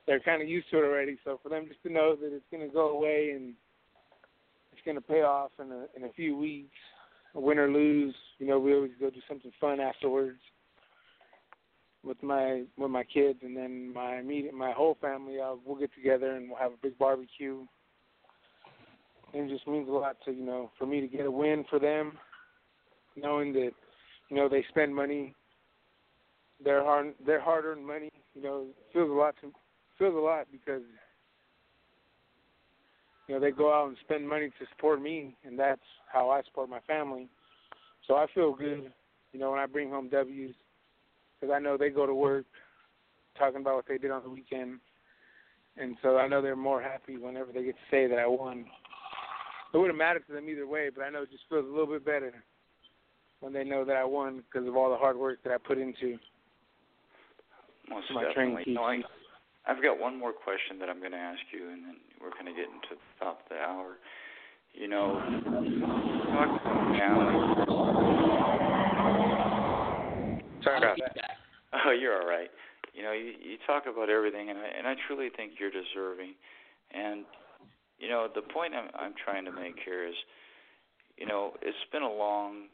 [0.06, 1.16] they're kind of used to it already.
[1.24, 3.54] So for them just to know that it's going to go away and
[4.72, 6.76] it's going to pay off in a in a few weeks,
[7.34, 8.14] win or lose.
[8.38, 10.40] You know, we always go do something fun afterwards
[12.02, 15.38] with my with my kids, and then my immediate my whole family.
[15.40, 17.64] Uh, we'll get together and we'll have a big barbecue.
[19.32, 21.78] It just means a lot to you know for me to get a win for
[21.78, 22.18] them,
[23.16, 23.70] knowing that
[24.28, 25.34] you know they spend money
[26.62, 29.52] their hard their hard earned money, you know, feels a lot to
[29.98, 30.82] feels a lot because
[33.26, 35.80] you know they go out and spend money to support me, and that's
[36.12, 37.28] how I support my family.
[38.06, 38.92] So I feel good,
[39.32, 40.54] you know, when I bring home W's
[41.40, 42.46] because I know they go to work
[43.38, 44.80] talking about what they did on the weekend,
[45.76, 48.66] and so I know they're more happy whenever they get to say that I won.
[49.72, 51.86] It wouldn't matter to them either way, but I know it just feels a little
[51.86, 52.34] bit better
[53.40, 55.78] when they know that I won because of all the hard work that I put
[55.78, 56.18] into
[57.88, 58.64] Most my definitely.
[58.64, 59.02] training I,
[59.70, 62.46] I've got one more question that I'm going to ask you, and then we're going
[62.46, 63.96] to get into the top of the hour.
[64.74, 65.20] You know,
[66.30, 67.00] talk about.
[70.62, 71.30] Sorry about that.
[71.86, 72.50] Oh, you're all right.
[72.94, 76.34] You know, you, you talk about everything, and I and I truly think you're deserving.
[76.92, 77.24] And
[78.00, 80.14] you know, the point I'm I'm trying to make here is,
[81.16, 82.66] you know, it's been a long,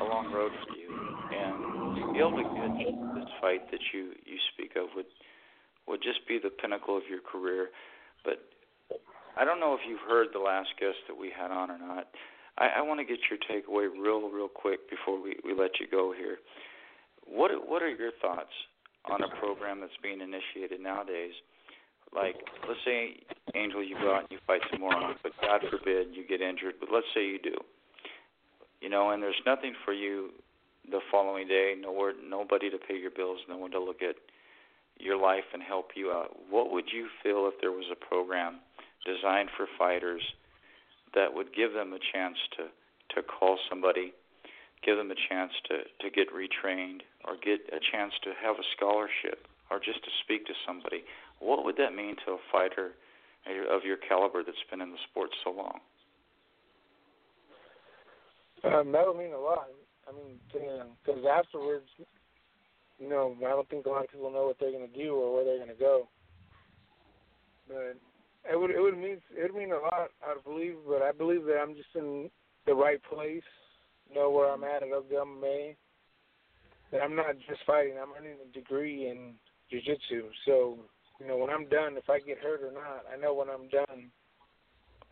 [0.00, 2.48] a long road for you, and to be able to
[2.80, 5.06] get this fight that you you speak of would
[5.86, 7.68] would just be the pinnacle of your career.
[8.24, 8.40] But
[9.36, 12.08] I don't know if you've heard the last guest that we had on or not.
[12.58, 15.86] I, I want to get your takeaway real, real quick before we, we let you
[15.90, 16.38] go here.
[17.26, 18.52] What what are your thoughts
[19.04, 21.32] on a program that's being initiated nowadays?
[22.14, 23.16] Like, let's say
[23.54, 26.74] Angel, you go out and you fight tomorrow, but God forbid you get injured.
[26.80, 27.54] But let's say you do,
[28.80, 30.30] you know, and there's nothing for you
[30.90, 34.16] the following day, nowhere, nobody to pay your bills, no one to look at
[34.98, 36.36] your life and help you out.
[36.50, 38.60] What would you feel if there was a program
[39.06, 40.22] designed for fighters
[41.14, 42.64] that would give them a chance to
[43.14, 44.12] to call somebody,
[44.86, 48.66] give them a chance to to get retrained or get a chance to have a
[48.76, 51.02] scholarship or just to speak to somebody?
[51.40, 52.92] What would that mean to a fighter
[53.70, 55.80] of your caliber that's been in the sport so long?
[58.62, 59.68] Um, that would mean a lot.
[60.06, 61.86] I mean, because afterwards,
[62.98, 65.14] you know, I don't think a lot of people know what they're going to do
[65.14, 66.08] or where they're going to go.
[67.66, 67.96] But
[68.50, 70.76] it would it would mean it would mean a lot, I believe.
[70.86, 72.30] But I believe that I'm just in
[72.66, 73.42] the right place,
[74.14, 75.76] know where I'm at at MMA.
[76.92, 79.34] That I'm not just fighting; I'm earning a degree in
[79.70, 80.28] jiu-jitsu.
[80.44, 80.78] So,
[81.20, 83.68] you know, when I'm done, if I get hurt or not, I know when I'm
[83.68, 84.10] done,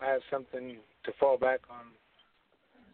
[0.01, 1.87] I have something to fall back on.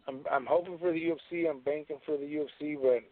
[0.07, 1.49] I'm I'm hoping for the UFC.
[1.49, 3.03] I'm banking for the UFC, but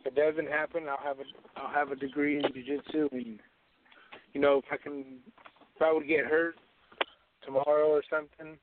[0.00, 1.24] if it doesn't happen, I'll have a
[1.56, 3.38] I'll have a degree in jiu-jitsu, and
[4.32, 5.18] you know, if I can,
[5.76, 6.54] if I would get hurt
[7.44, 8.58] tomorrow or something,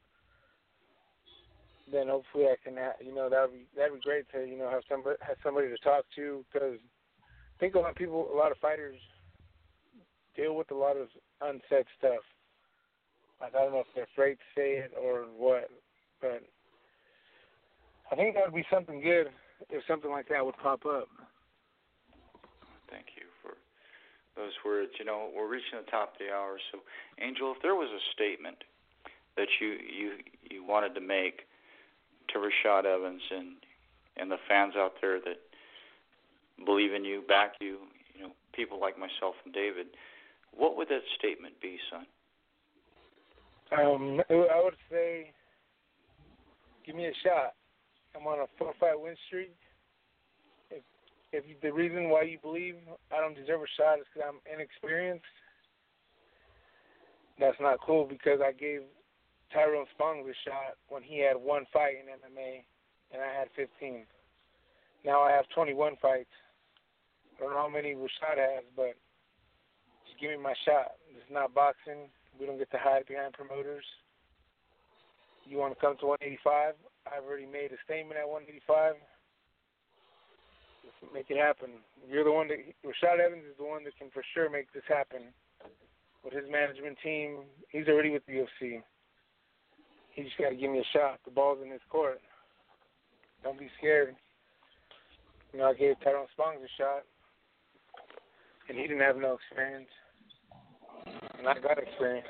[1.92, 4.84] then hopefully I can, you know, that'd be that'd be great to you know have
[4.90, 6.80] somebody have somebody to talk to because
[7.20, 9.00] I think a lot of people, a lot of fighters
[10.36, 11.08] deal with a lot of
[11.42, 12.24] unsaid stuff.
[13.42, 15.70] Like I don't know if they're afraid to say it or what,
[16.22, 16.42] but
[18.12, 19.28] I think that would be something good
[19.70, 21.08] if something like that would pop up.
[22.90, 23.56] Thank you for
[24.40, 24.92] those words.
[25.00, 26.80] You know, we're reaching the top of the hour, so
[27.20, 28.58] Angel, if there was a statement
[29.38, 30.12] that you you
[30.50, 31.42] you wanted to make
[32.30, 33.56] to Rashad Evans and
[34.18, 35.40] and the fans out there that
[36.66, 37.80] believe in you, back you,
[38.16, 39.88] you know, people like myself and David,
[40.56, 42.06] what would that statement be, son?
[43.72, 45.34] Um, I would say,
[46.86, 47.54] give me a shot.
[48.16, 49.56] I'm on a four-fight win streak.
[50.72, 50.84] If
[51.34, 52.76] if the reason why you believe
[53.12, 55.26] I don't deserve a shot is because I'm inexperienced,
[57.40, 58.06] that's not cool.
[58.06, 58.82] Because I gave
[59.52, 62.64] Tyrone Spong a shot when he had one fight in MMA,
[63.12, 64.06] and I had 15.
[65.04, 66.32] Now I have 21 fights.
[67.38, 68.96] I don't know how many Rashad has, but
[70.20, 70.98] give me my shot.
[71.12, 72.10] It's not boxing.
[72.40, 73.86] We don't get to hide behind promoters.
[75.46, 76.74] You want to come to 185?
[77.06, 78.96] I've already made a statement at 185.
[80.84, 81.82] Let's make it happen.
[82.10, 84.86] You're the one that Rashad Evans is the one that can for sure make this
[84.88, 85.30] happen.
[86.24, 88.82] With his management team, he's already with the UFC.
[90.14, 91.20] He just got to give me a shot.
[91.26, 92.20] The ball's in his court.
[93.44, 94.16] Don't be scared.
[95.54, 97.04] You know, I gave Tyrone Spong a shot,
[98.68, 99.90] and he didn't have no experience,
[101.48, 102.28] I got experience.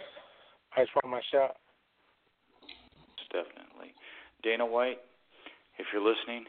[0.76, 1.56] I just want my shot.
[3.32, 3.94] Definitely.
[4.44, 5.00] Dana White,
[5.78, 6.46] if you're listening,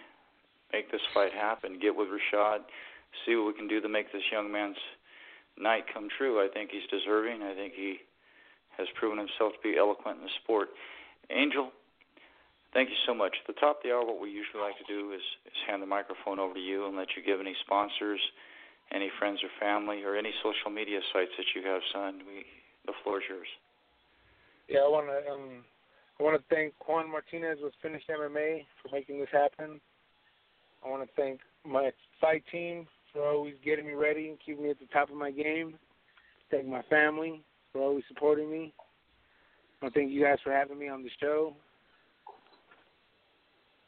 [0.72, 1.78] make this fight happen.
[1.80, 2.60] Get with Rashad.
[3.24, 4.76] See what we can do to make this young man's
[5.58, 6.38] night come true.
[6.38, 7.42] I think he's deserving.
[7.42, 7.98] I think he
[8.76, 10.68] has proven himself to be eloquent in the sport.
[11.30, 11.72] Angel,
[12.74, 13.34] thank you so much.
[13.40, 15.82] At the top of the hour, what we usually like to do is, is hand
[15.82, 18.20] the microphone over to you and let you give any sponsors,
[18.92, 22.20] any friends or family, or any social media sites that you have, son.
[22.28, 22.44] We,
[22.86, 23.48] the floor is yours.
[24.68, 25.64] Yeah, I want to um,
[26.18, 29.80] I want to thank Juan Martinez with Finish MMA for making this happen.
[30.84, 31.90] I want to thank my
[32.20, 35.30] fight team for always getting me ready and keeping me at the top of my
[35.30, 35.78] game.
[36.50, 37.42] Thank my family
[37.72, 38.72] for always supporting me.
[39.82, 41.54] I thank you guys for having me on the show.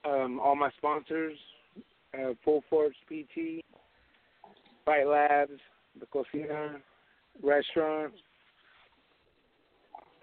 [0.05, 1.37] Um, all my sponsors,
[2.15, 3.65] uh, Full Force PT,
[4.85, 5.61] Fight Labs,
[5.99, 6.77] the Cocina
[7.43, 8.13] Restaurant,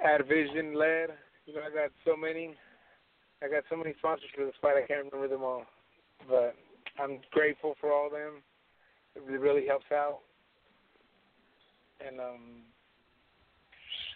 [0.04, 1.10] Advision Led.
[1.46, 2.56] You know, I got so many.
[3.44, 4.76] I got so many sponsors for this fight.
[4.78, 5.64] I can't remember them all.
[6.28, 6.56] but
[7.00, 8.42] I'm grateful for all of them.
[9.16, 10.20] It really helps out,
[12.06, 12.64] and um,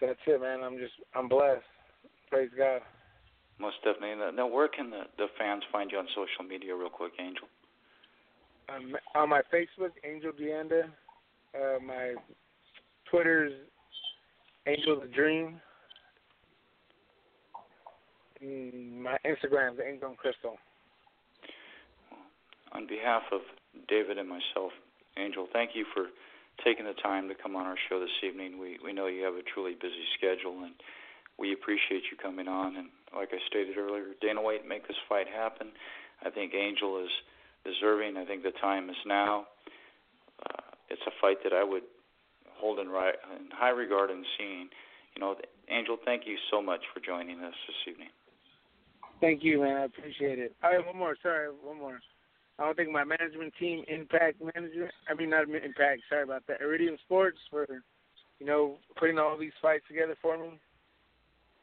[0.01, 0.61] that's it, man.
[0.63, 1.63] I'm just I'm blessed.
[2.29, 2.81] Praise God.
[3.59, 4.15] Most definitely.
[4.35, 7.47] Now, where can the, the fans find you on social media, real quick, Angel?
[8.73, 10.83] Um, on my Facebook, Angel De Anda.
[11.53, 12.13] Uh, my
[13.09, 13.51] Twitter's
[14.67, 15.59] Angel the Dream.
[18.41, 20.57] And my Instagram's Angel and Crystal.
[22.71, 23.41] On behalf of
[23.87, 24.71] David and myself,
[25.17, 26.05] Angel, thank you for
[26.63, 28.59] taking the time to come on our show this evening.
[28.59, 30.73] We we know you have a truly busy schedule, and
[31.37, 32.75] we appreciate you coming on.
[32.75, 35.71] And like I stated earlier, Dana White make this fight happen.
[36.23, 37.11] I think Angel is
[37.65, 38.17] deserving.
[38.17, 39.47] I think the time is now.
[40.45, 41.83] Uh, it's a fight that I would
[42.55, 44.69] hold in, right, in high regard and seeing.
[45.15, 45.35] You know,
[45.69, 48.09] Angel, thank you so much for joining us this evening.
[49.21, 49.77] Thank you, man.
[49.77, 50.55] I appreciate it.
[50.63, 51.15] All right, one more.
[51.21, 51.99] Sorry, one more.
[52.57, 56.59] I don't think my management team, Impact Management, I mean not Impact, sorry about that,
[56.59, 57.65] Iridium Sports for,
[58.39, 60.59] you know, putting all these fights together for me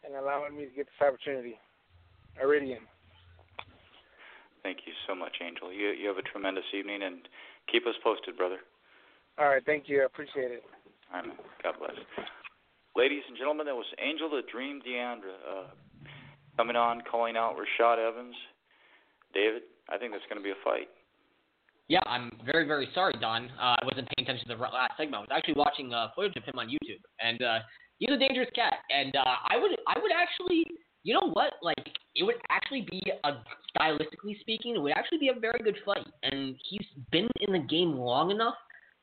[0.05, 1.59] and allowing me to get this opportunity.
[2.41, 2.85] Iridium.
[4.63, 5.73] Thank you so much, Angel.
[5.73, 7.29] You you have a tremendous evening and
[7.71, 8.59] keep us posted, brother.
[9.39, 10.03] All right, thank you.
[10.03, 10.65] I appreciate it.
[11.13, 11.37] All right, man.
[11.63, 11.95] God bless.
[12.97, 15.67] Ladies and gentlemen, that was Angel the Dream De Anda uh,
[16.57, 18.35] coming on, calling out Rashad Evans.
[19.35, 20.89] David, I think that's going to be a fight.
[21.89, 23.45] Yeah, I'm very, very sorry, Don.
[23.61, 25.17] Uh, I wasn't paying attention to the last segment.
[25.17, 27.59] I was actually watching uh, footage of him on YouTube, and uh,
[27.99, 28.75] he's a dangerous cat.
[28.91, 30.65] And uh, I would, I would actually,
[31.05, 31.53] you know what?
[31.63, 33.31] Like, it would actually be a
[33.79, 36.07] stylistically speaking, it would actually be a very good fight.
[36.25, 38.57] And he's been in the game long enough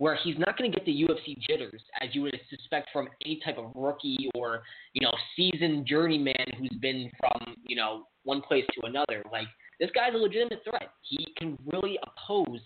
[0.04, 3.40] where he's not going to get the UFC jitters as you would suspect from any
[3.46, 8.66] type of rookie or you know seasoned journeyman who's been from you know one place
[8.74, 9.24] to another.
[9.32, 9.48] Like
[9.80, 10.90] this guy's a legitimate threat.
[11.04, 12.60] He can really oppose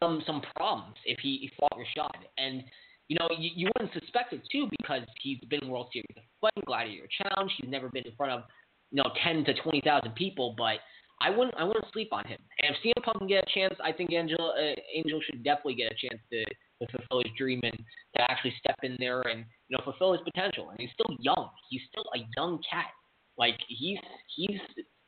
[0.00, 2.24] some some problems if he, fought Rashad.
[2.36, 2.64] And
[3.06, 6.64] you know you, you wouldn't suspect it too because he's been World Series of Fighting,
[6.66, 7.52] Gladiator Challenge.
[7.60, 8.42] He's never been in front of
[8.90, 10.78] you know ten to twenty thousand people, but
[11.20, 12.38] I wouldn't I wouldn't sleep on him.
[12.62, 15.74] And if CM Punk can get a chance, I think Angel uh, Angel should definitely
[15.74, 17.76] get a chance to, to fulfill his dream and
[18.16, 20.70] to actually step in there and you know fulfill his potential.
[20.70, 21.50] And he's still young.
[21.70, 22.90] He's still a young cat.
[23.36, 23.98] Like he's
[24.36, 24.60] he's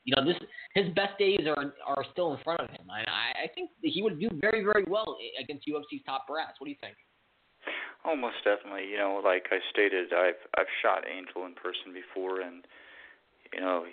[0.04, 0.40] you know this
[0.74, 2.86] his best days are are still in front of him.
[2.88, 6.54] And I, I think he would do very very well against UFC's top brass.
[6.58, 6.96] What do you think?
[8.04, 8.88] Oh, most definitely.
[8.88, 12.64] You know, like I stated, I've I've shot Angel in person before, and
[13.52, 13.84] you know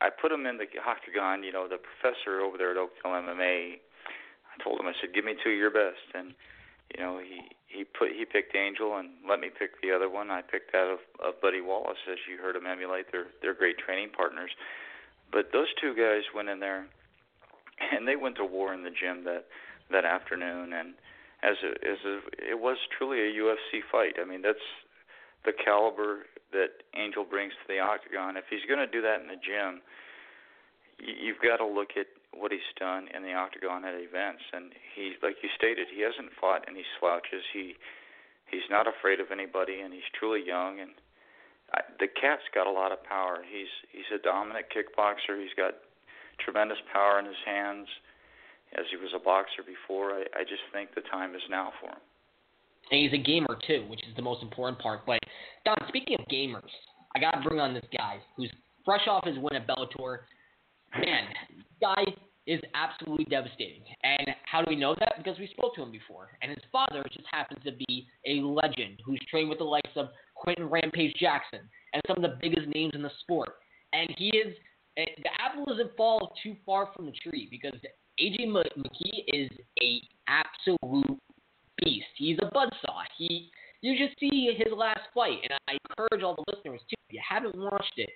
[0.00, 1.42] I put him in the octagon.
[1.42, 3.78] You know, the professor over there at Oakdale MMA.
[3.78, 6.34] I told him, I said, "Give me two of your best," and
[6.96, 10.30] you know, he he put he picked Angel and let me pick the other one.
[10.30, 13.06] I picked that of, of Buddy Wallace, as you heard him emulate.
[13.12, 14.50] They're they're great training partners.
[15.30, 16.86] But those two guys went in there,
[17.92, 19.46] and they went to war in the gym that
[19.90, 20.72] that afternoon.
[20.72, 20.94] And
[21.42, 22.18] as a, as a,
[22.50, 24.14] it was truly a UFC fight.
[24.20, 24.64] I mean, that's
[25.44, 28.36] the caliber that Angel brings to the octagon.
[28.36, 29.82] If he's going to do that in the gym,
[30.98, 34.42] you've got to look at what he's done in the octagon at events.
[34.52, 37.44] And he, like you stated, he hasn't fought any slouches.
[37.52, 37.76] He
[38.50, 40.80] he's not afraid of anybody, and he's truly young.
[40.80, 40.96] And
[41.74, 43.44] I, the cat's got a lot of power.
[43.44, 45.36] He's he's a dominant kickboxer.
[45.36, 45.76] He's got
[46.40, 47.88] tremendous power in his hands.
[48.76, 51.88] As he was a boxer before, I, I just think the time is now for
[51.88, 52.04] him
[52.90, 55.06] and he's a gamer too, which is the most important part.
[55.06, 55.20] But
[55.64, 56.70] Don, speaking of gamers,
[57.14, 58.50] I gotta bring on this guy who's
[58.84, 60.20] fresh off his win at Bellator.
[60.94, 61.24] Man,
[61.54, 62.04] this guy
[62.46, 63.82] is absolutely devastating.
[64.02, 65.14] And how do we know that?
[65.18, 66.30] Because we spoke to him before.
[66.40, 70.08] And his father just happens to be a legend who's trained with the likes of
[70.34, 71.60] Quinton Rampage Jackson
[71.92, 73.50] and some of the biggest names in the sport.
[73.92, 74.54] And he is
[74.96, 77.78] eh, the apple doesn't fall too far from the tree because
[78.18, 79.50] AJ McKee is
[79.82, 81.20] a absolute
[81.84, 82.06] beast.
[82.16, 83.02] He's a buzzsaw.
[83.16, 83.50] He
[83.80, 86.96] you just see his last fight, and I encourage all the listeners too.
[87.08, 88.10] If you haven't watched it,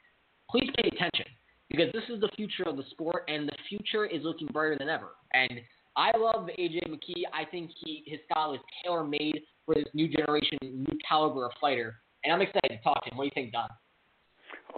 [0.50, 1.26] please pay attention
[1.70, 4.88] because this is the future of the sport, and the future is looking brighter than
[4.88, 5.10] ever.
[5.32, 5.60] And
[5.96, 7.22] I love AJ McKee.
[7.32, 11.52] I think he his style is tailor made for this new generation, new caliber of
[11.60, 11.96] fighter.
[12.24, 13.18] And I'm excited to talk to him.
[13.18, 13.68] What do you think, Don?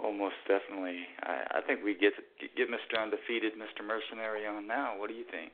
[0.01, 0.99] Oh, most definitely.
[1.23, 2.13] I, I think we get
[2.55, 3.01] get Mr.
[3.01, 3.85] Undefeated, Mr.
[3.85, 4.97] Mercenary on now.
[4.97, 5.51] What do you think?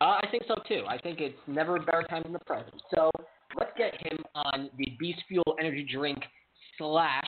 [0.00, 0.84] Uh, I think so too.
[0.88, 2.74] I think it's never a better time than the present.
[2.94, 3.10] So
[3.56, 6.18] let's get him on the Beast Fuel Energy Drink
[6.78, 7.26] slash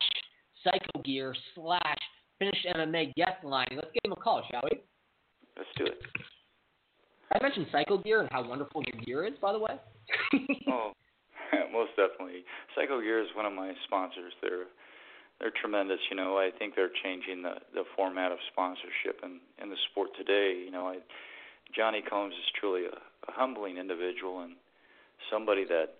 [0.64, 1.96] Psycho Gear slash
[2.38, 3.66] Finished MMA guest line.
[3.74, 4.82] Let's give him a call, shall we?
[5.56, 5.98] Let's do it.
[7.32, 9.80] I mentioned Psycho Gear and how wonderful your gear is, by the way.
[10.68, 10.92] oh,
[11.72, 12.44] most definitely.
[12.74, 14.32] Psycho Gear is one of my sponsors.
[14.42, 14.68] They're
[15.40, 15.98] they're tremendous.
[16.10, 20.10] You know, I think they're changing the the format of sponsorship in in the sport
[20.16, 20.62] today.
[20.62, 20.98] You know, I
[21.74, 22.96] Johnny Combs is truly a,
[23.28, 24.54] a humbling individual and
[25.30, 25.94] somebody that,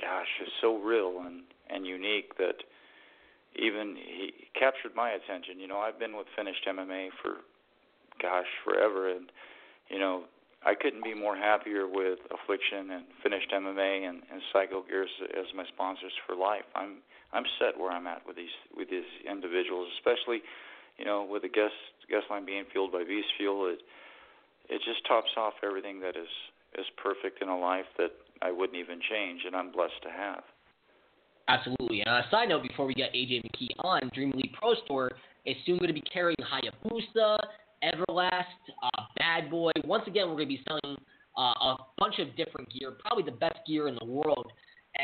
[0.00, 2.56] gosh, is so real and and unique that
[3.56, 5.58] even he captured my attention.
[5.58, 7.36] You know, I've been with Finished MMA for,
[8.20, 9.30] gosh, forever, and
[9.88, 10.24] you know,
[10.64, 15.46] I couldn't be more happier with Affliction and Finished MMA and, and Psycho Gears as
[15.56, 16.64] my sponsors for life.
[16.74, 17.02] I'm
[17.32, 20.42] I'm set where I'm at with these with these individuals, especially,
[20.98, 21.74] you know, with the guest
[22.08, 23.68] guest line being fueled by Beast Fuel.
[23.68, 23.80] It
[24.72, 26.32] it just tops off everything that is
[26.78, 30.42] is perfect in a life that I wouldn't even change, and I'm blessed to have.
[31.48, 32.00] Absolutely.
[32.00, 35.10] And on a side note, before we get AJ McKee on, Dream Pro Store
[35.44, 37.38] is soon going to be carrying Hayabusa,
[37.84, 38.44] Everlast,
[38.82, 39.72] uh, Bad Boy.
[39.84, 40.96] Once again, we're going to be selling
[41.36, 44.50] uh, a bunch of different gear, probably the best gear in the world.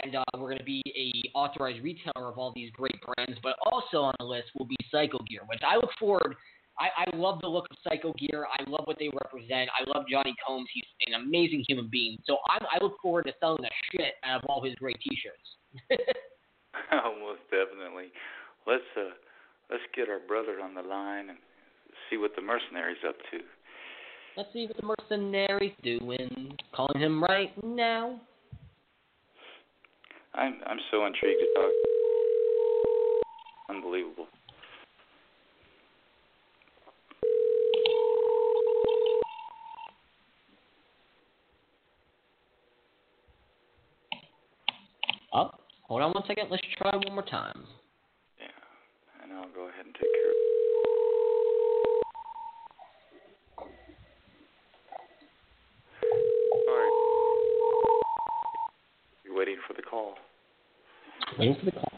[0.03, 3.39] And uh, we're going to be a authorized retailer of all these great brands.
[3.43, 6.35] But also on the list will be Psycho Gear, which I look forward.
[6.79, 8.47] I, I love the look of Psycho Gear.
[8.47, 9.69] I love what they represent.
[9.75, 10.69] I love Johnny Combs.
[10.73, 12.19] He's an amazing human being.
[12.25, 15.99] So I'm, I look forward to selling the shit out of all his great T-shirts.
[16.93, 18.13] oh, most definitely.
[18.67, 19.15] Let's uh,
[19.71, 21.39] let's get our brother on the line and
[22.11, 23.39] see what the mercenary's up to.
[24.37, 26.57] Let's see what the mercenary's doing.
[26.75, 28.21] Calling him right now.
[30.35, 31.73] I'm I'm so intrigued to talk.
[33.71, 34.27] Unbelievable.
[45.31, 45.61] Up.
[45.61, 46.49] Oh, hold on one second.
[46.51, 47.65] Let's try one more time.
[48.39, 48.47] Yeah,
[49.23, 51.59] and I'll go ahead and take care of it.
[56.67, 56.89] Sorry.
[59.25, 60.15] You waiting for the call?
[61.39, 61.93] Waiting for the call.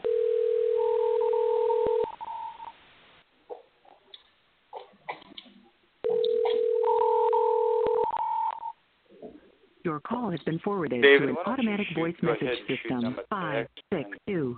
[9.85, 13.01] Your call has been forwarded David, to an why don't you automatic voice message system.
[13.03, 13.80] them a Five text six and-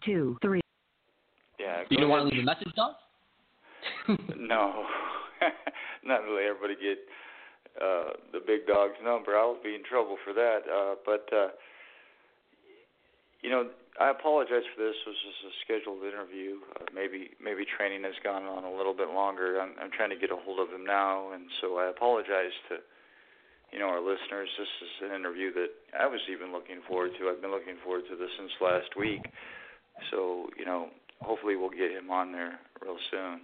[0.05, 0.61] two two three.
[1.59, 1.83] Yeah.
[1.91, 2.95] You don't want to leave a message, Don?
[4.39, 4.85] No.
[6.05, 6.99] Not really everybody get
[7.81, 9.37] uh the big dog's number.
[9.37, 10.61] I'll be in trouble for that.
[10.69, 11.49] Uh but uh
[13.43, 14.95] you know, I apologize for this.
[14.95, 16.63] It was just a scheduled interview.
[16.79, 19.61] Uh, maybe maybe training has gone on a little bit longer.
[19.61, 22.79] I'm I'm trying to get a hold of him now and so I apologize to
[23.73, 24.53] you know, our listeners.
[24.61, 27.33] This is an interview that I was even looking forward to.
[27.33, 29.25] I've been looking forward to this since last week.
[30.11, 30.89] So, you know,
[31.21, 33.43] hopefully we'll get him on there real soon.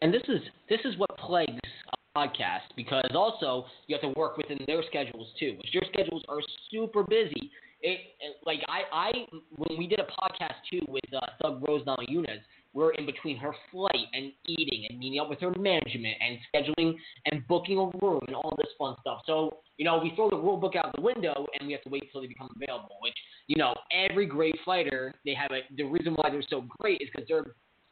[0.00, 1.60] And this is this is what plagues
[1.92, 5.54] a podcast because also you have to work within their schedules too.
[5.58, 7.50] Which your schedules are super busy.
[7.80, 8.00] It
[8.44, 9.10] like I I
[9.56, 12.40] when we did a podcast too with uh, Thug Rose Namajunas,
[12.74, 16.94] we're in between her flight and eating and meeting up with her management and scheduling
[17.30, 19.22] and booking a room and all this fun stuff.
[19.26, 21.88] So you know we throw the rule book out the window and we have to
[21.88, 22.96] wait until they become available.
[23.00, 23.14] Which
[23.46, 27.08] you know every great fighter they have a the reason why they're so great is
[27.12, 27.44] because their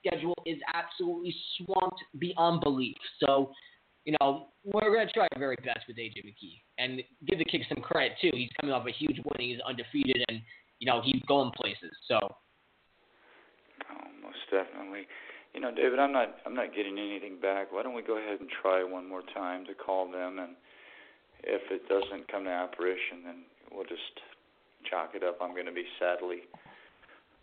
[0.04, 2.96] schedule is absolutely swamped beyond belief.
[3.20, 3.52] So,
[4.04, 7.44] you know, we're going to try our very best with AJ McKee and give the
[7.44, 8.30] kid some credit too.
[8.32, 9.48] He's coming off a huge win.
[9.48, 10.40] He's undefeated, and
[10.78, 11.92] you know he's going places.
[12.08, 12.18] So,
[14.22, 15.06] most definitely.
[15.54, 17.72] You know, David, I'm not I'm not getting anything back.
[17.72, 20.52] Why don't we go ahead and try one more time to call them and
[21.44, 23.36] if it doesn't come to apparition then
[23.72, 24.20] we'll just
[24.88, 25.38] chalk it up.
[25.42, 26.42] I'm going to be sadly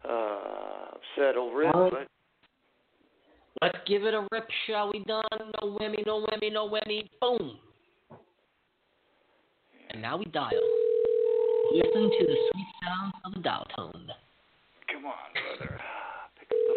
[0.06, 2.08] uh upset over it, but
[3.62, 5.04] let's give it a rip, shall we?
[5.04, 5.24] Done.
[5.62, 7.10] No whammy, no whammy, no whammy.
[7.22, 7.58] Boom.
[9.92, 10.52] And now we dial.
[11.72, 14.08] Listen to the sweet sounds of the dial tone.
[14.92, 15.80] come on, brother.
[16.40, 16.74] Pick up the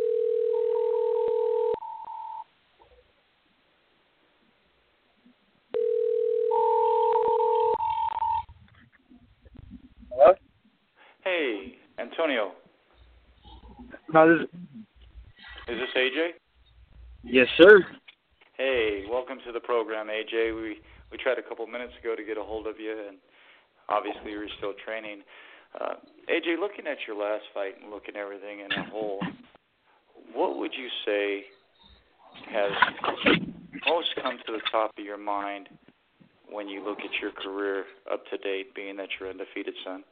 [10.10, 10.34] Hello?
[11.32, 12.52] Hey, Antonio,
[14.12, 14.46] No, this
[15.66, 16.32] is this AJ?
[17.24, 17.86] yes, sir.
[18.58, 20.54] Hey, welcome to the program, AJ.
[20.54, 20.76] We
[21.10, 23.16] we tried a couple minutes ago to get a hold of you, and
[23.88, 25.22] obviously you're still training.
[25.80, 25.94] Uh,
[26.28, 29.20] AJ, looking at your last fight and looking at everything in a whole,
[30.34, 31.44] what would you say
[32.52, 32.72] has
[33.88, 35.70] most come to the top of your mind
[36.50, 40.04] when you look at your career up to date, being that you're undefeated, son?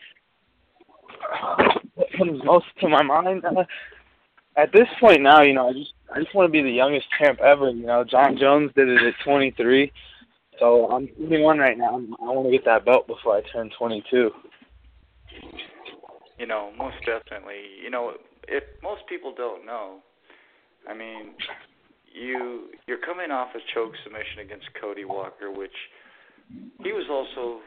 [1.95, 3.65] What comes most to my mind uh,
[4.57, 7.07] at this point now you know i just i just want to be the youngest
[7.19, 9.93] champ ever you know jon jones did it at 23
[10.59, 14.31] so i'm 21 right now i want to get that belt before i turn 22
[16.41, 17.61] You know, most definitely.
[17.83, 18.15] You know,
[18.49, 19.99] if most people don't know,
[20.89, 21.35] I mean,
[22.13, 25.77] you you're coming off a choke submission against Cody Walker, which
[26.83, 27.61] he was also,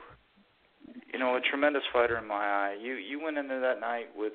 [1.12, 2.78] you know, a tremendous fighter in my eye.
[2.82, 4.34] You you went into that night with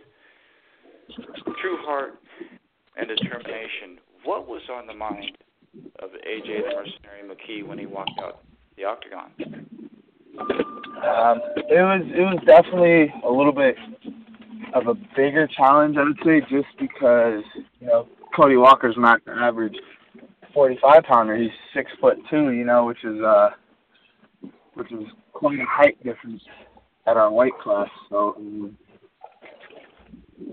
[1.60, 2.14] true heart
[2.96, 3.98] and determination.
[4.24, 5.36] What was on the mind
[6.00, 8.40] of AJ the Mercenary McKee when he walked out
[8.76, 9.32] the octagon?
[10.38, 13.76] Um, it was it was definitely a little bit
[14.74, 17.42] of a bigger challenge, I would say, just because
[17.80, 19.76] you know Cody Walker's not an average
[20.54, 21.36] 45 pounder.
[21.36, 23.50] He's six foot two, you know, which is uh,
[24.74, 25.04] which is
[25.39, 26.43] quite a height difference
[27.06, 27.89] at our weight class.
[28.10, 28.77] So um,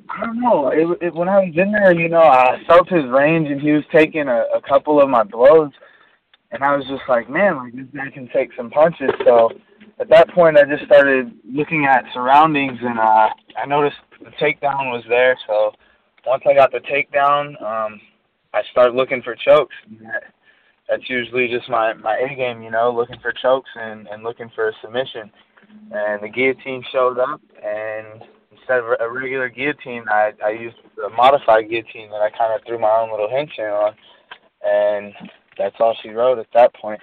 [0.09, 0.69] I don't know.
[0.69, 3.71] It, it, when I was in there, you know, I felt his range, and he
[3.71, 5.71] was taking a, a couple of my blows,
[6.51, 9.09] and I was just like, man, like this guy can take some punches.
[9.25, 9.51] So
[9.99, 14.91] at that point, I just started looking at surroundings, and uh, I noticed the takedown
[14.91, 15.35] was there.
[15.47, 15.71] So
[16.27, 17.99] once I got the takedown, um,
[18.53, 19.75] I started looking for chokes.
[20.89, 24.49] That's usually just my my A game, you know, looking for chokes and and looking
[24.55, 25.31] for a submission.
[25.91, 31.09] And the guillotine showed up, and instead of a regular guillotine, I I used a
[31.09, 33.93] modified guillotine that I kind of threw my own little hinge in on,
[34.63, 35.13] and
[35.57, 37.01] that's all she wrote at that point.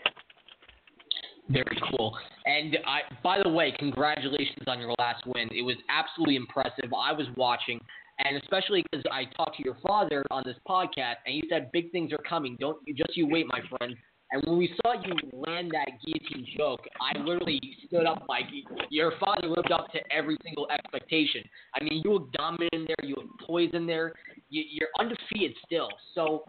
[1.49, 2.17] Very cool.
[2.47, 5.49] And I, by the way, congratulations on your last win.
[5.53, 6.93] It was absolutely impressive.
[6.97, 7.81] I was watching,
[8.25, 11.91] and especially because I talked to your father on this podcast, and he said big
[11.93, 12.57] things are coming.
[12.61, 13.97] Don't just you wait, my friend.
[14.33, 18.45] And when we saw you land that guillotine choke, I literally stood up like
[18.89, 21.43] your father lived up to every single expectation.
[21.79, 24.15] I mean, you look dominant in there, you look poised in there,
[24.49, 25.89] you, you're undefeated still.
[26.15, 26.45] So,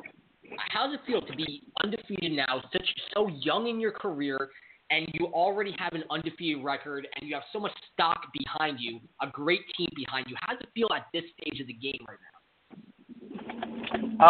[0.70, 4.50] how does it feel to be undefeated now, such so young in your career,
[4.94, 9.00] and you already have an undefeated record, and you have so much stock behind you,
[9.22, 10.36] a great team behind you?
[10.42, 12.34] How does it feel at this stage of the game right now?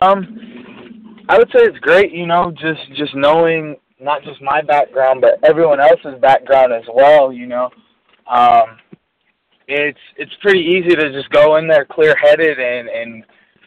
[0.01, 2.11] Um, I would say it's great.
[2.13, 7.31] You know, just just knowing not just my background, but everyone else's background as well.
[7.33, 7.69] You know,
[8.31, 8.77] um,
[9.67, 13.25] it's it's pretty easy to just go in there clear headed and and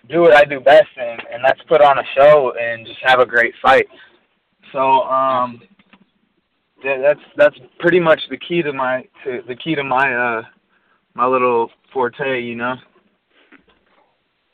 [0.08, 3.20] do what I do best, and and that's put on a show and just have
[3.20, 3.86] a great fight.
[4.72, 5.60] So um,
[6.86, 10.42] yeah, that's that's pretty much the key to my to the key to my uh
[11.14, 12.74] my little forte, you know.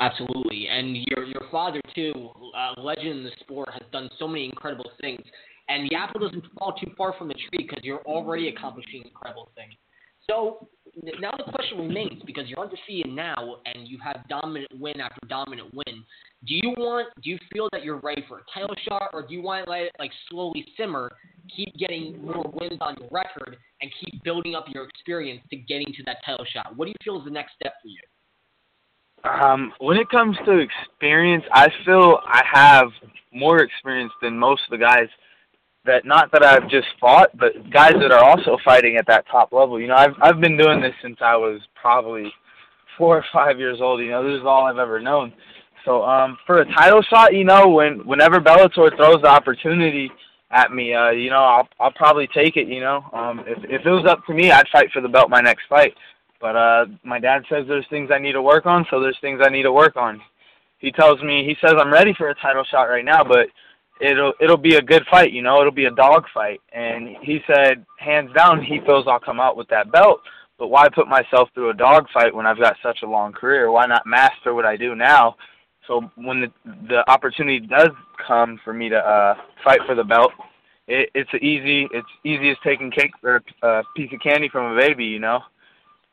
[0.00, 4.46] Absolutely, and your your father too, uh, legend in the sport, has done so many
[4.46, 5.20] incredible things.
[5.68, 9.50] And the apple doesn't fall too far from the tree because you're already accomplishing incredible
[9.54, 9.74] things.
[10.28, 10.68] So
[11.20, 15.72] now the question remains because you're undefeated now and you have dominant win after dominant
[15.74, 16.04] win.
[16.46, 17.08] Do you want?
[17.22, 19.70] Do you feel that you're ready for a title shot, or do you want to
[19.70, 21.12] let it like slowly simmer,
[21.54, 25.86] keep getting more wins on your record, and keep building up your experience to getting
[25.86, 26.76] to that title shot?
[26.76, 28.00] What do you feel is the next step for you?
[29.24, 32.88] Um, when it comes to experience, I feel I have
[33.32, 35.08] more experience than most of the guys
[35.84, 39.52] that not that I've just fought, but guys that are also fighting at that top
[39.52, 39.80] level.
[39.80, 42.32] You know, I've I've been doing this since I was probably
[42.96, 44.00] four or five years old.
[44.00, 45.32] You know, this is all I've ever known.
[45.84, 50.10] So um, for a title shot, you know, when whenever Bellator throws the opportunity
[50.50, 52.68] at me, uh, you know, I'll I'll probably take it.
[52.68, 55.30] You know, um, if if it was up to me, I'd fight for the belt
[55.30, 55.94] my next fight.
[56.40, 59.40] But uh, my dad says there's things I need to work on, so there's things
[59.44, 60.20] I need to work on.
[60.78, 63.46] He tells me he says I'm ready for a title shot right now, but
[64.02, 66.60] it'll it'll be a good fight, you know, it'll be a dog fight.
[66.72, 70.20] And he said, hands down, he feels I'll come out with that belt.
[70.58, 73.70] But why put myself through a dog fight when I've got such a long career?
[73.70, 75.36] Why not master what I do now?
[75.86, 76.52] So when the
[76.88, 77.90] the opportunity does
[78.26, 79.34] come for me to uh
[79.64, 80.32] fight for the belt,
[80.88, 81.88] it, it's easy.
[81.92, 85.40] It's easy as taking cake or a piece of candy from a baby, you know.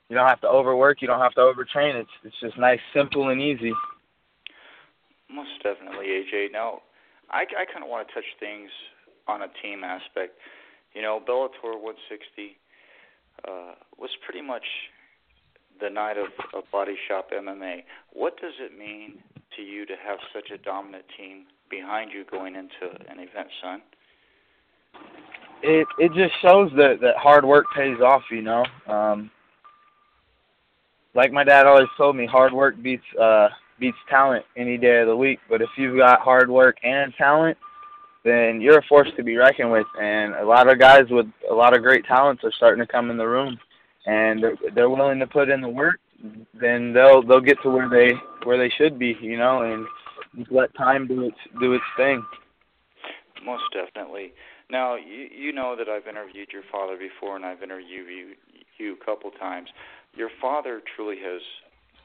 [0.10, 1.02] You don't have to overwork.
[1.02, 1.95] You don't have to overtrain.
[1.99, 3.74] It's it's just nice, simple, and easy.
[5.32, 6.52] Most definitely, AJ.
[6.52, 6.82] Now,
[7.31, 8.69] I, I kind of want to touch things
[9.27, 10.38] on a team aspect.
[10.93, 12.57] You know, Bellator 160
[13.47, 14.64] uh, was pretty much
[15.80, 17.84] the night of, of Body Shop MMA.
[18.11, 19.19] What does it mean
[19.56, 23.81] to you to have such a dominant team behind you going into an event, son?
[25.61, 28.23] It it just shows that that hard work pays off.
[28.31, 29.30] You know, um,
[31.14, 33.49] like my dad always told me, hard work beats uh
[33.80, 35.39] beats talent any day of the week.
[35.49, 37.57] But if you've got hard work and talent,
[38.23, 39.88] then you're a force to be reckoned with.
[39.99, 43.10] And a lot of guys with a lot of great talents are starting to come
[43.10, 43.57] in the room,
[44.06, 45.99] and they're, they're willing to put in the work.
[46.60, 49.85] Then they'll they'll get to where they where they should be, you know, and
[50.51, 52.26] let time do its do its thing.
[53.45, 54.34] Most definitely.
[54.69, 58.35] Now you you know that I've interviewed your father before, and I've interviewed you
[58.77, 59.69] you a couple times.
[60.15, 61.41] Your father truly has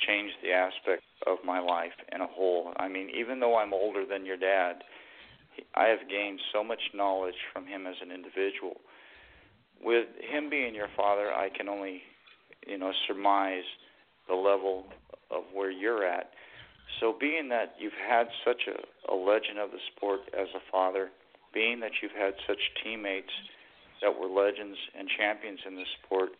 [0.06, 2.72] changed the aspect of my life in a whole.
[2.76, 4.82] I mean, even though I'm older than your dad,
[5.74, 8.80] I have gained so much knowledge from him as an individual.
[9.82, 12.02] With him being your father, I can only,
[12.66, 13.64] you know, surmise
[14.28, 14.86] the level
[15.30, 16.30] of where you're at.
[17.00, 21.10] So, being that you've had such a, a legend of the sport as a father,
[21.52, 23.32] being that you've had such teammates
[24.02, 26.30] that were legends and champions in the sport,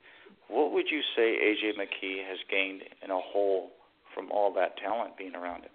[0.49, 3.71] what would you say AJ McKee has gained in a whole
[4.15, 5.71] from all that talent being around him?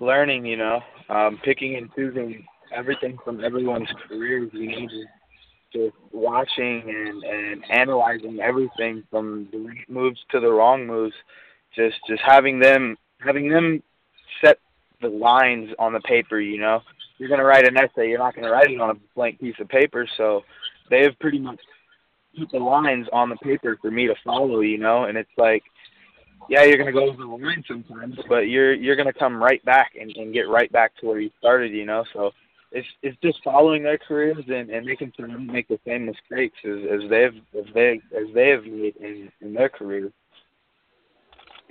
[0.00, 2.44] Learning, you know, um, picking and choosing
[2.74, 5.06] everything from everyone's careers, you know, just,
[5.72, 11.14] just watching and and analyzing everything from the moves to the wrong moves,
[11.74, 13.82] just just having them having them
[14.44, 14.58] set
[15.00, 16.80] the lines on the paper, you know.
[17.18, 19.68] You're gonna write an essay, you're not gonna write it on a blank piece of
[19.68, 20.42] paper, so
[20.90, 21.60] they have pretty much
[22.38, 25.62] put the lines on the paper for me to follow, you know, and it's like
[26.48, 29.92] yeah, you're gonna go over the line sometimes, but you're you're gonna come right back
[30.00, 32.04] and, and get right back to where you started, you know.
[32.12, 32.32] So
[32.72, 36.78] it's it's just following their careers and, and they don't make the same mistakes as,
[36.92, 40.10] as they've as they as they have made in, in their career.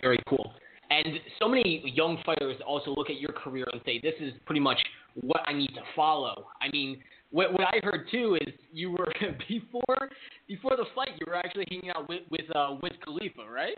[0.01, 0.53] Very cool.
[0.91, 4.61] And so many young fighters also look at your career and say, "This is pretty
[4.61, 4.79] much
[5.21, 6.99] what I need to follow." I mean,
[7.31, 9.07] what what I heard too is you were
[9.47, 10.09] before
[10.47, 13.77] before the fight, you were actually hanging out with with uh, Wiz Khalifa, right?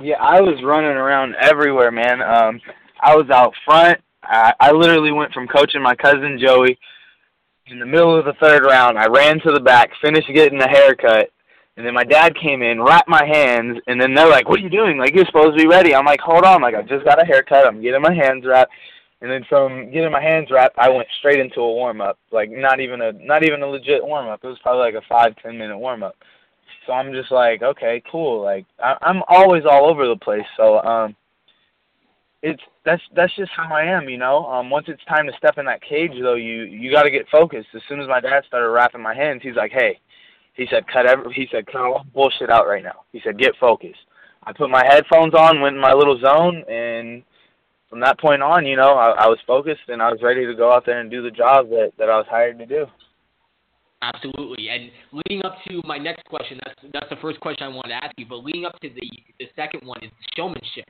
[0.00, 2.20] Yeah, I was running around everywhere, man.
[2.20, 2.60] Um,
[3.00, 3.98] I was out front.
[4.22, 6.78] I, I literally went from coaching my cousin Joey
[7.68, 8.98] in the middle of the third round.
[8.98, 11.30] I ran to the back, finished getting a haircut,
[11.76, 14.62] and then my dad came in, wrapped my hands, and then they're like, "What are
[14.62, 14.98] you doing?
[14.98, 17.24] Like you're supposed to be ready." I'm like, "Hold on, like I just got a
[17.24, 17.66] haircut.
[17.66, 18.72] I'm getting my hands wrapped."
[19.22, 22.18] And then from getting my hands wrapped, I went straight into a warm up.
[22.30, 24.40] Like not even a not even a legit warm up.
[24.44, 26.16] It was probably like a five ten minute warm up.
[26.86, 28.42] So I'm just like, okay, cool.
[28.42, 30.44] Like I, I'm always all over the place.
[30.56, 31.16] So um,
[32.42, 34.46] it's that's that's just how I am, you know.
[34.46, 37.28] Um, once it's time to step in that cage, though, you you got to get
[37.30, 37.68] focused.
[37.74, 39.98] As soon as my dad started wrapping my hands, he's like, hey,
[40.54, 43.04] he said, cut every, he said, cut all bullshit out right now.
[43.12, 43.98] He said, get focused.
[44.44, 47.22] I put my headphones on, went in my little zone, and
[47.88, 50.54] from that point on, you know, I, I was focused and I was ready to
[50.54, 52.86] go out there and do the job that that I was hired to do.
[54.02, 54.68] Absolutely.
[54.68, 57.94] And leading up to my next question, that's that's the first question I want to
[57.94, 58.26] ask you.
[58.28, 60.88] But leading up to the the second one is showmanship.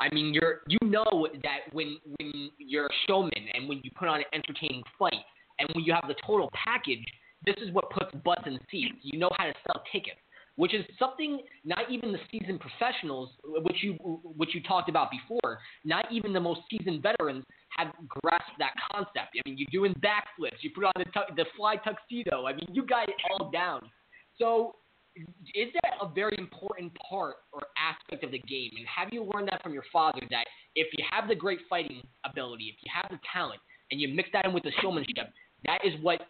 [0.00, 4.08] I mean, you're you know that when when you're a showman and when you put
[4.08, 5.14] on an entertaining fight
[5.58, 7.04] and when you have the total package,
[7.44, 8.96] this is what puts butts in seats.
[9.02, 10.18] You know how to sell tickets
[10.58, 13.92] which is something not even the seasoned professionals, which you
[14.36, 17.44] which you talked about before, not even the most seasoned veterans
[17.76, 19.36] have grasped that concept.
[19.38, 22.46] I mean, you're doing backflips, you put on the tu- the fly tuxedo.
[22.46, 23.88] I mean, you got it all down.
[24.36, 24.74] So,
[25.54, 28.72] is that a very important part or aspect of the game?
[28.76, 32.02] And have you learned that from your father that if you have the great fighting
[32.24, 33.60] ability, if you have the talent,
[33.92, 35.30] and you mix that in with the showmanship,
[35.66, 36.20] that is what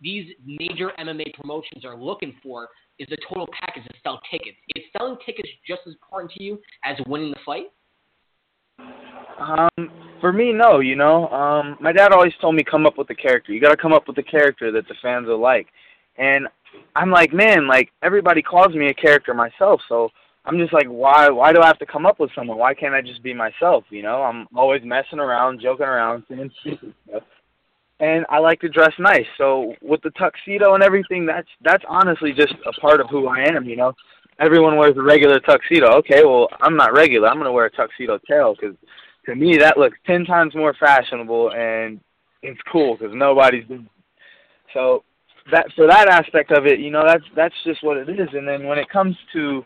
[0.00, 2.68] these major MMA promotions are looking for
[2.98, 4.56] is the total package to sell tickets.
[4.74, 7.66] Is selling tickets just as important to you as winning the fight?
[9.38, 9.90] Um,
[10.20, 10.80] for me, no.
[10.80, 13.52] You know, um, my dad always told me come up with a character.
[13.52, 15.66] You got to come up with a character that the fans will like,
[16.16, 16.46] and
[16.94, 20.08] I'm like, man, like everybody calls me a character myself, so
[20.46, 21.28] I'm just like, why?
[21.28, 22.56] Why do I have to come up with someone?
[22.56, 23.84] Why can't I just be myself?
[23.90, 27.22] You know, I'm always messing around, joking around, saying stupid stuff
[28.00, 29.26] and I like to dress nice.
[29.38, 33.44] So with the tuxedo and everything, that's that's honestly just a part of who I
[33.48, 33.64] am.
[33.64, 33.92] You know,
[34.38, 35.96] everyone wears a regular tuxedo.
[35.98, 37.28] Okay, well I'm not regular.
[37.28, 38.76] I'm gonna wear a tuxedo tail because
[39.26, 42.00] to me that looks ten times more fashionable and
[42.42, 43.64] it's cool because nobody's.
[44.74, 45.04] So
[45.50, 48.28] that for that aspect of it, you know, that's that's just what it is.
[48.32, 49.64] And then when it comes to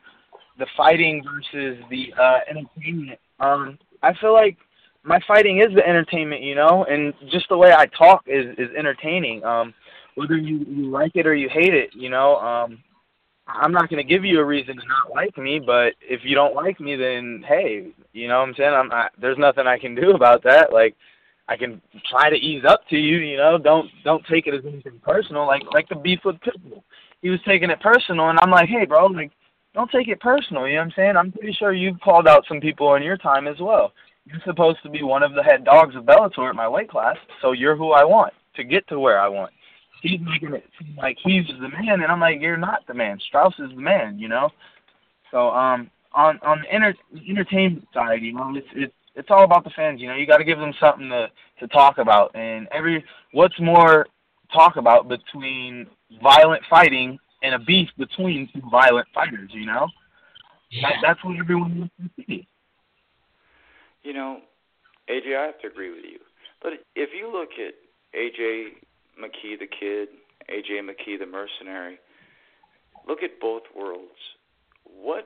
[0.58, 4.56] the fighting versus the uh, entertainment, um, I feel like
[5.04, 8.68] my fighting is the entertainment, you know, and just the way I talk is is
[8.76, 9.44] entertaining.
[9.44, 9.74] Um,
[10.14, 12.82] whether you you like it or you hate it, you know, um,
[13.46, 16.54] I'm not to give you a reason to not like me, but if you don't
[16.54, 18.74] like me, then hey, you know what I'm saying?
[18.74, 20.72] I'm I, there's nothing I can do about that.
[20.72, 20.94] Like
[21.48, 23.56] I can try to ease up to you, you know.
[23.56, 25.46] Don't don't take it as anything personal.
[25.46, 26.82] Like like the beef with Pitbull,
[27.22, 29.32] he was taking it personal, and I'm like, hey, bro, like
[29.72, 30.68] don't take it personal.
[30.68, 31.16] You know what I'm saying?
[31.16, 33.92] I'm pretty sure you've called out some people in your time as well
[34.30, 37.16] you're supposed to be one of the head dogs of Bellator at my weight class,
[37.42, 39.52] so you're who I want to get to where I want.
[40.02, 43.18] He's making it seem like he's the man, and I'm like, you're not the man.
[43.28, 44.50] Straus is the man, you know.
[45.30, 46.94] So um, on on the enter-
[47.28, 50.00] entertainment side, you know, it's it's it's all about the fans.
[50.00, 51.30] You know, you got to give them something to
[51.60, 54.06] to talk about, and every what's more
[54.52, 55.86] talk about between
[56.22, 59.50] violent fighting and a beef between two violent fighters.
[59.52, 59.88] You know,
[60.70, 60.88] yeah.
[60.88, 62.46] that, that's what everyone wants to see.
[64.02, 64.38] You know,
[65.08, 66.18] AJ, I have to agree with you.
[66.62, 67.74] But if you look at
[68.18, 68.76] AJ
[69.18, 70.08] McKee the kid,
[70.48, 71.98] AJ McKee the mercenary,
[73.06, 74.08] look at both worlds.
[74.84, 75.24] What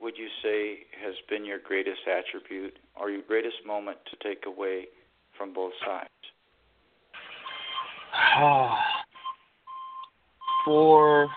[0.00, 4.86] would you say has been your greatest attribute or your greatest moment to take away
[5.36, 6.08] from both sides?
[10.64, 11.28] for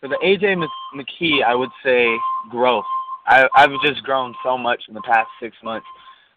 [0.00, 0.62] for the AJ
[0.94, 2.16] McKee, I would say
[2.50, 2.84] growth.
[3.26, 5.86] I I've just grown so much in the past six months.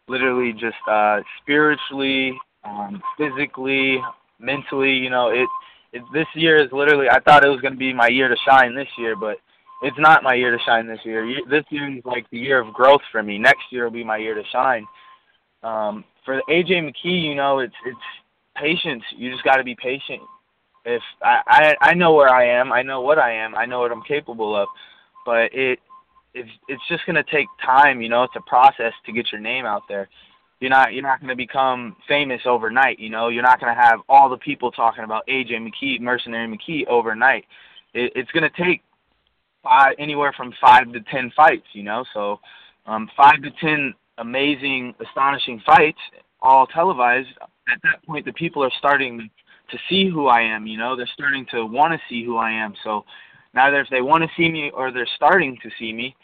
[0.08, 4.00] Literally, just uh, spiritually, um, physically,
[4.40, 4.94] mentally.
[4.94, 5.48] You know, it,
[5.94, 6.04] it.
[6.14, 7.10] This year is literally.
[7.10, 9.38] I thought it was going to be my year to shine this year, but
[9.82, 11.28] it's not my year to shine this year.
[11.50, 13.38] This year is like the year of growth for me.
[13.38, 14.86] Next year will be my year to shine.
[15.64, 17.98] Um, for AJ McKee, you know, it's it's
[18.56, 19.04] patience.
[19.16, 20.22] You just got to be patient.
[20.86, 23.80] If I, I I know where I am, I know what I am, I know
[23.80, 24.68] what I'm capable of,
[25.26, 25.80] but it
[26.38, 28.02] it's it's just gonna take time.
[28.02, 30.08] You know, it's a process to get your name out there.
[30.60, 33.00] You're not you're not gonna become famous overnight.
[33.00, 36.88] You know, you're not gonna have all the people talking about AJ McKee, Mercenary McKee
[36.88, 37.46] overnight.
[37.94, 38.82] It, it's gonna take
[39.64, 41.68] five anywhere from five to ten fights.
[41.74, 42.40] You know, so
[42.86, 46.00] um, five to ten amazing, astonishing fights,
[46.42, 47.30] all televised.
[47.72, 49.30] At that point, the people are starting
[49.70, 50.66] to see who I am.
[50.68, 52.74] You know, they're starting to want to see who I am.
[52.84, 53.06] So
[53.54, 56.16] neither if they want to see me or they're starting to see me,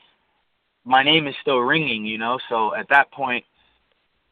[0.86, 2.06] my name is still ringing.
[2.06, 3.46] You know, so at that point,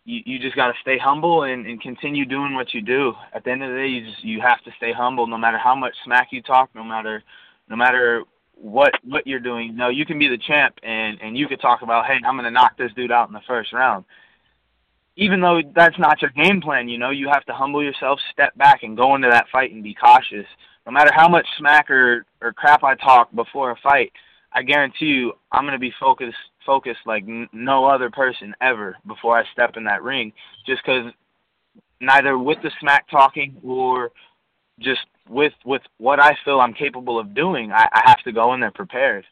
[0.06, 3.14] you you just got to stay humble and, and continue doing what you do.
[3.34, 5.58] At the end of the day, you just you have to stay humble, no matter
[5.58, 7.24] how much smack you talk, no matter
[7.70, 8.24] no matter
[8.56, 9.76] what what you're doing.
[9.76, 12.52] No, you can be the champ and and you could talk about, hey, I'm gonna
[12.52, 14.06] knock this dude out in the first round.
[15.18, 18.56] Even though that's not your game plan, you know, you have to humble yourself, step
[18.58, 20.46] back, and go into that fight and be cautious.
[20.86, 24.12] No matter how much smack or or crap I talk before a fight,
[24.54, 29.38] I guarantee you, I'm gonna be focused focused like n- no other person ever before
[29.38, 30.34] I step in that ring.
[30.66, 31.12] Just because
[32.00, 34.12] neither with the smack talking or
[34.80, 38.54] just with with what I feel I'm capable of doing, I, I have to go
[38.54, 39.26] in there prepared.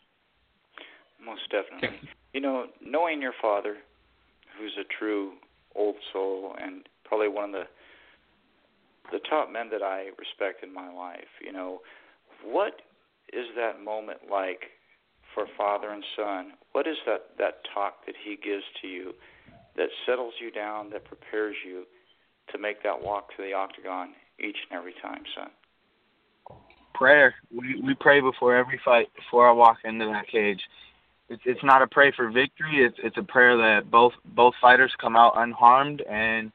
[1.24, 2.10] Most definitely.
[2.34, 3.78] You know, knowing your father,
[4.58, 5.34] who's a true
[5.76, 7.64] old soul and probably one of the
[9.12, 11.82] the top men that I respect in my life, you know,
[12.44, 12.82] what
[13.34, 14.66] is that moment like
[15.40, 16.54] for father and son?
[16.74, 19.14] What is that that talk that he gives to you
[19.78, 21.86] that settles you down, that prepares you
[22.52, 24.10] to make that walk to the octagon
[24.40, 25.50] each and every time, son?
[27.00, 27.34] prayer.
[27.56, 30.60] We we pray before every fight, before I walk into that cage.
[31.30, 32.84] It's it's not a pray for victory.
[32.84, 36.52] It's it's a prayer that both both fighters come out unharmed and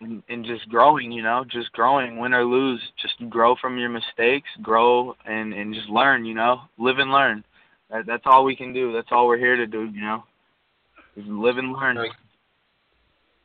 [0.00, 1.12] and, just growing.
[1.12, 2.80] You know, just growing, win or lose.
[3.00, 6.24] Just grow from your mistakes, grow and and just learn.
[6.24, 7.44] You know, live and learn.
[7.90, 8.92] That, that's all we can do.
[8.92, 9.84] That's all we're here to do.
[9.84, 10.24] You know,
[11.16, 11.96] is live and learn.
[11.96, 12.10] Very,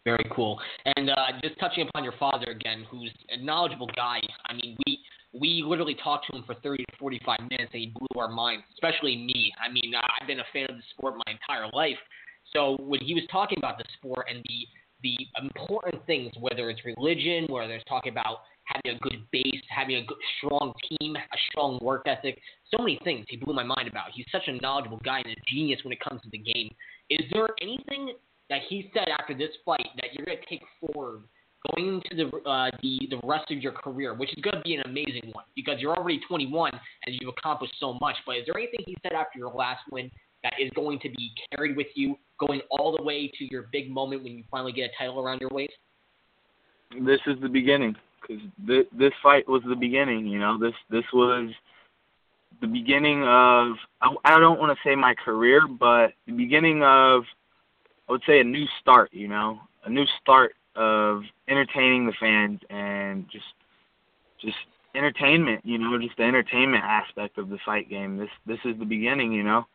[0.06, 0.60] very cool.
[0.96, 4.20] And uh, just touching upon your father again, who's a knowledgeable guy.
[4.48, 5.00] I mean, we
[5.34, 8.64] we literally talked to him for 30 to 45 minutes and he blew our minds,
[8.76, 9.52] especially me.
[9.64, 11.98] I mean, I've been a fan of the sport my entire life.
[12.54, 14.68] So when he was talking about the sport and the
[15.04, 19.98] the important things, whether it's religion, whether it's talking about having a good base, having
[19.98, 22.40] a good, strong team, a strong work ethic,
[22.76, 24.06] so many things he blew my mind about.
[24.14, 26.74] He's such a knowledgeable guy and a genius when it comes to the game.
[27.10, 28.14] Is there anything
[28.50, 31.24] that he said after this fight that you're going to take forward
[31.72, 34.76] going into the uh, the the rest of your career, which is going to be
[34.76, 36.72] an amazing one because you're already 21
[37.06, 38.16] and you've accomplished so much.
[38.26, 40.12] But is there anything he said after your last win
[40.44, 43.90] that is going to be carried with you going all the way to your big
[43.90, 45.74] moment when you finally get a title around your waist?
[47.06, 50.28] This is the beginning because th- this fight was the beginning.
[50.28, 51.50] You know, this this was
[52.64, 53.76] the beginning of
[54.24, 57.24] I, don't want to say my career, but the beginning of
[58.08, 59.10] I would say a new start.
[59.12, 63.44] You know, a new start of entertaining the fans and just
[64.42, 64.56] just
[64.96, 68.18] entertainment, you know, just the entertainment aspect of the fight game.
[68.18, 69.66] This this is the beginning, you know.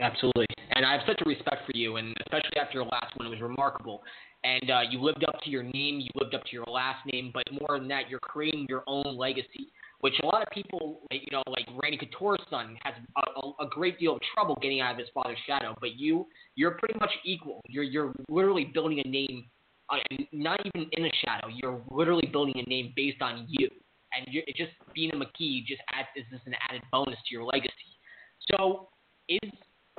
[0.00, 3.26] Absolutely, and I have such a respect for you, and especially after your last one,
[3.26, 4.02] it was remarkable.
[4.42, 7.30] And uh, you lived up to your name, you lived up to your last name,
[7.32, 9.70] but more than that, you're creating your own legacy
[10.02, 14.00] which a lot of people, you know, like Randy Couture's son, has a, a, great
[14.00, 15.76] deal of trouble getting out of his father's shadow.
[15.80, 16.26] But you,
[16.56, 17.62] you're pretty much equal.
[17.68, 19.44] You're you're literally building a name,
[19.90, 19.98] uh,
[20.32, 21.46] not even in a shadow.
[21.54, 23.68] You're literally building a name based on you,
[24.16, 27.44] and you're, just being a McKee just adds is just an added bonus to your
[27.44, 27.70] legacy.
[28.50, 28.88] So,
[29.28, 29.52] is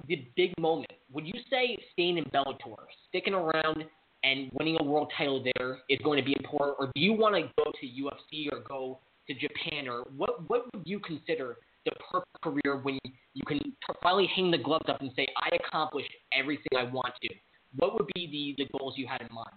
[0.09, 0.91] the big moment?
[1.13, 2.75] Would you say staying in Bellator,
[3.09, 3.85] sticking around?
[4.25, 7.35] And winning a world title there is going to be important, or do you want
[7.35, 11.91] to go to UFC or go to Japan, or what what would you consider the
[12.11, 12.99] perfect career when
[13.33, 13.59] you can
[14.01, 17.29] finally hang the gloves up and say, I accomplished everything I want to?
[17.77, 19.49] what would be the the goals you had in mind?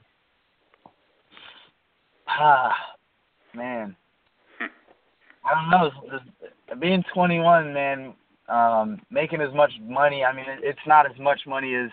[2.28, 2.74] Ah,
[3.54, 3.96] man.
[5.44, 5.90] I don't know.
[6.10, 8.14] This, being 21, man,
[8.48, 10.24] um, making as much money.
[10.24, 11.88] I mean, it, it's not as much money as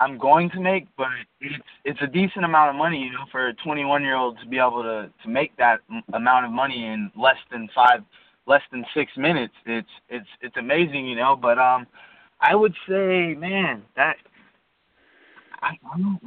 [0.00, 1.08] I'm going to make, but
[1.40, 4.48] it's it's a decent amount of money, you know, for a 21 year old to
[4.48, 8.00] be able to to make that m- amount of money in less than five,
[8.46, 9.54] less than six minutes.
[9.66, 11.36] It's it's it's amazing, you know.
[11.36, 11.86] But um,
[12.40, 14.16] I would say, man, that
[15.62, 15.72] I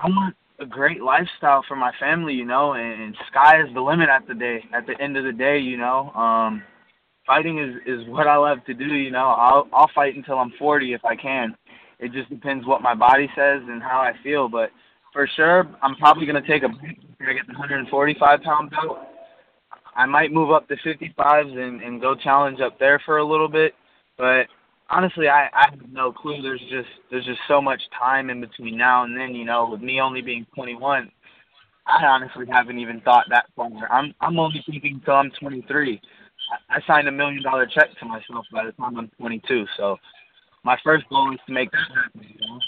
[0.01, 3.81] I want a great lifestyle for my family, you know, and, and sky is the
[3.81, 6.11] limit at the day at the end of the day, you know.
[6.11, 6.63] Um
[7.25, 9.27] fighting is is what I love to do, you know.
[9.29, 11.55] I'll I'll fight until I'm 40 if I can.
[11.99, 14.72] It just depends what my body says and how I feel, but
[15.14, 18.72] for sure, I'm probably going to take a break after I get the 145 pound
[18.72, 18.99] belt.
[19.95, 23.48] I might move up to 55s and and go challenge up there for a little
[23.48, 23.74] bit,
[24.18, 24.48] but
[24.90, 26.41] honestly, I I have no clue.
[26.41, 29.36] There's just there's just so much time in between now and then.
[29.36, 31.11] You know, with me only being 21,
[31.88, 33.70] I honestly haven't even thought that far.
[33.91, 36.02] I'm I'm only thinking until I'm 23.
[36.70, 39.65] I, I signed a million dollar check to myself by the time I'm 22.
[39.78, 39.98] So
[40.64, 42.22] my first goal is to make that happen.
[42.27, 42.60] You know,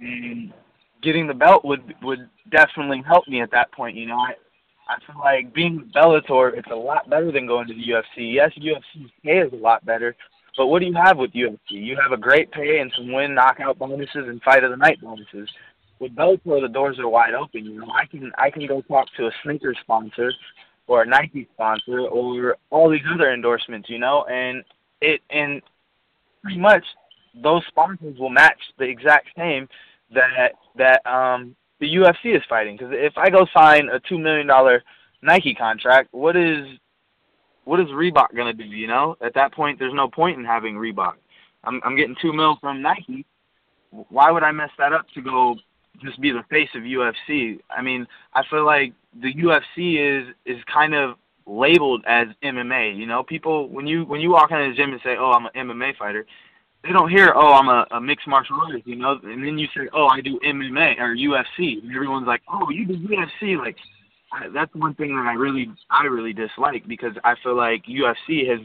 [0.00, 0.52] and
[1.02, 3.96] getting the belt would would definitely help me at that point.
[3.96, 4.34] You know, I
[4.88, 8.34] I feel like being with Bellator, it's a lot better than going to the UFC.
[8.34, 10.16] Yes, UFC's pay is a lot better,
[10.56, 11.58] but what do you have with UFC?
[11.70, 15.00] You have a great pay and some win knockout bonuses and fight of the night
[15.00, 15.48] bonuses.
[16.00, 17.64] With Bellator, the doors are wide open.
[17.64, 20.32] You know, I can I can go talk to a sneaker sponsor
[20.86, 23.88] or a Nike sponsor or all these other endorsements.
[23.88, 24.64] You know, and
[25.00, 25.62] it and
[26.42, 26.84] pretty much
[27.34, 29.68] those sponsors will match the exact same
[30.12, 32.76] that that um the UFC is fighting.
[32.76, 34.82] Because if I go sign a two million dollar
[35.22, 36.66] Nike contract, what is
[37.64, 38.64] what is Reebok gonna do?
[38.64, 41.14] You know, at that point, there's no point in having Reebok.
[41.64, 43.26] I'm I'm getting two mil from Nike.
[43.90, 45.56] Why would I mess that up to go
[46.02, 47.60] just be the face of UFC?
[47.70, 51.16] I mean, I feel like the UFC is is kind of
[51.46, 52.96] labeled as MMA.
[52.96, 55.46] You know, people when you when you walk into the gym and say, "Oh, I'm
[55.46, 56.26] an MMA fighter,"
[56.82, 59.66] they don't hear, "Oh, I'm a, a mixed martial artist." You know, and then you
[59.76, 63.76] say, "Oh, I do MMA or UFC," and everyone's like, "Oh, you do UFC?" Like
[64.32, 68.48] I, that's one thing that I really I really dislike because I feel like UFC
[68.48, 68.60] has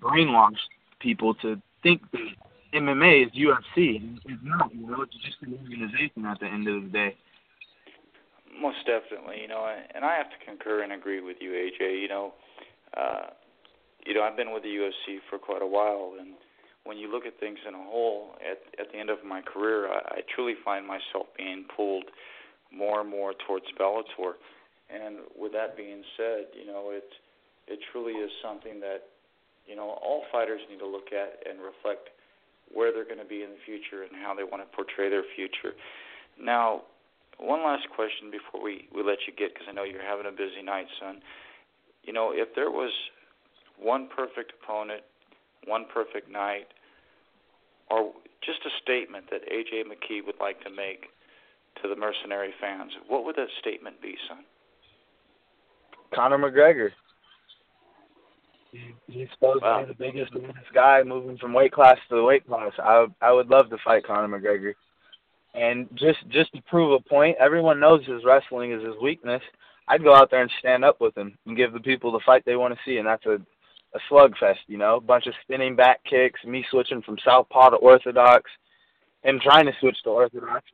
[0.00, 0.56] brainwashed
[1.00, 2.28] people to think that
[2.74, 4.18] MMA is UFC.
[4.24, 4.74] It's not.
[4.74, 7.16] You know, it's just an organization at the end of the day.
[8.60, 12.02] Most definitely, you know, and I have to concur and agree with you, AJ.
[12.02, 12.32] You know,
[12.96, 13.26] uh,
[14.04, 16.34] you know, I've been with the UFC for quite a while, and
[16.84, 19.88] when you look at things in a whole, at at the end of my career,
[19.88, 22.04] I, I truly find myself being pulled
[22.72, 24.34] more and more towards Bellator.
[24.88, 27.08] And with that being said, you know, it
[27.66, 29.04] it truly is something that
[29.66, 32.08] you know all fighters need to look at and reflect
[32.72, 35.24] where they're going to be in the future and how they want to portray their
[35.36, 35.72] future.
[36.40, 36.82] Now,
[37.38, 40.32] one last question before we we let you get because I know you're having a
[40.32, 41.20] busy night, son.
[42.02, 42.92] You know, if there was
[43.78, 45.02] one perfect opponent,
[45.66, 46.68] one perfect night,
[47.90, 48.12] or
[48.44, 51.06] just a statement that AJ McKee would like to make
[51.82, 54.38] to the mercenary fans, what would that statement be, son?
[56.14, 56.90] Conor McGregor.
[59.06, 59.80] He's supposed wow.
[59.80, 62.72] to be the biggest, biggest guy moving from weight class to weight class.
[62.78, 64.74] I I would love to fight Conor McGregor.
[65.54, 69.42] And just just to prove a point, everyone knows his wrestling is his weakness.
[69.88, 72.42] I'd go out there and stand up with him and give the people the fight
[72.44, 73.40] they want to see, and that's a
[73.94, 78.50] a slugfest, you know, bunch of spinning back kicks, me switching from southpaw to orthodox,
[79.22, 80.64] him trying to switch to orthodox.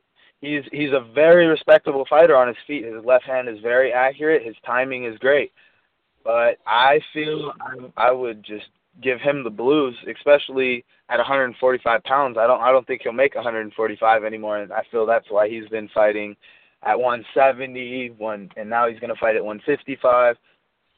[0.41, 2.85] He's he's a very respectable fighter on his feet.
[2.85, 4.45] His left hand is very accurate.
[4.45, 5.51] His timing is great.
[6.23, 8.65] But I feel I, I would just
[9.01, 12.37] give him the blues, especially at 145 pounds.
[12.37, 15.67] I don't I don't think he'll make 145 anymore, and I feel that's why he's
[15.69, 16.35] been fighting
[16.83, 20.37] at 170, one, and now he's gonna fight at 155.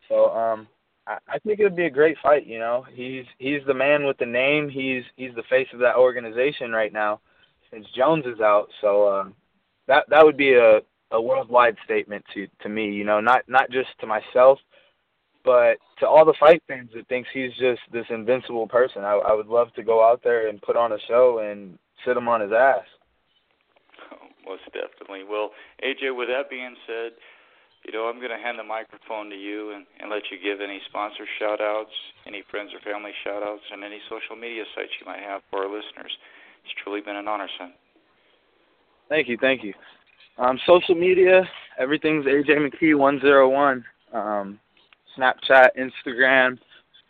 [0.09, 0.67] So um,
[1.07, 2.45] I, think it would be a great fight.
[2.45, 4.69] You know, he's he's the man with the name.
[4.69, 7.21] He's he's the face of that organization right now,
[7.71, 8.67] since Jones is out.
[8.81, 9.29] So uh,
[9.87, 10.81] that that would be a
[11.11, 12.91] a worldwide statement to to me.
[12.91, 14.59] You know, not not just to myself,
[15.45, 19.03] but to all the fight fans that thinks he's just this invincible person.
[19.03, 22.17] I, I would love to go out there and put on a show and sit
[22.17, 22.83] him on his ass.
[24.11, 25.23] Oh, most definitely.
[25.23, 25.51] Well,
[25.83, 27.13] AJ, with that being said,
[27.87, 30.59] you know, I'm going to hand the microphone to you and, and let you give
[30.59, 31.95] any sponsor shout outs,
[32.27, 35.63] any friends or family shout outs, and any social media sites you might have for
[35.63, 36.11] our listeners.
[36.65, 37.71] It's truly been an honor, son.
[39.07, 39.73] Thank you, thank you.
[40.37, 41.47] Um, social media,
[41.79, 43.85] everything's AJ McKee one zero one.
[44.13, 44.59] Um,
[45.17, 46.59] Snapchat, Instagram,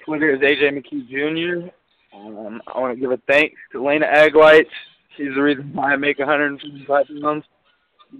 [0.05, 1.69] Twitter is AJ McKee Jr.
[2.15, 4.69] Um, I want to give a thanks to Lena Agwhite.
[5.17, 7.43] She's the reason why I make 155 pounds.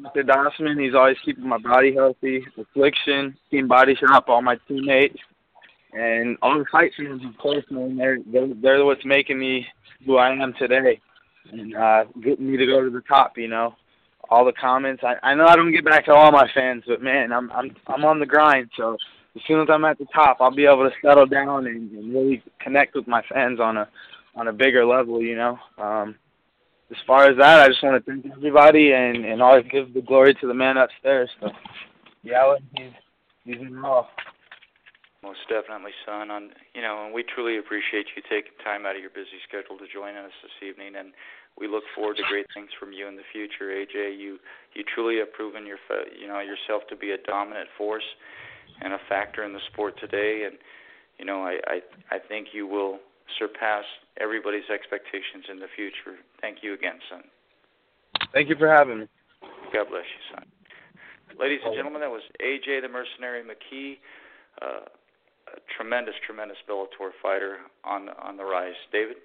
[0.03, 0.23] Dr.
[0.23, 2.45] Dossman, he's always keeping my body healthy.
[2.57, 5.17] Affliction, Team Body Shop, all my teammates,
[5.93, 7.97] and all the fight fans, of course, man.
[7.97, 9.65] They're they're, they're what's making me
[10.05, 10.99] who I am today,
[11.51, 13.37] and uh, getting me to go to the top.
[13.37, 13.75] You know,
[14.29, 15.03] all the comments.
[15.03, 17.75] I I know I don't get back to all my fans, but man, I'm I'm
[17.87, 18.69] I'm on the grind.
[18.75, 18.97] So
[19.35, 22.13] as soon as I'm at the top, I'll be able to settle down and, and
[22.13, 23.87] really connect with my fans on a
[24.35, 25.21] on a bigger level.
[25.21, 25.59] You know.
[25.77, 26.15] Um,
[26.91, 30.01] as far as that, I just want to thank everybody and and always give the
[30.01, 31.29] glory to the man upstairs.
[31.41, 31.49] So,
[32.23, 32.91] yeah, he's
[33.43, 34.07] he's in awe.
[35.23, 36.31] Most definitely, son.
[36.31, 39.77] On you know, and we truly appreciate you taking time out of your busy schedule
[39.77, 41.11] to join us this evening, and
[41.59, 43.73] we look forward to great things from you in the future.
[43.73, 44.39] AJ, you
[44.73, 45.79] you truly have proven your
[46.17, 48.07] you know yourself to be a dominant force
[48.81, 50.57] and a factor in the sport today, and
[51.19, 51.81] you know I I
[52.15, 52.99] I think you will
[53.39, 53.83] surpass
[54.19, 56.17] everybody's expectations in the future.
[56.41, 57.23] Thank you again, son.
[58.33, 59.07] Thank you for having me.
[59.73, 60.45] God bless you, son.
[61.39, 63.97] Ladies and gentlemen, that was AJ the Mercenary McKee,
[64.61, 64.87] uh,
[65.53, 68.73] a tremendous, tremendous Bellator fighter on on the rise.
[68.91, 69.17] David.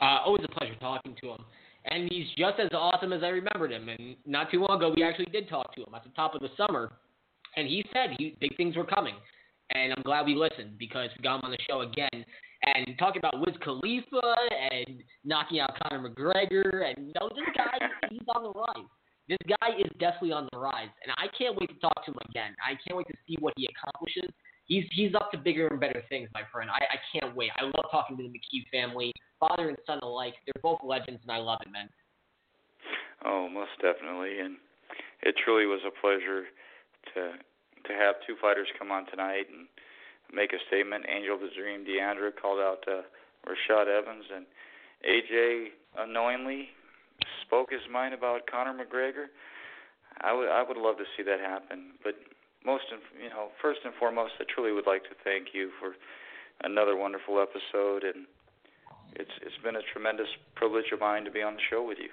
[0.00, 1.44] Uh, always a pleasure talking to him.
[1.86, 3.88] And he's just as awesome as I remembered him.
[3.88, 6.40] And not too long ago, we actually did talk to him at the top of
[6.40, 6.92] the summer.
[7.56, 9.14] And he said he, big things were coming.
[9.70, 12.24] And I'm glad we listened because we got him on the show again
[12.62, 14.34] and talking about Wiz Khalifa
[14.72, 17.78] and knocking out Conor McGregor, and know, this guy
[18.10, 18.88] he's on the rise.
[19.28, 22.18] This guy is definitely on the rise, and I can't wait to talk to him
[22.30, 22.56] again.
[22.64, 24.32] I can't wait to see what he accomplishes.
[24.64, 26.70] He's he's up to bigger and better things, my friend.
[26.70, 27.50] I, I can't wait.
[27.56, 30.34] I love talking to the McKee family, father and son alike.
[30.46, 31.88] They're both legends, and I love it, man.
[33.24, 34.56] Oh, most definitely, and
[35.22, 36.44] it truly was a pleasure
[37.14, 37.32] to
[37.86, 39.68] to have two fighters come on tonight and
[40.32, 41.04] make a statement.
[41.08, 43.02] Angel the Dream De Anda called out uh,
[43.46, 44.46] Rashad Evans, and
[45.04, 46.68] AJ unknowingly
[47.46, 49.26] spoke his mind about Conor McGregor.
[50.20, 52.14] I would I would love to see that happen, but
[52.64, 52.84] most
[53.22, 55.94] you know first and foremost, I truly would like to thank you for
[56.64, 58.26] another wonderful episode, and
[59.14, 62.10] it's it's been a tremendous privilege of mine to be on the show with you.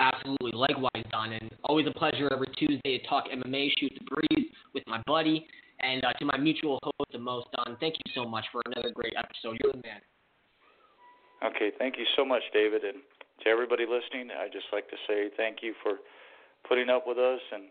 [0.00, 4.46] Absolutely, likewise, Don, and always a pleasure every Tuesday to talk MMA, shoot the breeze
[4.72, 5.46] with my buddy.
[5.82, 8.90] And uh, to my mutual host, the most Don, thank you so much for another
[8.90, 9.58] great episode.
[9.62, 10.00] You're the man.
[11.42, 12.98] Okay, thank you so much, David, and
[13.44, 15.94] to everybody listening, I'd just like to say thank you for
[16.68, 17.64] putting up with us and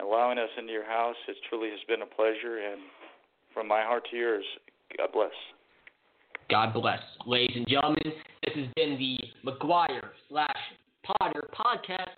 [0.00, 1.14] allowing us into your house.
[1.28, 2.80] It truly has been a pleasure, and
[3.54, 4.44] from my heart to yours,
[4.98, 5.30] God bless.
[6.50, 7.00] God bless.
[7.26, 9.18] Ladies and gentlemen, this has been the
[9.48, 10.56] McGuire slash
[11.04, 12.10] Potter podcast.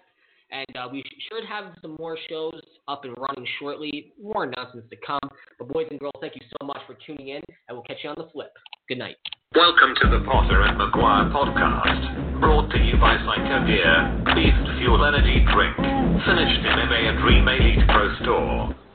[0.51, 4.13] And uh, we should have some more shows up and running shortly.
[4.23, 5.21] More announcements to come.
[5.59, 8.11] But boys and girls, thank you so much for tuning in, and we'll catch you
[8.11, 8.53] on the flip.
[8.89, 9.17] Good night.
[9.55, 15.05] Welcome to the Potter and McGuire podcast, brought to you by Psycho Beer, Beast Fuel
[15.05, 15.77] Energy Drink,
[16.25, 18.88] finished in MA and Dream Elite Pro Store.